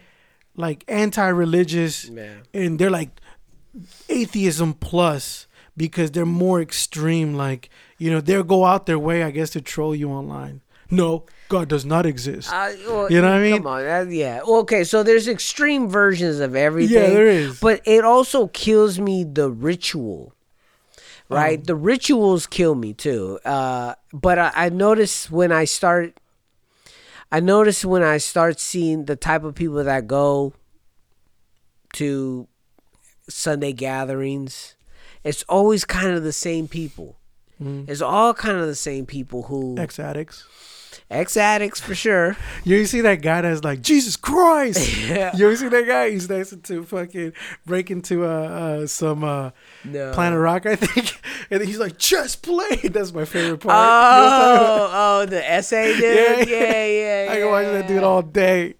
[0.56, 2.34] like anti-religious, Yeah.
[2.52, 3.10] and they're like
[4.08, 5.46] atheism plus
[5.76, 7.34] because they're more extreme.
[7.34, 10.60] Like you know they'll go out their way, I guess, to troll you online.
[10.90, 12.52] No, God does not exist.
[12.52, 13.56] Uh, well, You know what I mean?
[13.62, 14.40] Come on, yeah.
[14.46, 16.94] Okay, so there's extreme versions of everything.
[17.02, 17.58] Yeah, there is.
[17.58, 20.34] But it also kills me the ritual,
[21.28, 21.58] right?
[21.58, 23.40] Um, the rituals kill me too.
[23.44, 26.20] Uh, but I, I notice when I start,
[27.34, 30.52] I notice when I start seeing the type of people that go
[31.94, 32.46] to
[33.28, 34.76] Sunday gatherings,
[35.24, 37.16] it's always kind of the same people.
[37.60, 37.90] Mm-hmm.
[37.90, 40.44] It's all kind of the same people who Ex addicts.
[41.10, 42.36] Ex addicts for sure.
[42.64, 44.90] You see that guy that's like Jesus Christ?
[45.04, 45.36] Yeah.
[45.36, 46.10] You ever see that guy?
[46.10, 47.32] He's nice to fucking
[47.66, 49.50] break into uh, uh some uh
[49.84, 50.12] No.
[50.12, 52.76] Planet Rock, I think, and he's like just play.
[52.84, 53.74] That's my favorite part.
[53.74, 54.90] You know what I'm talking about?
[54.90, 56.48] Oh, oh, the essay dude.
[56.48, 56.86] Yeah, yeah,
[57.26, 57.32] yeah.
[57.32, 58.74] I can watch that dude all day.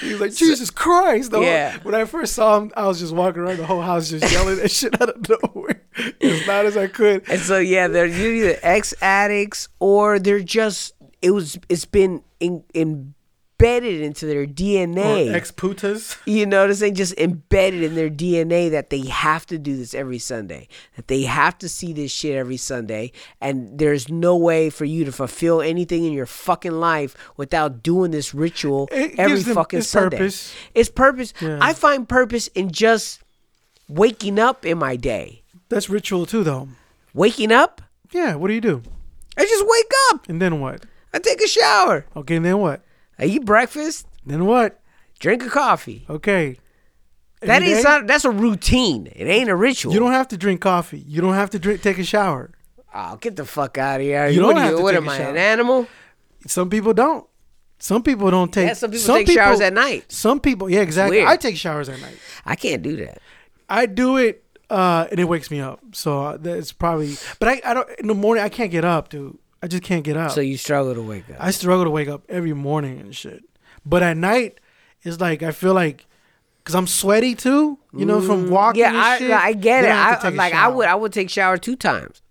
[0.00, 1.30] He's like Jesus Christ.
[1.30, 1.76] The whole- Yeah.
[1.82, 4.56] when I first saw him, I was just walking around the whole house just yelling
[4.56, 5.82] that shit out of nowhere
[6.22, 7.28] as loud as I could.
[7.28, 12.62] And so yeah, they're either ex addicts or they're just it was it's been in,
[12.74, 15.32] embedded into their DNA.
[15.32, 16.16] Ex putas.
[16.26, 16.94] you know what I'm saying?
[16.94, 21.22] Just embedded in their DNA that they have to do this every Sunday, that they
[21.22, 25.60] have to see this shit every Sunday, and there's no way for you to fulfill
[25.62, 30.18] anything in your fucking life without doing this ritual It every fucking it's Sunday.
[30.18, 30.54] purpose.
[30.74, 31.32] It's purpose.
[31.40, 31.58] Yeah.
[31.60, 33.22] I find purpose in just
[33.88, 35.42] waking up in my day.
[35.68, 36.68] That's ritual too, though.
[37.14, 37.80] Waking up,
[38.12, 38.34] Yeah.
[38.34, 38.82] What do you do?
[39.38, 40.28] I just wake up.
[40.28, 40.84] And then what?
[41.16, 42.06] I take a shower.
[42.14, 42.36] Okay.
[42.36, 42.82] And then what?
[43.18, 44.06] I eat breakfast.
[44.24, 44.80] Then what?
[45.18, 46.04] Drink a coffee.
[46.10, 46.58] Okay.
[47.40, 47.82] That Every is day?
[47.88, 48.06] not.
[48.06, 49.06] That's a routine.
[49.14, 49.92] It ain't a ritual.
[49.92, 50.98] You don't have to drink coffee.
[50.98, 52.50] You don't have to drink, take a shower.
[52.94, 54.26] Oh, get the fuck out of here!
[54.28, 54.76] You what don't are have you?
[54.78, 55.18] to What take am a I?
[55.18, 55.30] shower.
[55.30, 55.86] An animal?
[56.46, 57.26] Some people don't.
[57.78, 58.68] Some people don't take.
[58.68, 60.10] Yeah, some people take showers at night.
[60.10, 61.18] Some people, yeah, exactly.
[61.18, 61.28] weird.
[61.28, 62.16] I take showers at night.
[62.46, 63.20] I can't do that.
[63.68, 65.80] I do it, uh, and it wakes me up.
[65.92, 67.16] So uh, that's probably.
[67.38, 67.88] But I, I don't.
[68.00, 69.36] In the morning, I can't get up, dude.
[69.66, 70.30] I just can't get up.
[70.30, 71.38] So you struggle to wake up.
[71.40, 73.42] I struggle to wake up every morning and shit.
[73.84, 74.60] But at night,
[75.02, 76.06] it's like I feel like.
[76.62, 78.80] Cause I'm sweaty too, you know, from mm, walking.
[78.80, 79.88] yeah, and I, shit, I get it.
[79.88, 80.86] to I, like I would.
[80.86, 82.22] I would take shower two times.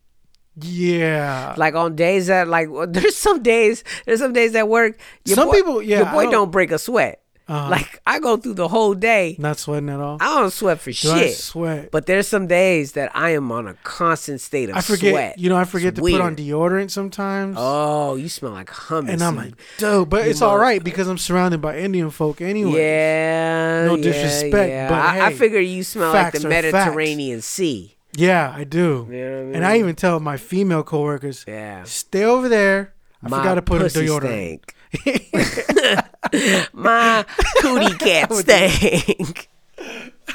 [0.61, 4.97] Yeah, Like on days that like there's some days there's some days at work.
[5.25, 7.21] Some boy, people- yeah, your boy don't- don't, break a sweat.
[7.47, 7.69] Uh-huh.
[7.69, 9.35] Like I go through the whole day.
[9.37, 10.17] Not sweating at all.
[10.19, 11.35] I don't sweat for Do I shit.
[11.35, 11.91] sweat?
[11.91, 15.13] But there's some days that I am on a constant state of I forget.
[15.13, 15.39] sweat.
[15.39, 17.55] You know, I forget It's to put on deodorant sometimes.
[17.59, 19.09] Oh, you smell like hummus.
[19.09, 22.41] and I'm like, dude, but you it's all mother- because I'm surrounded by Indian folk
[22.41, 22.79] anyway.
[22.81, 23.85] Yeah.
[23.85, 24.89] No yeah, disrespect, yeah.
[24.89, 26.73] but I, I figure you smell like the are facts.
[26.73, 27.95] Mediterranean Sea.
[28.17, 29.07] Yeah, I do.
[29.11, 31.83] You know what I And I even tell my female coworkers, Yeah.
[31.83, 32.93] stay over there.
[33.21, 34.19] I My forgot to put a deodorant.
[34.21, 34.73] stank.
[36.73, 37.25] My
[37.61, 39.49] cootie cat stank.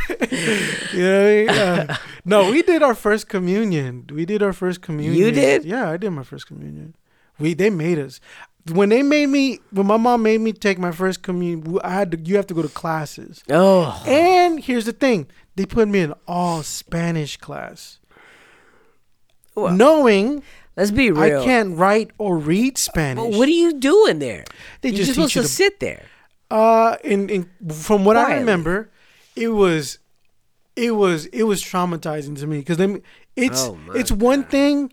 [0.09, 1.49] You know what I mean?
[1.49, 4.07] Uh, no, we did our first communion.
[4.13, 5.15] We did our first communion.
[5.15, 5.65] You did?
[5.65, 6.95] Yeah, I did my first communion.
[7.39, 8.21] We they made us
[8.73, 11.79] when they made me when my mom made me take my first communion.
[11.83, 12.19] I had to.
[12.19, 13.43] You have to go to classes.
[13.51, 14.03] Oh.
[14.07, 17.99] And here's the thing: they put me in all Spanish class,
[19.55, 20.43] Well, knowing
[20.77, 21.41] Let's be real.
[21.41, 23.23] I can't write or read Spanish.
[23.23, 24.45] But what are you doing there?
[24.81, 26.05] They You're just supposed teach you to the- sit there.
[26.51, 28.91] Uh, in in from what I remember,
[29.37, 29.99] it was,
[30.75, 33.03] it was it was traumatizing to me because then
[33.37, 34.93] it's Oh, it's one thing.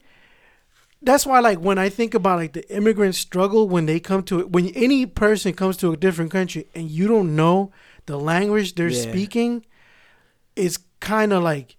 [1.01, 4.39] That's why, like, when I think about like the immigrant struggle when they come to
[4.39, 7.71] it, when any person comes to a different country and you don't know
[8.07, 9.01] the language they're Yeah.
[9.09, 9.65] speaking,
[10.55, 11.75] it's kind of like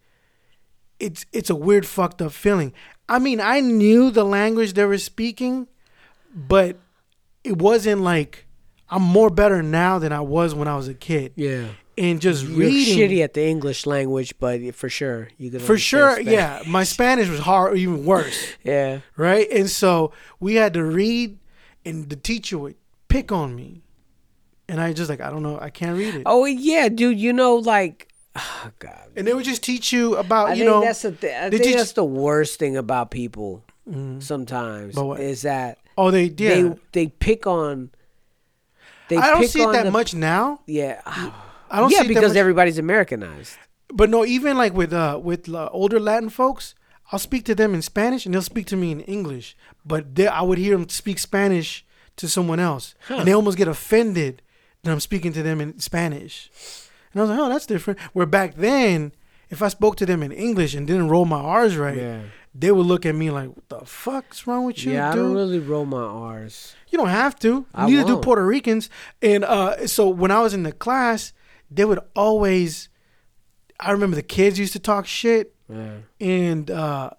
[0.99, 2.73] it's it's a weird fucked up feeling.
[3.09, 5.67] I mean, I knew the language they were speaking,
[6.35, 6.77] but
[7.45, 8.47] it wasn't like
[8.91, 11.33] I'm more better now than I was when I was a kid.
[11.37, 11.69] Yeah.
[11.97, 15.59] And just You're reading shitty at the English language, but for sure you can.
[15.59, 16.33] for sure, Spanish.
[16.33, 16.63] yeah.
[16.67, 19.01] My Spanish was hard, even worse, Yeah.
[19.17, 19.49] right?
[19.51, 21.39] And so we had to read,
[21.85, 22.77] and the teacher would
[23.09, 23.83] pick on me,
[24.69, 26.23] and I just like I don't know, I can't read it.
[26.25, 27.19] Oh yeah, dude.
[27.19, 28.07] You know, like,
[28.37, 29.11] oh god.
[29.17, 31.59] And they would just teach you about I you know that's the th- I they
[31.59, 33.65] think teach- that's the worst thing about people.
[34.19, 35.21] Sometimes But what?
[35.21, 36.55] is that oh they yeah.
[36.55, 37.91] they they pick on.
[39.09, 40.61] They I don't pick see it that the- much now.
[40.67, 41.01] Yeah.
[41.71, 43.57] I don't yeah, see it that because everybody's Americanized.
[43.93, 46.75] But no, even like with uh with uh, older Latin folks,
[47.11, 49.57] I'll speak to them in Spanish and they'll speak to me in English.
[49.87, 53.69] But they, I would hear them speak Spanish to someone else, and they almost get
[53.69, 54.43] offended
[54.83, 56.51] that I'm speaking to them in Spanish.
[57.13, 57.99] And I was like, oh, that's different.
[58.13, 59.13] Where back then,
[59.51, 62.21] if I spoke to them in English and didn't roll my R's right, Yeah.
[62.55, 65.33] they would look at me like, what the fuck's wrong with you, yeah, I don't
[65.35, 66.75] really roll my R's.
[66.91, 67.65] You don't have to.
[67.75, 68.25] I Neither do won't.
[68.25, 68.91] Puerto Ricans.
[69.23, 71.33] And uh, so when I was in the class,
[71.71, 72.89] they would always.
[73.81, 75.99] I remember the kids used to talk shit, Yeah.
[76.21, 77.11] and uh,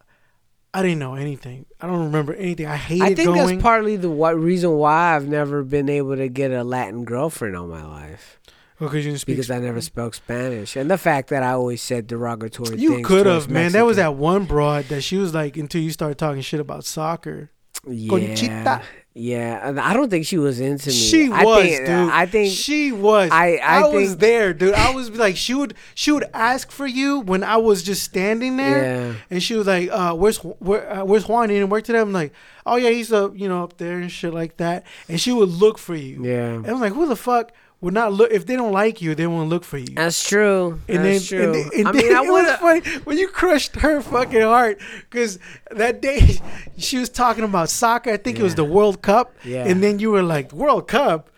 [0.73, 1.65] I didn't know anything.
[1.79, 2.65] I don't remember anything.
[2.65, 3.47] I hated I think going.
[3.47, 7.67] that's partly the reason why I've never been able to get a Latin girlfriend all
[7.67, 8.38] my life
[8.79, 9.35] because you didn't speak.
[9.35, 12.81] because I never spoke Spanish, and the fact that I always said derogatory things.
[12.81, 13.71] You could have, man.
[13.73, 16.85] That was that one broad that she was like until you started talking shit about
[16.85, 17.49] soccer.
[17.87, 18.81] yeah, Conchita.
[19.13, 19.67] yeah.
[19.69, 20.93] And I don't think she was into me.
[20.95, 22.09] She I was, think, dude.
[22.09, 23.29] I think she was.
[23.31, 24.73] I- I was think- there, dude.
[24.73, 28.57] I was like, she would, she would ask for you when I was just standing
[28.57, 29.13] there, Yeah.
[29.29, 31.49] and she was like, uh, "Where's where, uh, Where's Juan?
[31.49, 32.33] He didn't work today." I'm like,
[32.65, 35.49] "Oh yeah, he's up, you know, up there and shit like that." And she would
[35.49, 36.23] look for you.
[36.25, 36.47] Yeah.
[36.55, 39.15] And I'm like, "Who the fuck would not look if they don't like you?
[39.15, 40.79] They won't look for you." That's true.
[40.87, 41.45] And That's then, true.
[41.45, 44.01] and then, and I then mean, I it would was funny when you crushed her
[44.01, 45.39] fucking heart because
[45.71, 46.39] that day
[46.77, 48.11] she was talking about soccer.
[48.11, 49.65] I think it was the World Cup, Yeah.
[49.65, 51.29] and then you were like, "World Cup."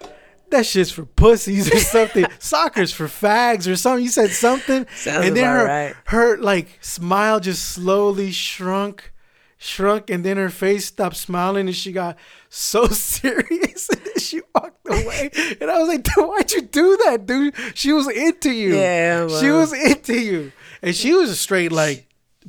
[0.49, 2.25] That shit's for pussies or something.
[2.39, 4.03] Soccer's for fags or something.
[4.03, 5.95] You said something, Sounds and then about her right.
[6.07, 9.13] her like smile just slowly shrunk,
[9.61, 12.17] shrunk, and then her face stopped smiling, and she got
[12.49, 15.29] so serious, and she walked away.
[15.61, 17.53] And I was like, "Dude, why'd you do that, dude?
[17.75, 18.75] She was into you.
[18.75, 20.51] Yeah, she was into you,
[20.81, 22.07] and she was a straight like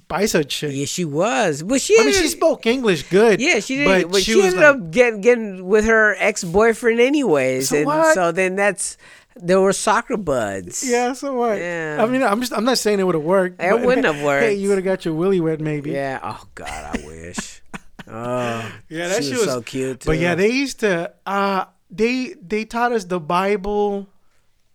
[0.09, 0.73] bicep chick.
[0.75, 1.97] Yeah, she was, but she.
[2.01, 3.41] I mean, she spoke English good.
[3.41, 7.01] Yeah, she did, but, she, was ended like, up getting getting with her ex boyfriend
[7.01, 8.15] anyways, So and what?
[8.15, 8.97] so then that's
[9.37, 10.83] there were soccer buds.
[10.89, 11.59] Yeah, so what?
[11.59, 11.99] Yeah.
[12.01, 13.61] I mean, I'm just, I'm not saying it would have worked.
[13.63, 14.45] It wouldn't have worked.
[14.45, 15.91] Hey, you would have got your willy wet, maybe.
[15.93, 16.21] Yeah.
[16.23, 17.63] Oh God, I wish.
[18.09, 20.05] oh, Yeah, that shit was, was so cute.
[20.05, 21.13] But yeah, they used to.
[21.27, 24.09] Uh, they they taught us the Bible,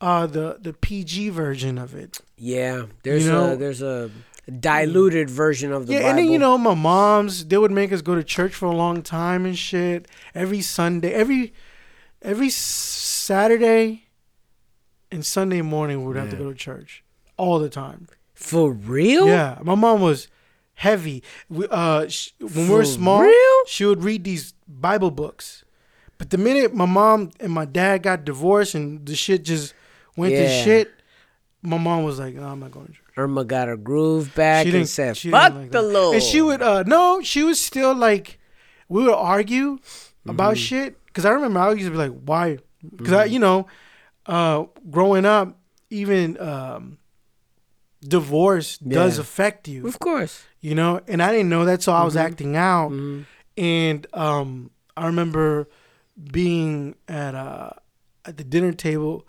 [0.02, 2.20] uh, the the PG version of it.
[2.38, 2.86] yeah.
[3.04, 4.10] There's You know- a there's a
[4.60, 6.10] diluted version of the yeah, Bible.
[6.10, 8.76] and then you know my moms they would make us go to church for a
[8.76, 10.08] long time and shit.
[10.34, 11.54] Every Sunday, every
[12.22, 14.07] every Saturday
[15.12, 17.04] and Sunday morning we would have to go to church
[17.38, 18.08] all the time.
[18.34, 19.28] for real.
[19.28, 20.28] Yeah, my mom was
[20.76, 21.24] heavy.
[21.50, 23.56] We, uh, sh- when we were small, real?
[23.68, 25.64] she would read these Bible books.
[26.18, 29.74] But the minute my mom and my dad got divorced and the shit just
[30.16, 30.92] went to shit,
[31.62, 34.66] my mom was like, no, "I'm not going to church." Irma got her groove back
[34.68, 35.88] she and said, she "Fuck like the that.
[35.88, 38.40] Lord." And she would uh no, she was still like
[38.90, 39.78] we would argue
[40.28, 40.62] about Mm-hmm.
[40.62, 42.58] shit because I remember I used to be like, why?
[42.96, 43.66] Because I, you know,
[44.28, 45.58] uh, growing up,
[45.90, 46.98] even um,
[48.02, 49.88] divorce does affect you.
[49.88, 50.44] Of course.
[50.62, 52.26] you know and i didn't know that so i was Mm-hmm.
[52.26, 52.92] acting out
[53.58, 55.68] and um i remember
[56.32, 57.70] being at uh
[58.26, 59.26] at the dinner table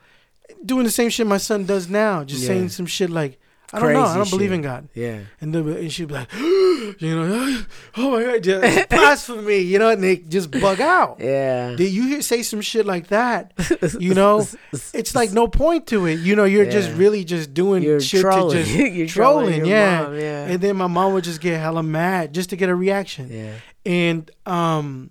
[0.65, 2.49] doing the same shit my son does now just Yeah.
[2.49, 3.38] saying some shit like
[3.73, 5.21] i don't know i don't believe in god Yeah.
[5.41, 7.63] and then and she'd be like you know
[7.97, 11.75] oh my god just blasphemy you know and they just bug out Yeah.
[11.77, 13.53] did you hear say some shit like that?
[13.99, 14.47] You know,
[14.95, 16.21] it's like no point to it.
[16.21, 18.57] You know, you're just really just doing You're shit trolling.
[18.57, 20.03] to just You're trolling, trolling yeah.
[20.03, 20.47] mom, yeah.
[20.47, 23.29] And then my mom would just get hella mad just to get a reaction.
[23.31, 23.55] Yeah.
[23.85, 25.11] And um,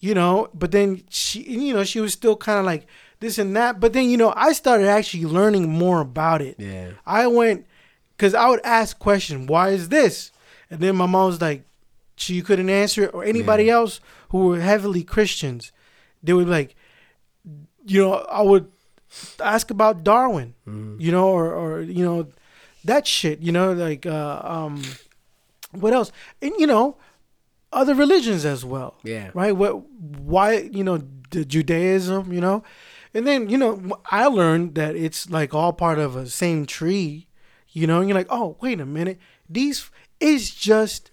[0.00, 2.86] you know, but then she, you know, she was still kind of like
[3.26, 3.80] this and that.
[3.80, 6.56] But then you know, I started actually learning more about it.
[6.58, 6.90] Yeah.
[7.04, 7.66] I went
[8.16, 9.48] because I would ask questions.
[9.48, 10.30] Why is this?
[10.70, 11.62] And then my mom was like,
[12.16, 13.74] she couldn't answer it, or anybody Yeah.
[13.74, 14.00] else
[14.30, 15.70] who were heavily Christians,
[16.22, 16.74] they would be like,
[17.86, 18.66] you know, I would
[19.40, 21.00] ask about Darwin, Mm-hmm.
[21.00, 22.28] you know, or or you know,
[22.84, 24.82] that shit, you know, like uh, um,
[25.72, 26.10] what else?
[26.42, 26.96] And you know,
[27.72, 29.30] other religions as well Yeah.
[29.34, 29.54] right?
[29.54, 29.72] What,
[30.32, 32.62] why, you know, the Judaism, you know,
[33.16, 37.26] and then you know, I learned that it's like all part of a same tree,
[37.70, 38.00] you know.
[38.00, 39.90] And you're like, oh, wait a minute, these
[40.20, 41.10] is just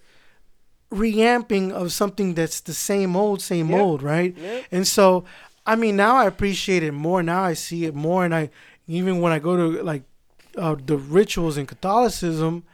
[0.90, 3.80] reamping of something that's the same old, same Yep.
[3.80, 4.36] old, right?
[4.36, 4.64] Yep.
[4.70, 5.24] And so,
[5.66, 7.22] I mean, now I appreciate it more.
[7.22, 8.50] Now I see it more, and I
[8.86, 10.02] even when I go to like
[10.56, 12.64] uh, the rituals in Catholicism,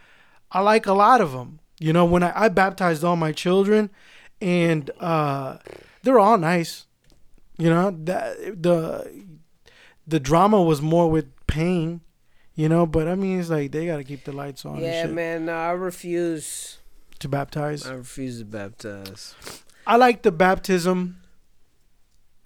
[0.51, 1.61] I like a lot of them.
[1.79, 3.91] You know, when I, I baptized all my children,
[4.41, 5.59] and uh,
[6.03, 6.87] they're all nice.
[7.61, 9.25] You know, that the
[10.07, 12.01] the drama was more with pain.
[12.55, 14.81] You know, but I mean, it's like they got to keep the lights on.
[14.81, 15.47] Yeah, man.
[15.47, 16.79] No, I refuse.
[17.21, 19.35] To baptize, I refuse to baptize.
[19.87, 21.21] I like the baptism.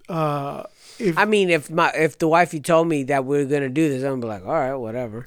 [0.09, 0.63] Uh,
[0.99, 3.87] if I mean, if my if the wifey told me that we are gonna do
[3.87, 5.23] this, I'm gonna be like, all right, whatever.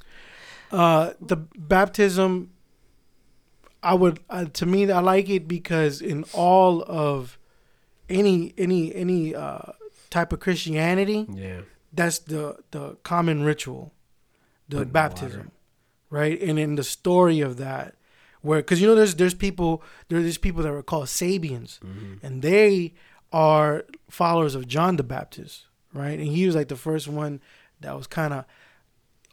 [0.70, 2.50] Uh, the baptism,
[3.82, 7.37] I would uh, to me I like it because in all of
[8.08, 9.72] any any any uh,
[10.10, 11.60] type of Christianity, Yeah.
[11.92, 13.92] that's the the common ritual,
[14.68, 15.50] the Put in baptism,
[16.10, 16.40] right?
[16.40, 17.94] And in the story of that,
[18.40, 21.78] where because you know there's there's people there there's people that are called Sabians,
[22.22, 22.94] and they
[23.32, 26.18] are followers of John the Baptist, right?
[26.18, 27.40] And he was like the first one
[27.80, 28.44] that was kind of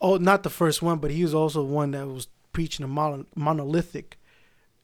[0.01, 3.26] oh not the first one, but he was also one that was preaching a mono,
[3.36, 4.17] monolithic,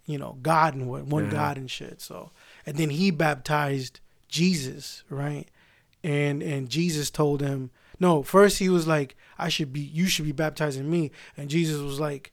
[0.05, 1.31] you know, God and what one Yeah.
[1.31, 2.01] God and shit.
[2.01, 2.31] So
[2.66, 5.45] and then he baptized Jesus, right?
[6.03, 8.24] And and Jesus told him no.
[8.24, 11.99] First he was like, I should be you should be baptizing me, and Jesus was
[11.99, 12.32] like,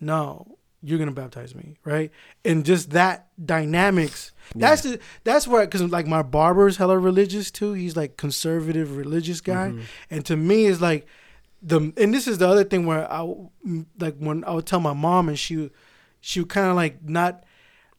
[0.00, 0.56] no.
[0.82, 2.10] You're gonna baptize me, right?
[2.42, 4.32] And just that dynamics.
[4.54, 7.74] That's the that's where because like my barber's hella religious too.
[7.74, 9.82] He's like conservative religious guy, mm-hmm.
[10.08, 11.06] and to me is like
[11.62, 13.30] the and this is the other thing where I
[13.98, 15.70] like when I would tell my mom and she
[16.20, 17.44] she would kind of like not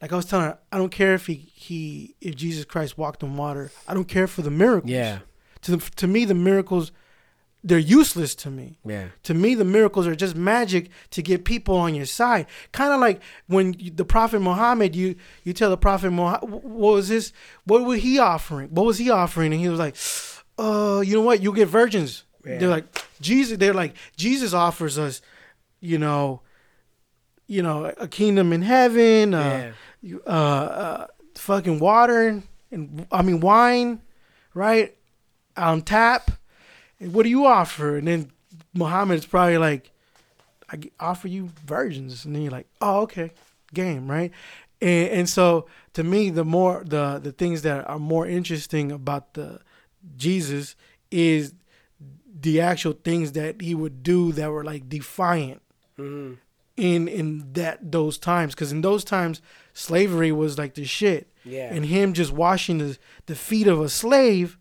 [0.02, 3.22] like I was telling her I don't care if he he if Jesus Christ walked
[3.22, 3.70] on water.
[3.86, 4.90] I don't care for the miracles.
[4.90, 5.20] Yeah.
[5.62, 6.90] to to me the miracles
[7.64, 8.80] they're useless to me.
[8.84, 9.06] Yeah.
[9.22, 12.46] to me the miracles are just magic to get people on your side.
[12.72, 16.94] Kind of like when you, the prophet muhammad you you tell the prophet muhammad what
[16.94, 17.32] was this
[17.64, 18.68] what was he offering?
[18.70, 19.52] What was he offering?
[19.52, 19.96] And he was like
[20.58, 21.40] uh you know what?
[21.42, 22.24] You get virgins.
[22.44, 22.58] Yeah.
[22.58, 22.86] they're like
[23.20, 25.22] jesus they're like jesus offers us
[25.78, 26.42] you know
[27.54, 27.76] you know
[28.06, 29.72] a kingdom in heaven uh,
[30.02, 30.16] Yeah.
[30.26, 30.30] uh,
[30.86, 32.42] uh fucking water
[32.72, 34.00] and, i mean wine
[34.54, 34.88] right
[35.56, 36.30] on tap
[37.00, 37.96] and what do you offer?
[37.98, 38.30] And then
[38.74, 39.90] Muhammad is probably like,
[40.70, 42.24] I offer you virgins.
[42.24, 43.32] And then you're like, oh, okay,
[43.74, 44.30] game, right?
[44.80, 49.34] And, and so to me, the more the the things that are more interesting about
[49.34, 49.60] the
[50.16, 50.76] Jesus
[51.10, 51.54] is
[52.40, 55.60] the actual things that he would do that were like defiant
[55.98, 56.34] Mm-hmm.
[56.76, 58.54] In in that those times.
[58.54, 59.40] Because in those times
[59.72, 61.28] slavery was like the shit.
[61.44, 61.74] Yeah.
[61.74, 64.58] and him just washing the the feet of a slave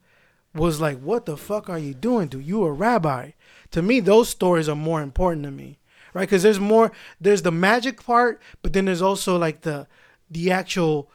[0.55, 2.45] was like what the fuck are you doing dude?
[2.45, 3.31] You a rabbi.
[3.71, 5.77] To me those stories are more important to me
[6.13, 6.27] right?
[6.27, 9.87] Because there's more there's the magic part but then there's also like the
[10.29, 11.09] the actual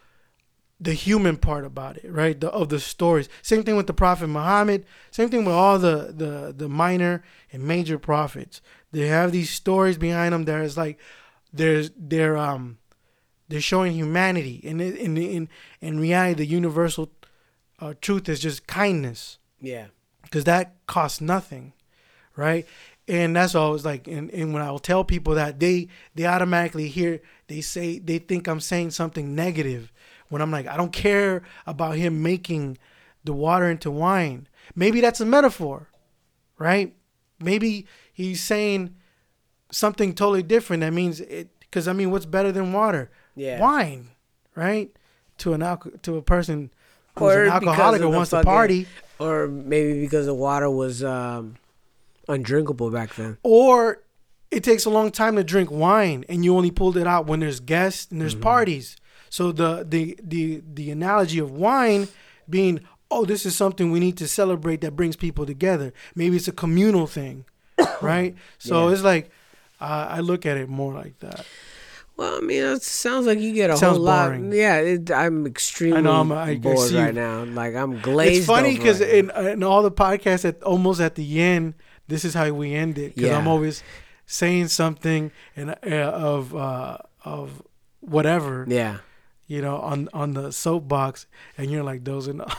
[0.79, 2.39] the human part about it, right?
[2.39, 3.29] The of the stories.
[3.43, 4.85] Same thing with the Prophet Muhammad.
[5.11, 7.23] Same thing with all the the the minor
[7.53, 8.61] and major prophets.
[8.93, 10.99] They have these stories behind them that is like
[11.53, 12.79] there's they're um
[13.49, 15.49] they're showing humanity and in in in
[15.81, 17.11] in reality the universal
[17.81, 19.87] uh, truth is just kindness Yeah.
[20.23, 21.73] because that costs nothing,
[22.37, 22.67] right?
[23.09, 26.89] And that's always like, and, and when I will tell people that they they automatically
[26.89, 29.93] hear they say they think I'm saying something negative
[30.29, 32.79] when I'm like I don't care about him making
[33.25, 34.49] the water into wine.
[34.75, 35.89] Maybe that's a metaphor,
[36.59, 36.95] right?
[37.41, 38.95] Maybe he's saying
[39.71, 40.81] something totally different.
[40.83, 43.11] That means it because I mean, what's better than water?
[43.35, 43.61] Yeah.
[43.61, 44.09] wine,
[44.55, 44.91] right?
[45.39, 46.71] To an alco- to a person
[47.19, 48.87] who's Or an alcoholic or wants to party,
[49.19, 51.57] Or maybe because the water was um,
[52.29, 53.37] undrinkable back then.
[53.43, 54.03] or
[54.51, 57.41] it takes a long time to drink wine, and you only pulled it out when
[57.41, 58.43] there's guests and there's Mm-hmm.
[58.45, 58.97] parties.
[59.31, 62.09] So the the the the analogy of wine
[62.49, 62.81] being,
[63.11, 65.93] oh, this is something we need to celebrate that brings people together.
[66.15, 67.45] Maybe it's a communal thing,
[68.01, 68.35] right?
[68.59, 68.93] So Yeah.
[68.95, 69.31] it's like
[69.81, 71.45] uh, I look at it more like that.
[72.17, 74.29] Well, I mean, it sounds like you get a Sounds whole lot.
[74.29, 74.51] boring.
[74.51, 77.45] Yeah, it, I'm extremely I know, I'm- I- I bored see right now.
[77.45, 78.39] Like I'm glazed.
[78.39, 81.75] it's funny because right in, in all the podcasts, at almost at the end,
[82.09, 83.17] this is how we end it.
[83.17, 83.83] Because I'm always
[84.25, 85.75] saying something and uh,
[86.33, 87.61] of uh, of
[88.01, 88.99] whatever, yeah.
[89.47, 92.57] You know, on on the soapbox, and you're like, those are not.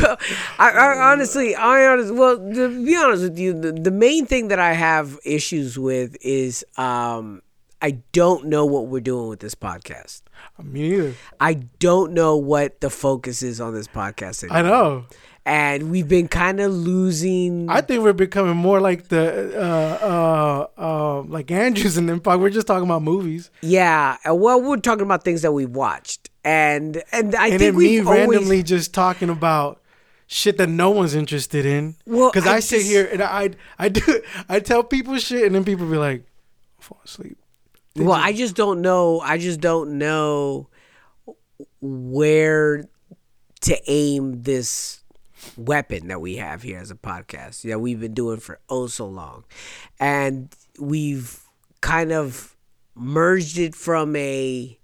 [0.00, 0.18] well,
[0.58, 2.14] I, I honestly, I honest.
[2.14, 6.16] Well, to be honest with you, the, the main thing that I have issues with
[6.20, 7.42] is um,
[7.80, 10.22] I don't know what we're doing with this podcast.
[10.62, 11.14] Me neither.
[11.40, 14.46] I don't know what the focus is on this podcast.
[14.50, 15.04] I know.
[15.44, 17.68] And we've been kind of losing.
[17.68, 20.06] I think we're becoming more like the uh,
[20.78, 24.76] uh, uh, like Andrews and pod- We're just talking about movies, yeah, uh, well, we're
[24.76, 28.28] talking about things that we've watched, and and I and think then me we've always.
[28.28, 29.80] randomly just talking about
[30.28, 31.96] shit that no one's interested in.
[32.06, 35.44] Well, because I I, sit just- here and I I do I tell people shit,
[35.44, 36.24] and then people be like,
[36.78, 37.36] fall asleep.
[37.96, 39.20] Well, I just don't know.
[39.20, 40.68] I just don't know
[41.80, 42.88] where
[43.62, 45.01] to aim this
[45.56, 49.06] weapon that we have here as a podcast that we've been doing for oh so
[49.06, 49.44] long.
[50.00, 51.40] And we've
[51.80, 52.56] kind of
[52.94, 54.78] merged it from a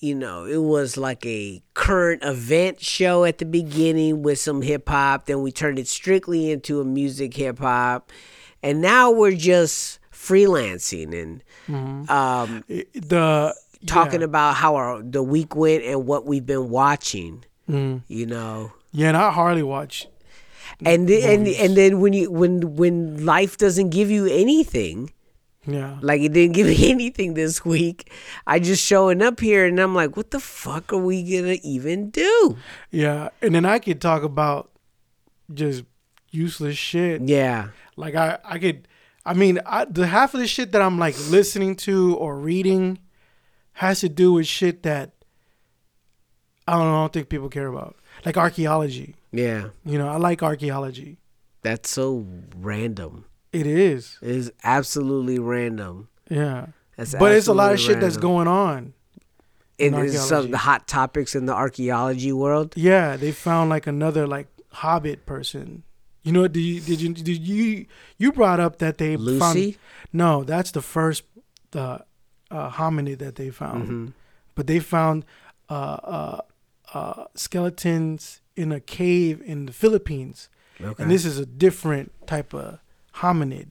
[0.00, 4.88] you know, it was like a current event show at the beginning with some hip
[4.88, 5.26] hop.
[5.26, 8.12] Then we turned it strictly into a music hip hop.
[8.62, 13.54] And now we're just freelancing and um, the
[13.86, 14.26] talking yeah.
[14.26, 17.44] about how our the week went and what we've been watching.
[17.68, 18.02] Mm.
[18.08, 20.08] You know, Yeah, and I hardly watch.
[20.84, 25.12] and th- and and then when you when when life doesn't give you anything,
[25.66, 28.10] Yeah, like it didn't give me anything this week,
[28.46, 32.08] I just showing up here and I'm like, what the fuck are we gonna even
[32.10, 32.56] do?
[32.90, 34.70] yeah, and then I could talk about
[35.52, 35.84] just
[36.30, 37.20] useless shit.
[37.22, 38.88] Yeah, Like I, I could,
[39.24, 42.98] I mean, I, the half of the shit that I'm like listening to or reading
[43.84, 45.12] has to do with shit that
[46.68, 46.96] I don't know.
[46.96, 47.96] I don't think people care about,
[48.26, 49.14] like archaeology.
[49.32, 51.16] yeah, You know, I like archaeology.
[51.62, 52.26] that's so
[52.56, 53.24] random.
[53.52, 56.08] It is, It is absolutely random.
[56.28, 56.66] yeah.
[56.96, 58.94] That's But it's a lot of shit that's going on.
[59.78, 60.50] It in some archaeology.
[60.50, 62.72] the hot topics in the archaeology world.
[62.76, 65.82] Yeah, they found like another like Hobbit person.
[66.22, 67.84] You know, did you did you did you
[68.16, 69.76] you brought up that they found Lucy?
[70.12, 71.24] No, that's the first
[71.74, 71.98] uh,
[72.50, 73.84] uh, hominid that they found.
[73.84, 74.06] Mm-hmm.
[74.54, 75.26] But they found
[75.68, 76.40] uh,
[76.94, 80.48] uh, skeletons in a cave in the Philippines,
[80.80, 81.02] Okay.
[81.02, 82.78] and this is a different type of
[83.16, 83.68] hominid.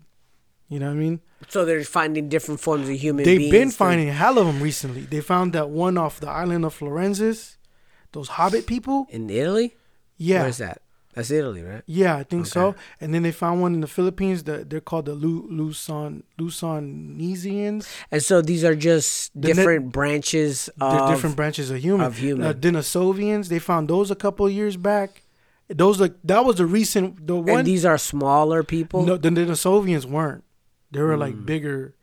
[0.70, 1.22] You know what I mean?
[1.48, 3.52] So they're finding different forms of human They've beings.
[3.52, 5.02] been finding a hell of them recently.
[5.02, 7.58] They found that one off the island of Florenzis,
[8.14, 9.06] those Hobbit people.
[9.10, 9.76] in Italy.
[10.18, 10.82] Yeah, Where's that?
[11.16, 11.82] That's Italy, right?
[11.88, 12.76] Yeah, I think so.
[13.00, 14.44] And then they found one in the Philippines.
[14.44, 17.88] That they're called the Lu- Luzon Luzonesians.
[18.12, 22.06] And so these are just The different branches They're of different branches of human.
[22.06, 22.46] of human.
[22.48, 23.48] Uh, Denisovians.
[23.48, 25.22] They found those a couple of years back.
[25.68, 27.66] Those like that was the recent the and one.
[27.66, 29.04] these are smaller people.
[29.06, 30.44] no, the Denisovians weren't.
[30.92, 31.20] They were Mm.
[31.20, 31.96] like bigger.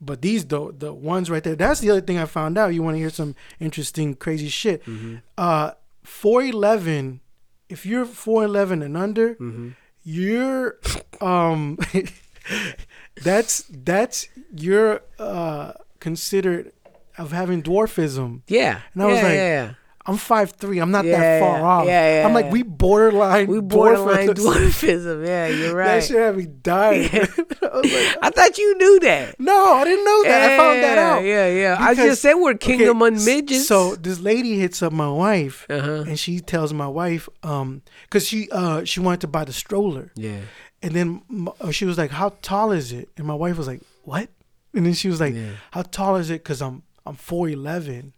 [0.00, 1.54] But these the the ones right there.
[1.56, 2.72] That's the other thing I found out.
[2.74, 4.84] You want to hear some interesting crazy shit?
[4.86, 5.16] Mm-hmm.
[5.36, 5.72] Uh,
[6.02, 7.20] four eleven.
[7.68, 9.68] If you're four eleven and under, Mm-hmm.
[10.04, 10.78] you're
[11.20, 11.78] um
[13.22, 16.72] that's that's you're uh considered
[17.16, 18.42] of having dwarfism.
[18.48, 18.80] yeah.
[18.92, 19.74] And I was like, yeah, yeah.
[20.06, 20.80] I'm five three.
[20.80, 21.86] I'm not Yeah, that far yeah, off.
[21.86, 22.50] yeah, yeah, I'm like yeah.
[22.52, 23.46] we borderline.
[23.46, 24.70] we borderline dwarfism.
[24.70, 25.26] dwarfism.
[25.26, 25.86] Yeah, you're right.
[26.00, 27.08] That shit had me dying.
[27.12, 29.40] I like, I thought you knew that.
[29.40, 30.50] no, I didn't know that.
[30.50, 31.22] I found that out.
[31.24, 31.76] Yeah, yeah.
[31.80, 33.66] I just said we're kingdom okay, on midgets.
[33.66, 36.04] So this lady hits up my wife, Uh-huh.
[36.06, 40.12] and she tells my wife, um, because she uh she wanted to buy the stroller,
[40.16, 40.40] yeah.
[40.82, 41.22] and then
[41.60, 44.28] uh, she was like, "How tall is it?" And my wife was like, "What?"
[44.74, 45.52] And then she was like, Yeah.
[45.70, 48.12] "How tall is it?" Because I'm I'm four eleven,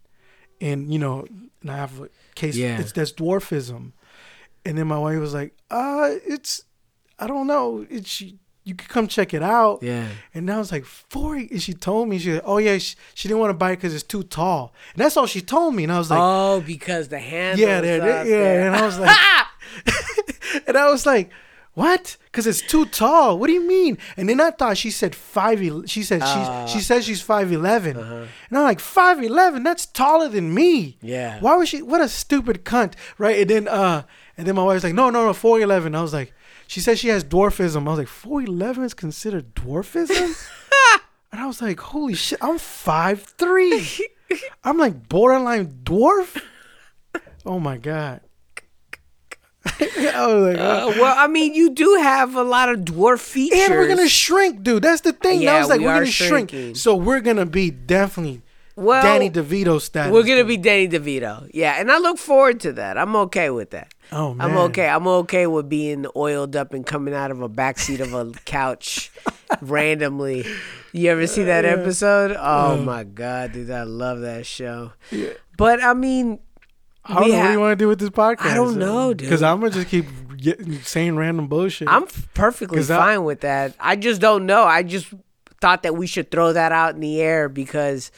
[0.61, 1.27] and you know,
[1.63, 2.57] and I have a case.
[2.57, 2.79] Yeah.
[2.81, 3.93] It's that's dwarfism,
[4.65, 6.63] and then my wife was like, "Uh, it's
[7.19, 7.87] I don't know.
[7.89, 10.09] It's you could come check it out." Yeah.
[10.35, 11.37] And I was like, four.
[11.37, 13.77] And she told me, she said, oh, yeah, she, she didn't want to buy it
[13.77, 14.75] because it's too tall.
[14.95, 15.85] And that's all she told me.
[15.85, 17.65] And I was like, oh, because the handle.
[17.65, 18.67] yeah, there, there, yeah.
[18.67, 19.17] And I was like,
[20.67, 21.31] and I was like,
[21.77, 22.17] what?
[22.25, 23.39] Because it's too tall.
[23.39, 23.99] What do you mean?
[24.17, 25.61] And then I thought she said five.
[25.87, 26.65] She said Uh.
[26.67, 28.25] she's she says she's five And Uh-huh.
[28.51, 29.63] I'm like five eleven.
[29.63, 30.97] That's taller than me.
[31.03, 31.39] Yeah.
[31.41, 31.83] Why was she?
[31.83, 33.39] What a stupid cunt, right?
[33.41, 34.05] And then uh,
[34.39, 35.95] and then my wife's like, no, no, no, four eleven.
[35.95, 36.33] I was like,
[36.67, 37.87] she says she has dwarfism.
[37.87, 40.35] I was like, four eleven is considered dwarfism.
[41.31, 43.87] and I was like, holy shit, I'm five three.
[44.65, 46.41] I'm like borderline dwarf.
[47.45, 48.23] Oh my god.
[49.67, 53.59] I was like, Uh, well, I mean, you do have a lot of dwarf features.
[53.69, 54.83] and we're gonna shrink, dude.
[54.83, 55.43] That's the thing.
[55.43, 56.51] Yeah, I was like, we are gonna shrink.
[56.51, 56.75] shrinking.
[56.77, 58.43] So we're gonna be definitely
[58.77, 60.13] Well, Danny DeVito status.
[60.13, 61.51] We're gonna be Danny DeVito.
[61.53, 62.97] Yeah, and I look forward to that.
[62.99, 63.93] I'm okay with that.
[64.13, 64.89] Oh man, I'm okay.
[64.89, 69.11] I'm okay with being oiled up and coming out of a backseat of a couch
[69.61, 70.45] randomly.
[70.93, 72.37] You ever see that episode?
[72.39, 74.93] Oh my god, dude, I love that show.
[75.11, 75.31] Yeah.
[75.57, 76.39] But I mean,
[77.09, 78.47] I don't we know what do you want to do with this podcast.
[78.51, 79.27] I don't know, dude.
[79.29, 80.07] Because I'm gonna just keep
[80.37, 81.89] getting, saying random bullshit.
[81.89, 83.75] I'm perfectly 'Cause I- fine with that.
[83.81, 84.65] I just don't know.
[84.65, 85.13] I just
[85.61, 88.11] thought that we should throw that out in the air because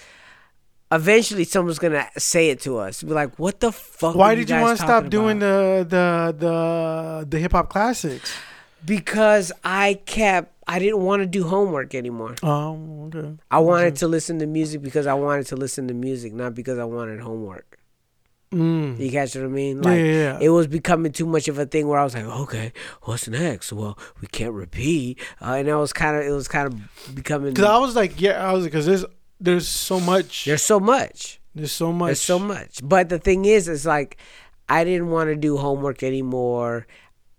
[0.91, 3.03] eventually someone's gonna say it to us.
[3.03, 6.35] Be like, "What the fuck?" Why did you guys want to stop doing about?" the
[6.39, 8.33] the the the hip hop classics?
[8.85, 10.55] Because I kept.
[10.71, 12.35] I didn't want to do homework anymore.
[12.43, 13.33] Oh, okay.
[13.51, 16.79] I wanted to listen to music because I wanted to listen to music, not because
[16.79, 17.78] I wanted homework.
[18.53, 18.99] Mm.
[18.99, 19.83] You catch what I mean?
[19.83, 20.39] Yeah, Like yeah, yeah.
[20.41, 22.73] it was becoming too much of a thing where I was like, okay,
[23.03, 23.73] what's next?
[23.73, 27.53] Well, we can't repeat, uh, and it was kind of, it was kind of becoming.
[27.53, 29.05] Because I was like, yeah, I was because there's
[29.41, 30.47] there's so much.
[30.47, 31.41] There's so much.
[31.55, 32.07] There's so much.
[32.09, 32.81] There's so much.
[32.83, 34.17] But the thing is, it's like
[34.69, 36.87] I didn't want to do homework anymore.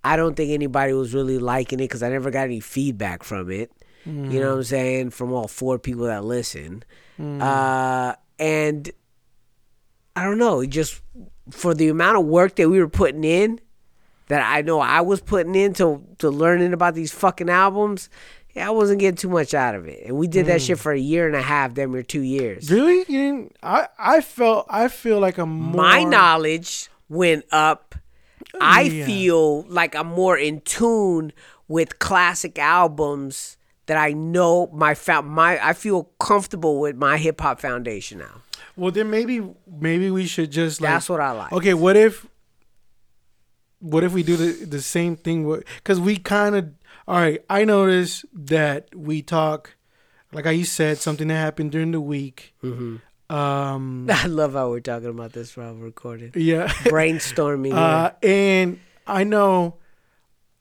[0.04, 3.50] I don't think anybody was really liking it because I never got any feedback from
[3.52, 3.72] it.
[4.06, 5.10] You know what I'm saying?
[5.12, 6.84] From all four people that listen.
[7.20, 8.90] Uh, and
[10.20, 11.02] I don't know, just
[11.50, 13.62] for the amount of work that we were putting in,
[14.28, 18.10] that I know I was putting into to learning about these fucking albums,
[18.54, 20.06] yeah, I wasn't getting too much out of it.
[20.06, 20.82] And we did that shit mm.
[20.82, 22.70] for a year and a half, damn near two years.
[22.70, 22.98] Really?
[22.98, 25.84] You didn't, I I felt I feel like I'm more.
[25.84, 27.96] my knowledge went up.
[28.54, 31.32] Oh, I feel like I'm more in tune
[31.70, 33.56] with classic albums
[33.86, 38.42] that I know my fa- my I feel comfortable with my hip hop foundation now.
[38.80, 40.92] Well, then maybe maybe we should just like.
[40.92, 41.52] That's what I like.
[41.52, 42.26] Okay, what if?
[43.80, 45.62] What if we do the the same thing?
[45.76, 46.72] Because we kind of.
[47.08, 49.76] All right, I noticed that we talk,
[50.32, 52.54] like I said, something that happened during the week.
[52.64, 53.36] Mm-hmm.
[53.36, 54.08] Um.
[54.12, 56.32] I love how we're talking about this while we're recording.
[56.36, 56.68] Yeah.
[56.86, 57.74] Brainstorming.
[57.74, 59.78] Uh, and I know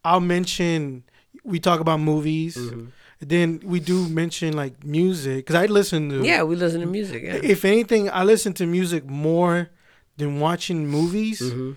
[0.05, 1.05] I'll mention
[1.45, 2.57] we talk about movies.
[2.57, 2.87] Mm-hmm.
[3.21, 7.23] Then we do mention like music because I listen to yeah, we listen to music.
[7.25, 7.41] Yeah.
[7.43, 9.71] If anything, I listen to music more
[10.17, 11.41] than watching movies.
[11.41, 11.73] Mm-hmm.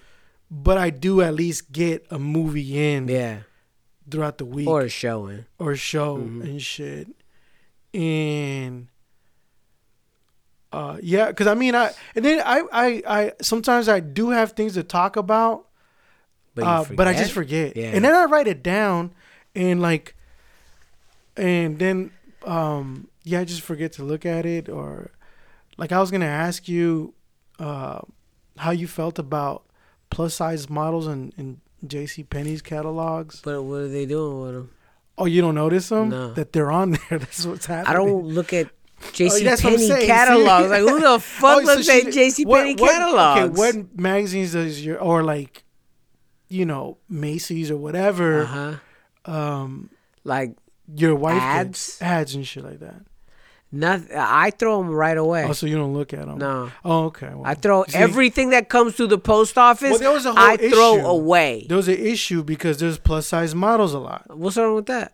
[0.52, 3.40] But I do at least get a movie in yeah.
[4.10, 5.46] throughout the week Or showing.
[5.58, 6.42] or show Mm-hmm.
[6.42, 7.08] and shit.
[7.94, 8.88] And
[10.72, 14.54] uh yeah, because I mean I and then I, I I sometimes I do have
[14.54, 15.68] things to talk about,
[16.56, 17.76] But, uh, but I just forget.
[17.76, 17.92] Yeah.
[17.94, 19.14] And then I write it down
[19.56, 20.16] and like
[21.42, 22.12] and then
[22.46, 25.12] um yeah, I just forget to look at it or
[25.78, 27.14] like I was gonna ask you
[27.60, 28.00] uh
[28.58, 29.64] how you felt about
[30.10, 33.42] plus size models and in, in JC Penney's catalogs.
[33.44, 34.70] But what are they doing with them?
[35.18, 36.10] Oh, you don't notice them?
[36.10, 36.34] No.
[36.34, 37.20] That they're on there.
[37.20, 37.92] That's what's happening.
[37.92, 38.68] I don't look at
[39.14, 40.70] JC Oh, what Penney catalogs.
[40.70, 43.60] Like who the fuck Oh, looks she- at JC what- Penney what- catalogs?
[43.60, 45.64] Okay, what magazines does your or like,
[46.50, 49.32] you know, Macy's or whatever, Uh-huh.
[49.32, 49.90] um,
[50.24, 50.56] Like
[50.96, 51.68] your wife Ads?
[51.70, 53.02] gets ads and shit like that.
[53.72, 54.16] nothing.
[54.18, 55.46] I throw them right away.
[55.48, 56.38] Oh, so you don't look at them?
[56.38, 56.72] No.
[56.84, 57.30] Oh, okay.
[57.30, 59.92] Well, I throw see, everything that comes through the post office.
[59.92, 61.66] Well, there was a whole I throw away.
[61.68, 64.26] There was an issue because there's plus size models a lot.
[64.36, 65.14] What's wrong with that?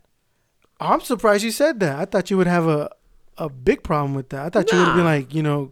[0.80, 2.00] I'm surprised you said that.
[2.00, 2.90] I thought you would have a
[3.40, 4.46] a big problem with that.
[4.46, 5.72] I thought you would have been like, you know,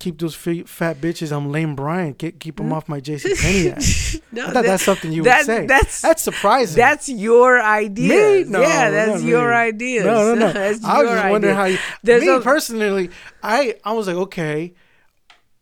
[0.00, 1.32] keep those fat bitches.
[1.36, 2.14] I'm lame Brian.
[2.14, 2.64] Keep, keep Hmm?
[2.66, 4.20] them off my JC Penney.
[4.32, 5.66] No, I thought that- that's something you that- would say.
[5.66, 6.76] That's That's surprising.
[6.76, 8.44] That's your idea.
[8.44, 8.44] Me?
[8.50, 10.04] No, yeah, that's your idea.
[10.04, 10.52] No, no, no.
[10.52, 11.54] that's I was just wondering idea.
[11.54, 11.78] how you.
[12.02, 13.10] There's me a- personally,
[13.42, 14.74] I I was like, okay,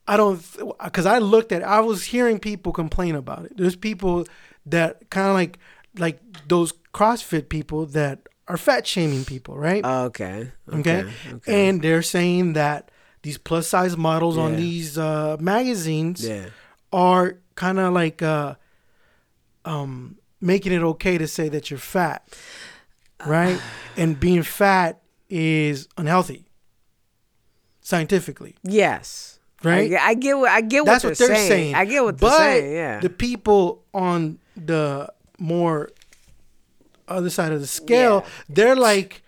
[0.08, 0.40] I don't,
[0.84, 1.62] because I looked at.
[1.64, 3.56] I was hearing people complain about it.
[3.56, 4.26] There's people
[4.66, 5.58] that kind of like
[5.98, 9.84] like those CrossFit people that are fat shaming people, right?
[9.84, 10.52] Okay.
[10.72, 10.98] okay?
[11.00, 11.12] Okay.
[11.32, 11.68] okay.
[11.68, 12.90] and they're saying that
[13.26, 16.46] these plus size models on these uh, magazines yeah.
[16.92, 18.54] are kind of like uh,
[19.64, 22.22] um, making it okay to say that you're fat,
[23.26, 23.60] right?
[23.96, 26.46] and being fat is unhealthy,
[27.80, 29.40] scientifically, Yes.
[29.64, 29.92] right?
[29.94, 31.48] I, I get what I get That's what what they're, they're saying.
[31.48, 31.74] saying.
[31.74, 32.72] I get what but they're saying.
[32.74, 33.00] Yeah.
[33.00, 35.90] the people on the more
[37.08, 38.22] other side of the scale.
[38.24, 38.30] Yeah.
[38.50, 39.22] They're like,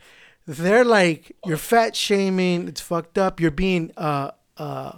[0.56, 2.68] they're like, you're fat shaming.
[2.68, 3.38] It's fucked up.
[3.40, 4.92] You're being uh uh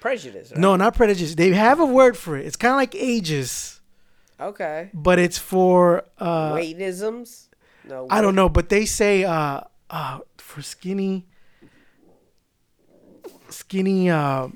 [0.00, 0.52] Prejudice.
[0.56, 1.34] no, not prejudice.
[1.34, 2.46] They have a word for it.
[2.46, 3.80] It's kind of like ages,
[4.40, 4.88] Okay.
[4.94, 7.48] but it's for uh Weightisms.
[7.86, 8.06] No.
[8.08, 9.60] I don't know, but they say uh
[9.90, 11.26] uh for skinny
[13.48, 14.48] skinny uh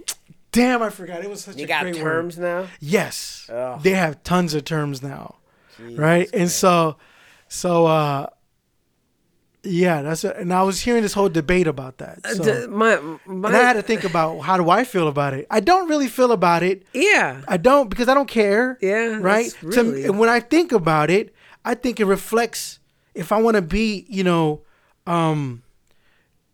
[0.53, 1.23] damn I forgot.
[1.25, 2.43] It was such You a got great terms word.
[2.63, 2.69] now.
[2.81, 3.49] Yes.
[3.53, 3.83] Ugh.
[3.83, 5.37] They have tons of terms now.
[5.79, 6.31] Right?
[6.33, 6.97] And so
[7.49, 8.27] so uh
[9.65, 12.19] yeah, that's a, and I was hearing this whole debate about that.
[12.25, 12.97] Uh, So, d- my,
[13.27, 15.47] my, and I had to think about how do I feel about it.
[15.51, 16.85] I don't really feel about it.
[16.93, 17.41] yeah.
[17.49, 18.79] I don't because I don't care.
[18.81, 19.53] Yeah, Right.
[19.63, 21.35] that's To- and when I think about it,
[21.65, 22.79] I think it reflects
[23.15, 24.63] if I want to be, you know,
[25.07, 25.63] um,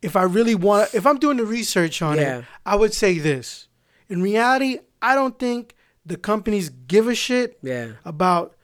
[0.03, 2.39] if I really want, if I'm doing the research on Yeah.
[2.39, 3.69] it, I would say this.
[4.09, 5.74] In reality, I don't think
[6.07, 7.93] the companies give a shit Yeah.
[8.05, 8.55] about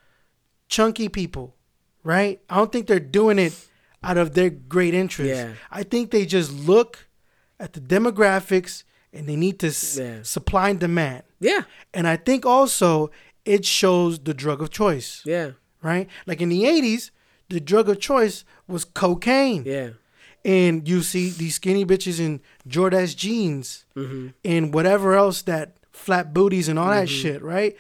[0.69, 1.55] chunky people,
[2.03, 2.41] right?
[2.51, 3.55] I don't think they're doing it
[4.03, 5.29] out of their great interest.
[5.31, 5.53] Yeah.
[5.71, 7.09] I think they just look
[7.59, 10.19] at the demographics and they need to s- Yeah.
[10.23, 11.23] supply and demand.
[11.41, 11.63] Yeah.
[11.95, 13.11] And I think also
[13.45, 15.53] it shows the drug of choice, Yeah.
[15.83, 16.09] right?
[16.27, 17.11] Like in the 80s,
[17.49, 19.65] the drug of choice was cocaine.
[19.65, 19.91] Yeah.
[20.45, 24.29] And you see these skinny bitches in Jordache jeans Mm-hmm.
[24.45, 27.75] and whatever else that flat booties and all that shit, right?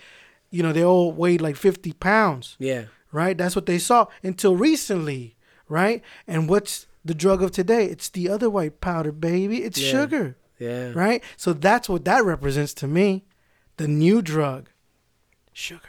[0.51, 2.84] You know, they all weighed like 50 pounds, Yeah.
[3.12, 3.36] right?
[3.36, 5.35] That's what they saw until recently,
[5.68, 6.02] right?
[6.26, 7.84] And what's the drug of today?
[7.86, 9.62] It's the other white powder, baby.
[9.64, 9.90] It's Yeah.
[9.90, 10.93] sugar, Yeah.
[10.94, 11.22] right?
[11.36, 13.24] So that's what that represents to me.
[13.76, 14.70] The new drug,
[15.52, 15.80] sugar.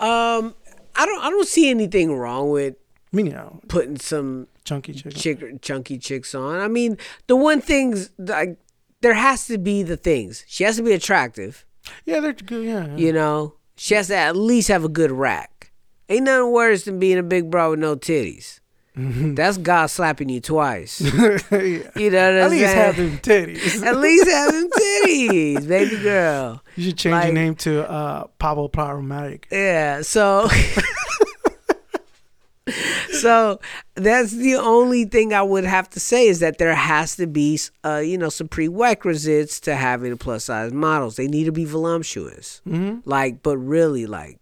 [0.00, 0.54] Um,
[0.96, 1.22] I don't.
[1.24, 2.74] I don't see anything wrong with
[3.12, 5.10] I mean, you know, putting some chunky chicken.
[5.12, 6.60] chick, chunky chicks on.
[6.60, 8.58] I mean, the one things like
[9.00, 10.44] there has to be the things.
[10.46, 11.64] She has to be attractive.
[12.04, 12.64] Yeah, they're good.
[12.64, 12.96] Yeah, yeah.
[12.96, 15.50] You know, she has to at least have a good rack.
[16.08, 18.60] Ain't nothing worse than being a big bro with no titties.
[18.96, 19.34] Mm-hmm.
[19.34, 21.00] That's God slapping you twice.
[21.10, 21.10] You
[21.50, 22.76] know what I'm At least saying?
[22.76, 23.82] have them titties.
[23.84, 26.62] At least have them titties, baby girl.
[26.76, 29.48] You should change Like- your name to uh, Pablo Problematic.
[29.50, 30.48] Yeah, so
[33.10, 33.60] so
[33.94, 37.58] that's the only thing I would have to say is that there has to be
[37.84, 41.16] uh you know some prerequisites to having a plus size models.
[41.16, 42.62] They need to be voluptuous.
[42.66, 43.00] Mm-hmm.
[43.08, 44.38] Like but really like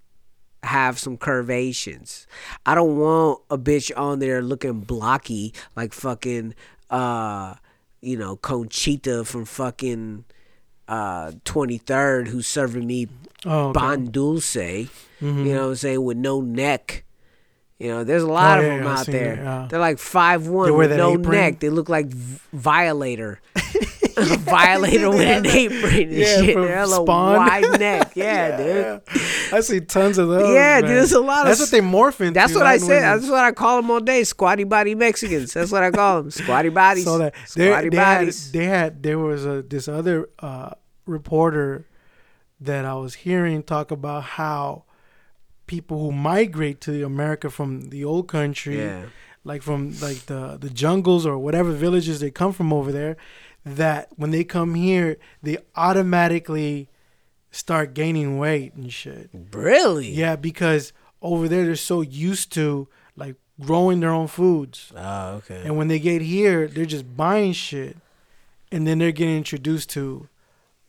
[0.63, 2.27] have some curvations.
[2.65, 6.55] I don't want a bitch on there looking blocky like fucking
[6.91, 7.55] uh
[8.01, 10.25] you know Conchita from fucking
[10.89, 13.09] uh 23rd who's serving me
[13.45, 13.81] Oh, okay.
[13.81, 14.89] Bon Dulce, you
[15.21, 17.05] know what I'm saying, with no neck.
[17.81, 19.35] You know, there's a Oh, lot of yeah, them yeah, out there.
[19.35, 19.67] yeah.
[19.69, 21.31] They're like five one with no apron?
[21.37, 21.59] neck.
[21.59, 22.39] They look like v-
[24.15, 24.37] Violator.
[24.51, 26.55] Violator with an apron and Yeah, shit.
[26.57, 28.13] They're a wide neck.
[28.15, 29.03] Yeah, dude.
[29.53, 30.55] I see tons of those.
[30.55, 32.33] Yeah, dude, there's a lot of That's what they morph into.
[32.33, 32.89] That's what I said.
[32.89, 33.03] women.
[33.03, 34.25] That's what I call them all day.
[34.25, 35.53] Squatty body Mexicans.
[35.53, 36.31] That's what I call them.
[36.31, 37.05] Squatty bodies.
[37.05, 38.53] So that they, Squatty they had, bodies.
[38.53, 40.71] they had there was a this other uh,
[41.07, 41.87] reporter
[42.61, 44.85] that I was hearing talk about how
[45.67, 49.05] people who migrate to America from the old country, Yeah.
[49.45, 53.17] like from like the the jungles or whatever villages they come from over there,
[53.65, 56.89] that when they come here, they automatically
[57.51, 59.31] start gaining weight and shit.
[59.53, 60.09] really?
[60.11, 64.93] Yeah, because over there they're so used to like growing their own foods.
[64.97, 65.63] Oh, okay.
[65.65, 67.97] And when they get here, they're just buying shit,
[68.71, 70.29] and then they're getting introduced to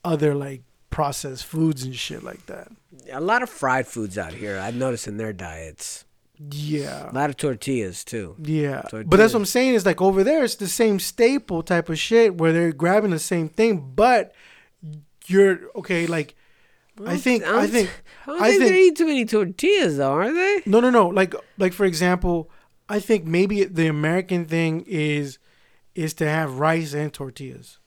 [0.03, 2.69] other like processed foods and shit like that.
[3.11, 4.57] A lot of fried foods out here.
[4.59, 6.05] I've noticed in their diets.
[6.39, 8.35] Yeah, A lot of tortillas too.
[8.41, 8.81] yeah.
[8.81, 9.07] Tortillas.
[9.07, 11.99] But that's what I'm saying is like over there, it's the same staple type of
[11.99, 14.33] shit where they're grabbing the same thing, but
[15.27, 16.07] you're okay.
[16.07, 16.35] Like
[17.05, 17.89] I think, I think,
[18.27, 18.81] I don't I think, they're think.
[18.81, 20.61] eating too many tortillas, though, are they?
[20.65, 21.07] No, no, no.
[21.07, 22.49] Like, like for example,
[22.89, 25.37] I think maybe the American thing is
[25.95, 27.77] is to have rice and tortillas.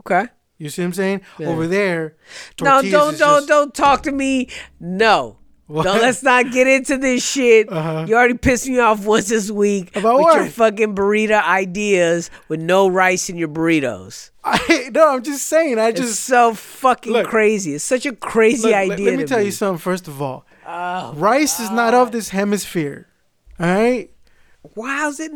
[0.00, 0.26] Okay.
[0.58, 1.20] You see what I'm saying?
[1.38, 1.48] Yeah.
[1.48, 2.16] Over there,
[2.60, 4.48] No, don't don't don't talk to me.
[4.80, 5.37] No.
[5.68, 5.84] What?
[5.84, 7.70] No, let's not get into this shit.
[7.70, 8.06] Uh-huh.
[8.08, 12.58] You already pissed me off once this week About with your fucking burrito ideas with
[12.60, 14.30] no rice in your burritos.
[14.44, 15.78] I, no, I'm just saying.
[15.78, 17.26] I It's just so fucking look.
[17.28, 17.74] crazy.
[17.74, 18.96] It's such a crazy look, idea.
[18.96, 19.44] let, let me tell me.
[19.44, 19.78] you something.
[19.78, 23.06] First of all, Oh, rice is not of this hemisphere.
[23.60, 24.10] All right,
[24.74, 25.32] Why is it?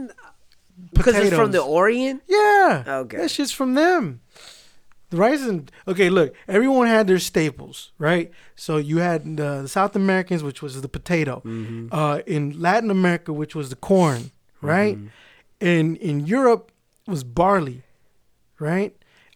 [0.95, 2.23] Because it's from the Orient.
[2.27, 2.85] yeah.
[2.87, 3.19] Okay.
[3.19, 4.21] that shit's from them.
[5.13, 6.09] The rice and okay.
[6.09, 8.31] Look, everyone had their staples, right?
[8.57, 11.35] So you had the South Americans, which was the potato.
[11.45, 11.89] Mm-hmm.
[11.93, 14.31] Uh, in Latin America, which was the corn,
[14.63, 14.97] right?
[15.61, 16.73] In in Europe
[17.07, 17.83] was barley,
[18.59, 18.93] right?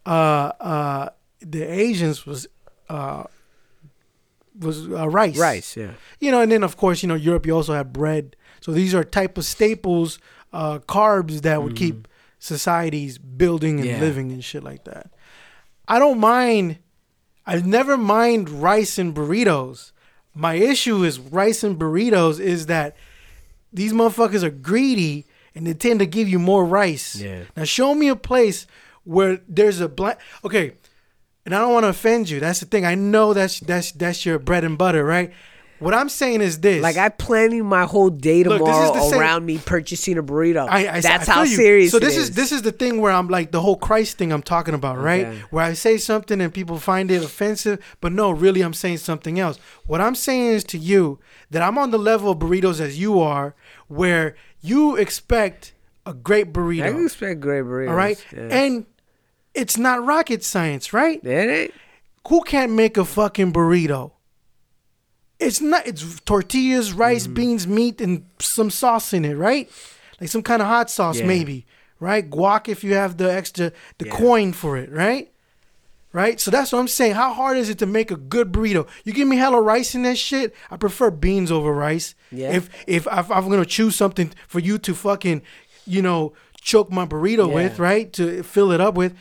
[0.07, 1.09] Uh, uh,
[1.55, 2.40] the Asians was
[2.89, 3.24] uh,
[4.59, 5.36] was uh, rice.
[5.39, 5.93] Rice, yeah.
[6.20, 8.35] You know, and then of course, you know, Europe you also have bread.
[8.61, 10.19] So these are type of staples,
[10.53, 12.09] uh, carbs that would keep
[12.39, 14.01] societies building and Mm-hmm.
[14.03, 14.09] Yeah.
[14.09, 15.11] living and shit like that.
[15.89, 16.79] I don't mind.
[17.47, 19.93] I never mind rice and burritos.
[20.35, 22.97] My issue is rice and burritos is that
[23.73, 27.17] these motherfuckers are greedy and they tend to give you more rice.
[27.17, 27.45] Yeah.
[27.57, 28.67] Now show me a place
[29.05, 30.21] where there's a black.
[30.45, 30.73] Okay,
[31.45, 32.41] and I don't want to offend you.
[32.41, 32.85] That's the thing.
[32.85, 35.33] I know that's that's that's your bread and butter, right?
[35.78, 36.82] What I'm saying is this.
[36.82, 40.16] Like I planning my whole day Look, this is tomorrow the same- around me purchasing
[40.19, 40.66] a burrito.
[40.69, 41.55] I, I, That's I how you.
[41.57, 41.90] serious.
[41.93, 44.32] So this is is this is the thing where I'm like the whole Christ thing
[44.32, 45.27] I'm talking about, right?
[45.27, 45.39] Okay.
[45.51, 49.39] Where I say something and people find it offensive, but no, really I'm saying something
[49.39, 49.59] else.
[49.86, 51.19] What I'm saying is to you
[51.51, 53.55] that I'm on the level of burritos as you are,
[53.89, 55.74] where you expect
[56.07, 57.90] a great burrito, can expect great burritos.
[57.90, 58.48] all right, Yeah.
[58.51, 58.86] and
[59.55, 61.23] it's not rocket science, right?
[61.24, 61.74] it ain't.
[62.28, 64.12] Who can't make a fucking burrito?
[65.39, 65.87] It's not.
[65.87, 67.35] It's tortillas, rice, Mm-hmm.
[67.35, 69.71] beans, meat, and some sauce in it, right?
[70.21, 71.27] Like some kind of hot sauce, Yeah.
[71.27, 71.67] maybe,
[72.01, 72.29] right?
[72.29, 74.13] Guac if you have the extra, the Yeah.
[74.17, 75.31] coin for it, right?
[76.13, 76.41] Right.
[76.41, 77.15] So that's what I'm saying.
[77.15, 78.87] How hard is it to make a good burrito?
[79.05, 80.55] You give me hella rice in that shit.
[80.71, 82.15] I prefer beans over rice.
[82.33, 82.53] Yeah.
[82.53, 85.43] If if, if I'm gonna choose something for you to fucking,
[85.87, 87.55] you know, choke my burrito Yeah.
[87.55, 88.11] with, right?
[88.15, 89.13] To fill it up with,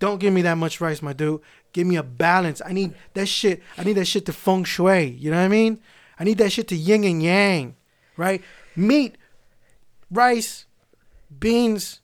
[0.00, 1.40] don't give me that much rice, my dude.
[1.74, 2.62] Give me a balance.
[2.64, 3.60] I need that shit.
[3.76, 5.08] I need that shit to feng shui.
[5.08, 5.80] You know what I mean?
[6.18, 7.74] I need that shit to yin and yang,
[8.16, 8.40] right?
[8.76, 9.18] Meat,
[10.08, 10.66] rice,
[11.36, 12.00] beans,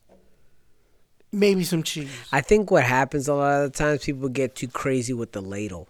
[1.31, 2.11] maybe some cheese.
[2.33, 5.41] I think what happens a lot of the times people get too crazy with the
[5.41, 5.89] ladle.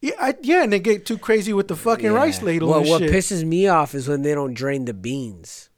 [0.00, 3.02] Yeah, I, yeah, and they get too crazy with the fucking rice ladle and what
[3.02, 3.12] shit.
[3.12, 5.68] pisses me off is when they don't drain the beans.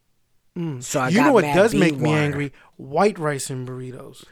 [0.56, 0.80] Mm.
[0.84, 2.22] So I you know what does make me water.
[2.22, 2.52] angry?
[2.76, 4.24] White rice and burritos.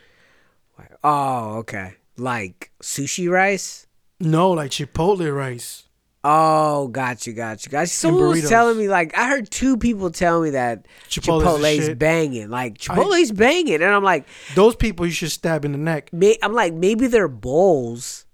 [1.02, 1.94] Oh, okay.
[2.20, 3.86] Like sushi rice.
[4.20, 5.84] No, like Chipotle rice.
[6.22, 7.86] Oh, got you, got you, got you.
[7.86, 12.50] Someone was telling me like I heard two people tell me that Chipotle's Chipotle's banging,
[12.50, 16.12] like Chipotle's banging, and I'm like, Those people you should stab in the neck.
[16.12, 18.26] may, I'm like maybe they're bowls,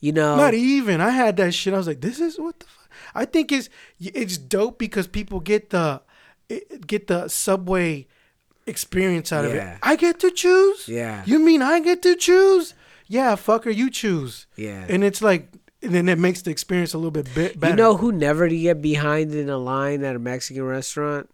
[0.00, 0.36] you know?
[0.36, 1.02] Not even.
[1.02, 1.74] I had that shit.
[1.74, 2.66] I was like, this is what the.
[2.66, 2.90] Fuck?
[3.14, 3.68] I think it's
[4.00, 6.00] it's dope because people get the
[6.86, 8.06] get the subway
[8.66, 9.78] experience out of it.
[9.82, 10.88] I get to choose.
[10.88, 11.22] Yeah.
[11.26, 12.72] You mean I get to choose?
[13.08, 14.46] Yeah, fucker, you choose.
[14.56, 14.84] Yeah.
[14.88, 15.48] And it's like,
[15.82, 17.72] and then it makes the experience a little bit bit better.
[17.72, 21.30] You know who never to get behind in a line at a Mexican restaurant?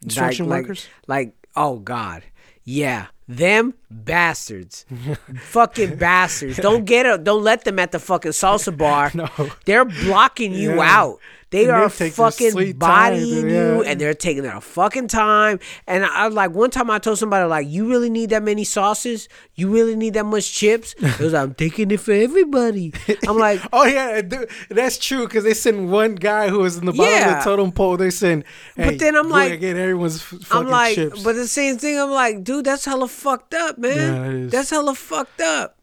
[0.00, 0.86] Construction like, workers.
[1.06, 2.22] Like, oh God,
[2.64, 4.84] yeah, them bastards,
[5.40, 6.58] fucking bastards.
[6.58, 7.24] Don't get it.
[7.24, 9.10] Don't let them at the fucking salsa bar.
[9.14, 9.28] No.
[9.64, 10.98] they're blocking you Yeah.
[11.00, 11.18] out.
[11.50, 13.76] They And are their fucking sweet time, bodying yeah.
[13.76, 15.60] you, and they're taking their fucking time.
[15.86, 18.64] And I I like, one time I told somebody like, "You really need that many
[18.64, 19.28] sauces?
[19.54, 22.92] You really need that much chips?" It was, "I'm taking it for everybody."
[23.28, 26.84] I'm like, Oh yeah, dude, that's true because they send one guy who was in
[26.84, 27.38] the bottom of Yeah.
[27.38, 27.96] the totem pole.
[27.96, 28.42] They send,
[28.76, 31.22] But then I'm like- get everyone's fucking I'm like, chips.
[31.22, 31.96] but the same thing.
[31.96, 34.42] I'm like, dude, that's hella fucked up, man.
[34.42, 34.48] Yeah.
[34.50, 35.78] That's hella fucked up.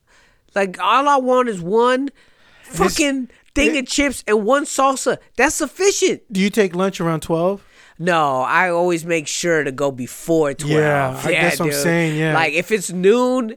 [0.56, 2.10] Like, all I want is one
[2.64, 5.18] fucking thing of chips and one salsa.
[5.38, 6.22] That's sufficient.
[6.32, 7.66] Do you take lunch around twelve?
[8.00, 10.74] No, I always make sure to go before twelve.
[10.74, 12.34] Yeah, I- that's what I'm saying, yeah.
[12.34, 13.56] like if it's noon.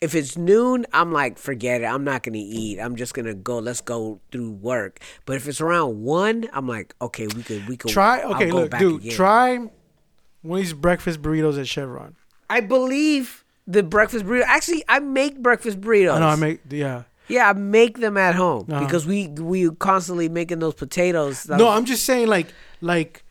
[0.00, 1.84] If it's noon, I'm like, forget it.
[1.84, 2.80] I'm not gonna eat.
[2.80, 3.58] I'm just gonna go.
[3.58, 4.98] Let's go through work.
[5.26, 8.20] But if it's around one, I'm like, okay, we could, we could Try.
[8.24, 9.00] Okay, go look, back dude.
[9.00, 9.12] again.
[9.14, 12.16] Try one of these breakfast burritos at Chevron.
[12.50, 14.42] I believe the breakfast burrito.
[14.44, 16.14] Actually, I make breakfast burritos.
[16.14, 16.26] I know.
[16.26, 16.60] I make.
[16.68, 17.04] Yeah.
[17.28, 18.80] Yeah, I make them at home Uh-huh.
[18.84, 21.48] because we we constantly making those potatoes.
[21.48, 22.48] No, I'm just saying, like,
[22.80, 23.24] like,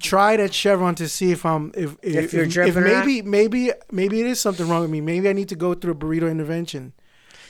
[0.00, 3.72] try it at Chevron to see if I'm if if, If you're if, maybe maybe
[3.90, 5.00] maybe it is something wrong with me.
[5.00, 6.92] Maybe I need to go through a burrito intervention.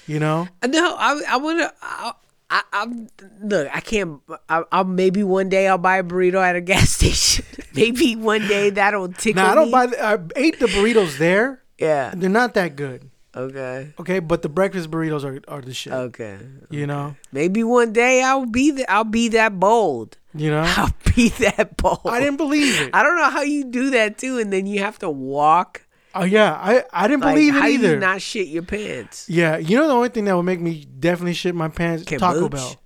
[0.07, 0.49] You know.
[0.67, 0.97] no.
[0.99, 1.73] I I want to.
[1.83, 2.13] I,
[2.51, 3.09] I, I'm
[3.43, 3.69] look.
[3.75, 4.21] I can't.
[4.49, 7.45] I, I'll maybe one day I'll buy a burrito at a gas station.
[7.75, 9.73] maybe one day that'll tickle Now I don't me.
[9.73, 9.87] buy.
[9.87, 11.63] The, I ate the burritos there.
[11.79, 12.13] Yeah.
[12.15, 13.11] They're not that good.
[13.37, 13.93] Okay.
[13.99, 15.93] Okay, but the breakfast burritos are, are the shit.
[15.93, 16.39] Okay.
[16.71, 17.17] You know.
[17.33, 20.19] Maybe one day I'll be the, I'll be that bold.
[20.35, 20.63] You know.
[20.77, 22.01] I'll be that bold.
[22.07, 22.91] I didn't believe it.
[22.95, 25.87] I don't know how you do that too, and then you have to walk.
[26.17, 27.91] Oh yeah, I I didn't Like, believe it how either.
[27.95, 29.29] you not shit your pants?
[29.29, 32.21] yeah, you know the only thing that would make me definitely shit my pants Can
[32.21, 32.49] Taco?
[32.49, 32.77] Bell.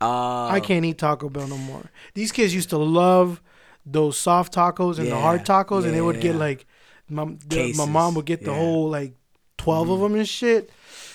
[0.00, 1.84] Oh, I can't eat Taco Bell no more.
[2.14, 3.40] These kids used to love
[3.86, 6.66] those soft tacos and the hard Yeah, tacos, and they would get like
[7.08, 8.56] my the, my mom would get the yeah.
[8.56, 9.14] Whole like
[9.58, 10.70] 12 of them and shit,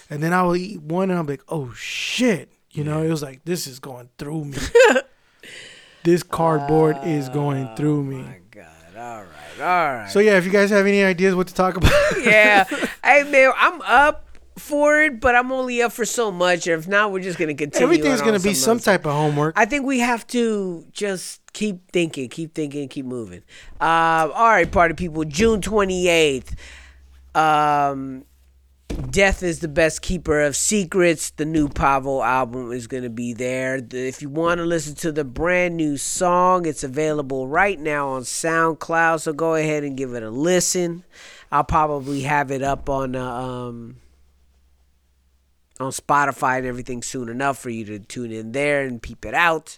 [0.10, 3.22] and then I will eat one and I'm like, oh shit, you know, it was
[3.22, 4.58] like this is going through me.
[6.04, 8.18] this cardboard is going through me.
[8.18, 8.98] Oh My God!
[8.98, 10.10] All right, all right.
[10.10, 11.92] So yeah, if you guys have any ideas what to talk about,
[12.24, 12.64] yeah.
[13.04, 14.26] hey man, I'm up
[14.58, 16.68] for it, but I'm only up for so much.
[16.68, 17.84] If not, we're just gonna continue.
[17.84, 18.86] Everything's on gonna be some else.
[18.86, 19.58] type of homework.
[19.58, 23.44] I think we have to just keep thinking, keep thinking, keep moving.
[23.80, 25.24] Uh, all right, party people.
[25.24, 26.56] June twenty eighth.
[27.36, 28.26] Um,
[28.90, 31.30] Death is the best keeper of secrets.
[31.32, 33.80] The new Pavo album is going to be there.
[33.92, 38.24] If you want to listen to the brand new song, it's available right now on
[38.24, 39.22] SoundCloud.
[39.22, 41.04] So go ahead and give it a listen.
[41.52, 43.98] I'll probably have it up on uh, um,
[45.80, 49.34] on Spotify and everything soon enough for you to tune in there and peep it
[49.34, 49.78] out.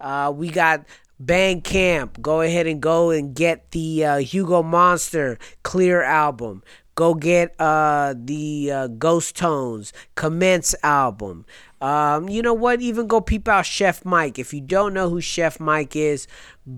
[0.00, 0.84] Uh, we got
[1.22, 2.20] Bandcamp.
[2.20, 6.62] Go ahead and go and get the uh, Hugo Monster Clear album.
[7.00, 11.46] Go get uh, the uh, Ghost Tones Commence album.
[11.80, 12.82] Um, you know what?
[12.82, 14.38] Even go peep out Chef Mike.
[14.38, 16.26] If you don't know who Chef Mike is,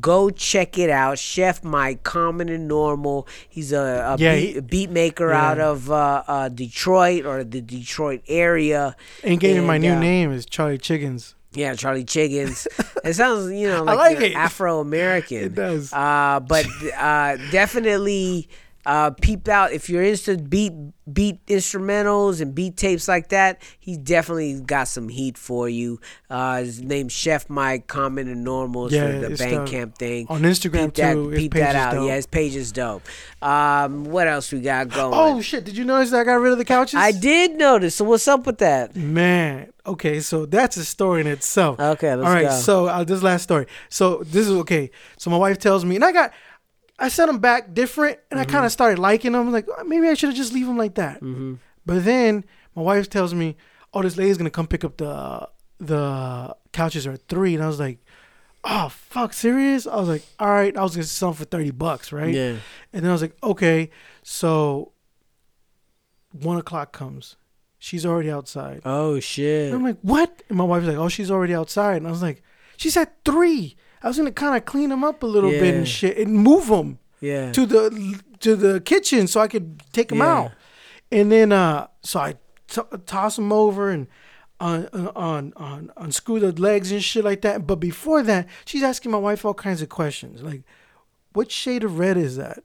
[0.00, 1.18] go check it out.
[1.18, 3.26] Chef Mike, common and normal.
[3.48, 3.80] He's a,
[4.14, 5.44] a Yeah, beat, he- beat maker yeah.
[5.50, 8.94] out of uh, uh, Detroit or the Detroit area.
[9.24, 11.34] and gave getting my new uh, name is Charlie Chickens.
[11.52, 12.68] yeah, Charlie Chiggins.
[13.04, 14.36] it sounds, you know, like, like.
[14.36, 15.38] Afro American.
[15.38, 15.92] It does.
[15.92, 16.64] Uh, but
[16.96, 18.48] uh, definitely
[18.84, 20.72] uh, peep out if you're into beat
[21.12, 23.60] beat instrumentals and beat tapes like that.
[23.78, 26.00] He definitely got some heat for you.
[26.30, 29.34] Uh, his name's Chef Mike, Common and Normal Yeah, for the.
[29.42, 30.26] Bandcamp thing.
[30.28, 31.92] On Instagram, peep that, too, his Peep that out.
[31.94, 32.06] dope.
[32.06, 33.02] Yeah, his page is dope.
[33.40, 35.12] Um, what else we got going?
[35.14, 35.64] Oh shit!
[35.64, 36.94] Did you notice that I got rid of the couches?
[36.98, 37.96] I did notice.
[37.96, 38.94] So what's up with that?
[38.94, 41.80] Man, okay, so that's a story in itself.
[41.80, 42.50] Okay, let's All right, go.
[42.52, 43.66] so uh, this last story.
[43.88, 44.90] So this is okay.
[45.16, 46.32] So my wife tells me, and I got,
[47.02, 48.52] I set them back different, and I Mm-hmm.
[48.52, 49.50] kind of started liking them.
[49.52, 51.16] Like "Oh, maybe I should have just leave them like that.
[51.20, 51.54] Mm-hmm.
[51.84, 52.44] But then
[52.76, 53.56] my wife tells me,
[53.92, 55.48] "Oh, this lady's gonna come pick up the
[55.78, 57.54] the couches are at three.
[57.54, 57.98] and I was like,
[58.64, 61.70] "Oh fuck, serious?" I was like, "All right." I was gonna sell them for thirty
[61.72, 62.32] bucks, right?
[62.32, 62.56] Yeah.
[62.92, 63.90] And then I was like, okay.
[64.22, 64.92] So
[66.32, 67.36] one o'clock comes.
[67.78, 68.82] She's already outside.
[68.84, 69.66] Oh shit.
[69.66, 70.42] And I'm like, what?
[70.48, 71.96] And my wife's like, oh, she's already outside.
[71.96, 72.42] And I was like,
[72.76, 73.76] she's at three.
[74.02, 76.66] I was gonna kind of clean them up a little bit and shit and move
[76.68, 77.52] them Yeah.
[77.52, 80.36] to the to the kitchen so I could take them Yeah.
[80.38, 80.52] out.
[81.10, 82.34] And then uh, so I
[82.68, 84.06] t- toss them over and
[84.60, 87.66] on on on unscrew the legs and shit like that.
[87.66, 90.62] But before that, she's asking my wife all kinds of questions like,
[91.32, 92.62] what shade of red is that?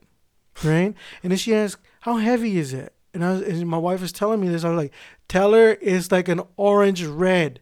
[0.64, 0.92] Right?
[1.22, 2.92] and then she asked, how heavy is it?
[3.14, 4.64] And I was, and my wife was telling me this.
[4.64, 4.92] I was like,
[5.28, 7.60] tell her it's like an orange red,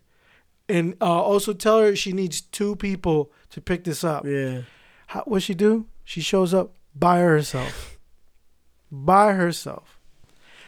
[0.68, 4.26] and uh, also tell her she needs two people to pick this up.
[4.26, 4.62] Yeah.
[5.06, 5.86] How, what she do?
[6.04, 7.98] She shows up by herself.
[8.92, 9.98] by herself.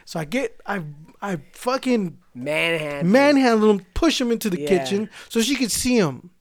[0.05, 0.81] So I get I
[1.21, 3.11] I fucking Manhattan.
[3.11, 4.67] manhandle him, push him into the Yeah.
[4.69, 6.31] kitchen so she could see him.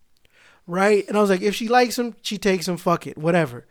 [0.66, 1.06] Right?
[1.06, 3.66] And I was like, if she likes him, she takes him, fuck it, whatever.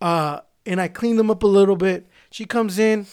[0.00, 2.06] Uh and I cleaned them up a little bit.
[2.30, 3.06] She comes in,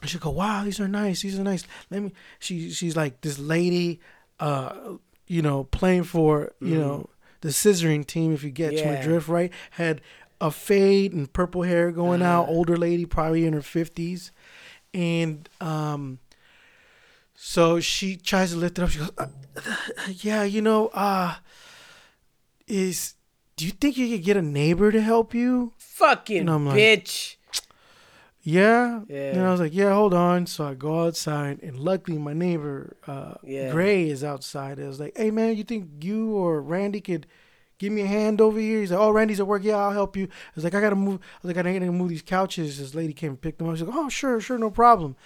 [0.00, 1.64] and she go, Wow, these are nice, these are nice.
[1.90, 4.00] Let me she she's like this lady
[4.40, 4.96] uh
[5.28, 7.08] you know, playing for, you know,
[7.42, 9.52] the scissoring team, if you get to my drift, right?
[9.72, 10.00] Had
[10.40, 14.32] a fade and purple hair going out, older lady, probably in her fifties.
[14.94, 16.18] And um
[17.34, 18.90] so she tries to lift it up.
[18.90, 19.26] She goes, uh,
[20.08, 21.36] "Yeah, you know, uh,
[22.66, 23.14] is
[23.56, 27.36] do you think you could get a neighbor to help you?" Fucking I'm like- bitch.
[28.42, 29.02] Yeah.
[29.08, 29.32] Yeah.
[29.34, 32.96] And I was like, "Yeah, hold on." So I go outside, and luckily my neighbor,
[33.06, 33.70] uh, Yeah.
[33.70, 34.80] Gray, is outside.
[34.80, 37.26] I was like, "Hey, man, you think you or Randy could?"
[37.78, 38.78] Give me a hand over here.
[38.80, 39.64] He's like, "Oh, Randy's at work.
[39.64, 41.90] Yeah, I'll help you." I was like, "I gotta move." I was like, "I gotta
[41.92, 43.76] move these couches." This lady came and picked them up.
[43.76, 45.16] She's like, "Oh, sure, sure, no problem."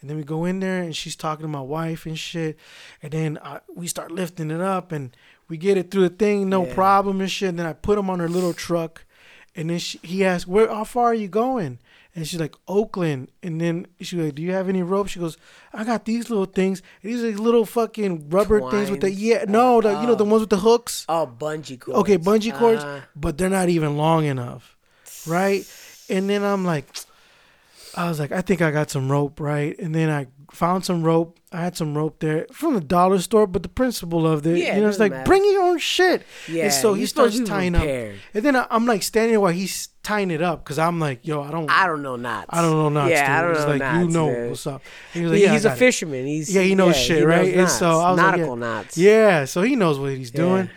[0.00, 2.58] And then we go in there, and she's talking to my wife and shit.
[3.02, 5.16] And then uh, we start lifting it up, and
[5.48, 6.74] we get it through the thing, no Yeah.
[6.74, 7.50] problem and shit.
[7.50, 9.04] And then I put them on her little truck,
[9.56, 10.68] and then she, he asked, "Where?
[10.68, 11.78] How far are you going?"
[12.14, 15.36] And she's like, "Oakland." And then she's like, "Do you have any rope?" She goes,
[15.72, 16.82] "I got these little things.
[17.02, 20.28] These are little fucking rubber things with the yeah, no, the, you know the Oh.
[20.28, 22.00] ones with the hooks." Oh, bungee cords.
[22.00, 24.76] Okay, bungee cords, Uh, but they're not even long enough,
[25.26, 25.64] right?
[26.10, 26.86] And then I'm like,
[27.96, 29.78] I was like, I think I got some rope, right?
[29.78, 31.38] And then I found some rope.
[31.52, 34.76] I had some rope there from the dollar store, but the principle of it, Yeah,
[34.76, 35.24] you know, it's like matter.
[35.26, 36.22] bring your own shit.
[36.48, 39.88] Yeah, and so he starts tying up, and then I, I'm like standing while he's
[40.02, 42.46] tying it up because I'm like, yo, I don't, I don't know knots.
[42.48, 43.10] I don't know knots.
[43.10, 43.30] Yeah, dude.
[43.30, 43.98] I don't know like knots.
[44.06, 44.48] you know dude.
[44.50, 44.82] what's up.
[45.12, 45.76] He like, yeah, he's a it.
[45.78, 46.26] fisherman.
[46.26, 47.46] He's Yeah, he knows yeah, shit, he right?
[47.54, 48.60] knows And so I was like, nautical yeah.
[48.66, 48.98] knots.
[48.98, 50.70] Yeah, so he knows what he's doing.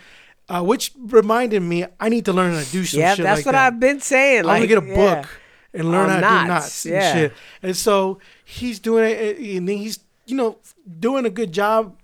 [0.48, 3.40] Uh, which reminded me, I need to learn how to do some Yeah, shit that's
[3.40, 3.66] like what that.
[3.74, 4.42] I've been saying.
[4.42, 5.28] I'm Like, gonna get a book
[5.76, 6.94] and learn how to do knots yeah.
[7.12, 7.34] and shit.
[7.62, 10.58] And so he's doing it, and then he's you know
[11.00, 11.98] doing a good job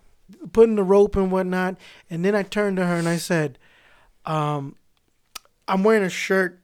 [0.53, 1.75] putting the rope and whatnot.
[2.09, 3.57] And then I turned to her and I said,
[4.25, 4.75] um,
[5.67, 6.59] "I'm wearing a shirt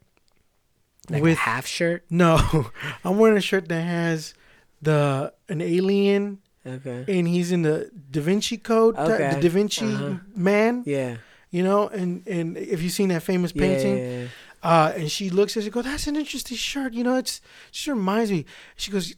[1.10, 2.04] Like with a half shirt.
[2.10, 2.38] no,
[3.04, 4.34] I'm wearing a shirt that has
[4.82, 7.06] the an alien Okay.
[7.08, 9.34] and he's in the Da Vinci Code, Okay.
[9.36, 10.16] the Da Vinci Uh-huh.
[10.36, 10.84] man.
[10.86, 11.18] Yeah.
[11.50, 14.28] You know, and and if you've seen that famous Yeah, painting, yeah, yeah.
[14.72, 17.42] Uh, and she looks at it, she goes, "That's an interesting shirt." You know, it's
[17.72, 18.46] she reminds me.
[18.76, 19.16] She goes,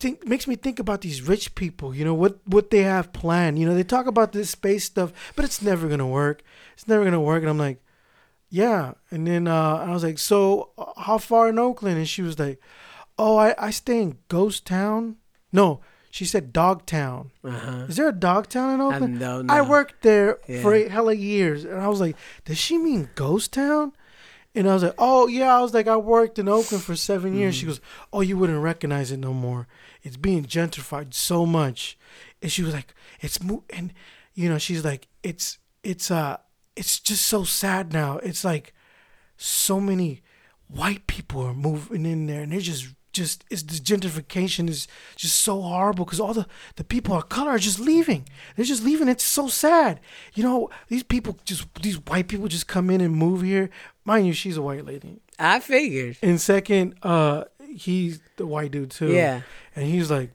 [0.00, 1.88] think makes me think about these rich people.
[1.94, 3.58] You know what what they have planned.
[3.58, 6.42] You know, they talk about this space stuff, but it's never gonna work.
[6.74, 7.42] It's never gonna work.
[7.42, 7.78] And I'm like,
[8.50, 8.94] yeah.
[9.10, 11.98] And then uh, I was like, so uh, how far in Oakland?
[11.98, 12.58] And she was like,
[13.18, 15.16] oh, I I stay in Ghost Town.
[15.52, 17.30] No, she said Dogtown.
[17.44, 17.86] Uh-huh.
[17.88, 19.20] Is there a Dogtown in Oakland?
[19.20, 20.86] don't I worked there for Yeah.
[20.86, 23.92] a hella years, and I was like, "Does she mean Ghost Town?"
[24.56, 27.36] And I was like, "Oh yeah." I was like, "I worked in Oakland for seven
[27.36, 27.60] years." Mm.
[27.60, 27.80] She goes,
[28.10, 29.68] "Oh, you wouldn't recognize it no more.
[30.02, 31.98] It's being gentrified so much."
[32.40, 33.92] And she was like, "It's mo-, and
[34.34, 36.38] you know, she's like, "It's it's uh,
[36.74, 38.16] it's just so sad now.
[38.22, 38.72] It's like
[39.36, 40.22] so many
[40.68, 45.36] white people are moving in there, and they're just." Just it's the gentrification is just
[45.36, 48.28] so horrible because all the the people of color are just leaving.
[48.54, 49.08] They're just leaving.
[49.08, 50.00] It's so sad.
[50.34, 53.70] You know, these people just these white people just come in and move here.
[54.06, 55.20] Mind you, she's a white lady.
[55.38, 56.16] I figured.
[56.22, 59.12] And second, uh, he's the white dude too.
[59.12, 59.42] Yeah.
[59.74, 60.30] And he's like,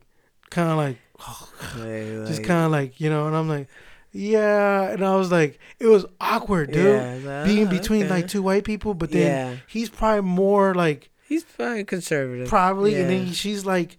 [0.50, 0.98] kind of like,
[1.78, 3.26] Like, just kind of like you know.
[3.26, 3.68] And I'm like,
[4.12, 4.90] yeah.
[4.90, 8.10] And I was like, it was awkward, dude, Yeah, like, being oh, between okay.
[8.10, 8.94] like two white people.
[8.94, 9.22] But then
[9.54, 9.56] Yeah.
[9.66, 12.48] he's probably more like He's probably conservative.
[12.48, 13.18] probably, and Yeah.
[13.24, 13.96] then she's like,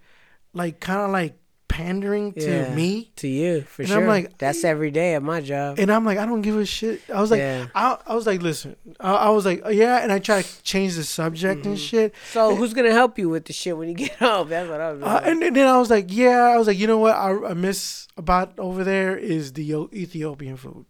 [0.54, 1.36] like kind of like
[1.74, 3.10] pandering to me.
[3.16, 4.02] to you for And sure.
[4.02, 5.80] I'm like, that's every day at my job.
[5.80, 7.02] And I'm like, I don't give a shit.
[7.14, 7.66] I was like, Yeah.
[7.74, 10.96] I, I was like, listen, I, I was like, yeah, and I try to change
[10.96, 11.70] the subject Mm-hmm.
[11.70, 12.14] and shit.
[12.32, 14.50] so who's gonna help you with the shit when you get home?
[14.50, 15.02] That's what I was.
[15.02, 15.26] Uh, like.
[15.28, 17.54] and, and then I was like, yeah, I was like, you know what I, I
[17.54, 19.64] miss about over there is the
[19.94, 20.86] Ethiopian food.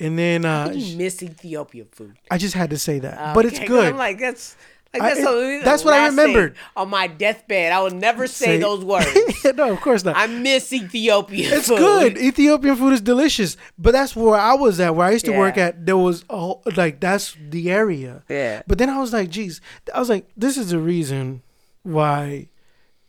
[0.00, 2.16] And then uh, miss Ethiopian food?
[2.30, 3.86] I just had to say that, but it's good.
[3.86, 4.56] I'm like that's.
[4.94, 6.56] Like that's, it- something- that's what I remembered.
[6.74, 7.72] on my deathbed.
[7.72, 9.06] I will never say, Say- those words.
[9.54, 10.16] no, of course not.
[10.16, 11.78] I miss Ethiopian it's food.
[11.78, 12.18] good.
[12.18, 14.94] Ethiopian food is delicious, but that's where I was at.
[14.96, 18.22] Where I used to work at, there was a whole, like that's the area.
[18.30, 18.62] Yeah.
[18.66, 19.60] But then I was like, geez,
[19.94, 21.42] I was like, this is the reason
[21.82, 22.48] why,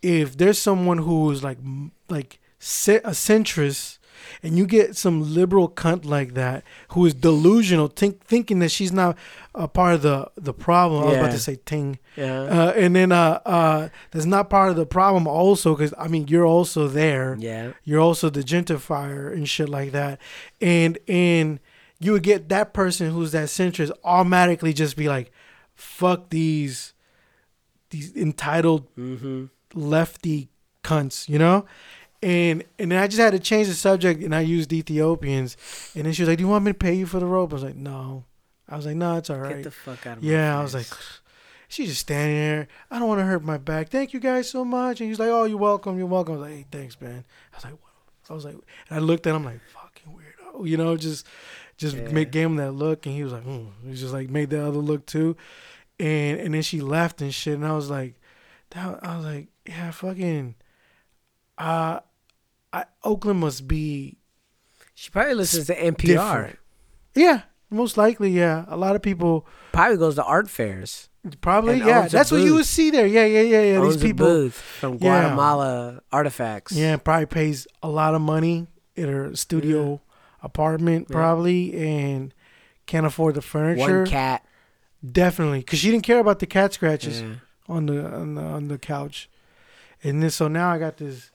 [0.01, 1.59] if there's someone who's like,
[2.09, 3.98] like a centrist,
[4.43, 8.91] and you get some liberal cunt like that who is delusional, think, thinking that she's
[8.91, 9.17] not
[9.55, 11.03] a part of the the problem.
[11.03, 11.99] I was about to say ting.
[12.15, 12.41] Yeah.
[12.41, 16.27] Uh, and then uh, uh, that's not part of the problem also because I mean
[16.27, 17.71] you're also there Yeah.
[17.83, 20.19] you're also the gentrifier and shit like that
[20.61, 21.59] and and
[22.01, 25.31] you would get that person who's that centrist automatically just be like
[25.75, 26.93] fuck these
[27.89, 29.45] these entitled Mm-hmm.
[29.73, 30.49] lefty
[30.83, 31.65] cunts you know
[32.21, 35.57] and and then I just had to change the subject and I used Ethiopians.
[35.95, 37.51] And then she was like do you want me to pay you for the rope?
[37.51, 38.25] I was like no.
[38.67, 40.61] I was like no it's all right." Get the fuck out of my yeah I
[40.61, 40.87] was like
[41.67, 42.67] she's just standing there.
[42.91, 43.89] I don't want to hurt my back.
[43.89, 44.99] Thank you guys so much.
[45.01, 46.35] And he's like oh you're welcome you're welcome.
[46.35, 47.25] I was like hey thanks man.
[47.53, 47.89] I was like what?
[48.29, 51.25] I was like, and I looked at him like, fucking weirdo, you know, just,
[51.77, 52.09] just Yeah.
[52.11, 53.69] make, gave him that look, and he was like, mm.
[53.85, 55.35] he just like made that other look too,
[55.99, 58.15] and and then she left and shit, and I was like,
[58.71, 60.55] that, I was like, yeah, fucking,
[61.57, 62.01] uh,
[62.71, 64.17] I, Oakland must be,
[64.93, 65.97] she probably listens to NPR.
[66.05, 66.59] different.
[67.15, 71.09] yeah, most likely, yeah, a lot of people Probably goes to art fairs.
[71.41, 74.49] probably, yeah, that's what you would see there, yeah, yeah, yeah, yeah, owns these people,
[74.51, 74.99] from Yeah.
[74.99, 76.73] Guatemala artifacts.
[76.73, 79.99] Yeah, probably pays a lot of money in her studio
[80.43, 81.13] apartment, Yeah.
[81.15, 82.33] probably, and
[82.85, 83.99] can't afford the furniture.
[84.03, 84.43] One cat.
[85.05, 87.35] Definitely, because she didn't care about the cat scratches Yeah.
[87.69, 89.29] on the on the on the couch,
[90.03, 91.31] and then so now I got this.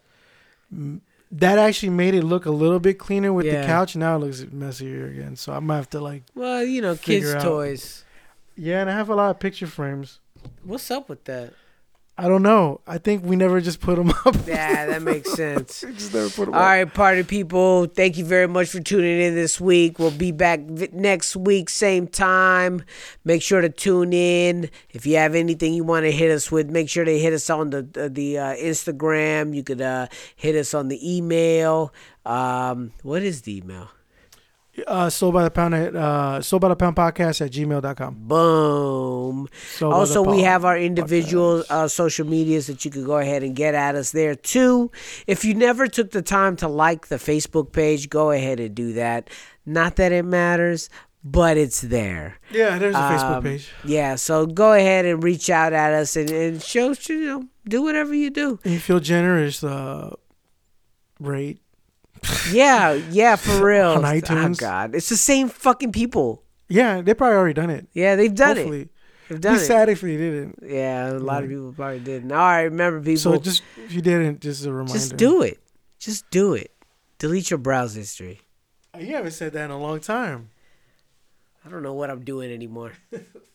[1.38, 3.96] That actually made it look a little bit cleaner with the couch.
[3.96, 5.34] Now it looks messier again.
[5.36, 7.42] So I'm gonna have to like, Well, you know, kids' out.
[7.42, 8.04] toys.
[8.56, 8.80] yeah.
[8.80, 10.20] And I have a lot of picture frames.
[10.62, 11.52] What's up with that?
[12.16, 12.80] I don't know.
[12.86, 14.36] I think we never just put them up.
[14.46, 15.82] Yeah, that makes sense.
[15.86, 16.66] We just never put 'em All up.
[16.66, 17.86] right, party people.
[17.86, 19.98] Thank you very much for tuning in this week.
[19.98, 22.84] We'll be back vi- next week, same time.
[23.24, 24.70] Make sure to tune in.
[24.90, 27.50] If you have anything you want to hit us with, make sure to hit us
[27.50, 29.52] on the the, the uh, Instagram.
[29.54, 31.92] You could uh, hit us on the email.
[32.24, 33.88] Um, what is the email?
[34.88, 38.14] Uh, sold by the pound at uh, sold by the pound podcast at gmail.com.
[38.26, 39.48] Boom.
[39.76, 43.54] Sold also, we have our individual uh, social medias that you could go ahead and
[43.54, 44.90] get at us there too.
[45.28, 48.92] If you never took the time to like the Facebook page, go ahead and do
[48.94, 49.30] that.
[49.64, 50.90] Not that it matters,
[51.22, 52.38] but it's there.
[52.50, 53.70] Yeah, there's a Facebook Um, page.
[53.84, 57.80] Yeah, so go ahead and reach out at us and, and show, you know, do
[57.82, 58.58] whatever you do.
[58.64, 60.16] And you feel generous, uh,
[61.20, 61.60] rate.
[62.52, 63.90] Yeah, yeah, for real.
[63.92, 64.58] On Oh, iTunes.
[64.58, 64.94] God.
[64.94, 66.42] It's the same fucking people.
[66.68, 67.86] Yeah, they probably already done it.
[67.92, 68.80] Yeah, they've done Hopefully.
[68.82, 68.88] it.
[69.28, 69.64] They've done Be it.
[69.66, 70.58] sad if they didn't.
[70.62, 72.32] Yeah, a lot of people probably didn't.
[72.32, 73.16] All right, remember, people.
[73.18, 74.92] So just if you didn't, just a reminder.
[74.92, 75.58] Just do it.
[75.98, 76.70] Just do it.
[77.18, 78.40] Delete your browse history.
[78.98, 80.50] You haven't said that in a long time.
[81.64, 82.92] I don't know what I'm doing anymore.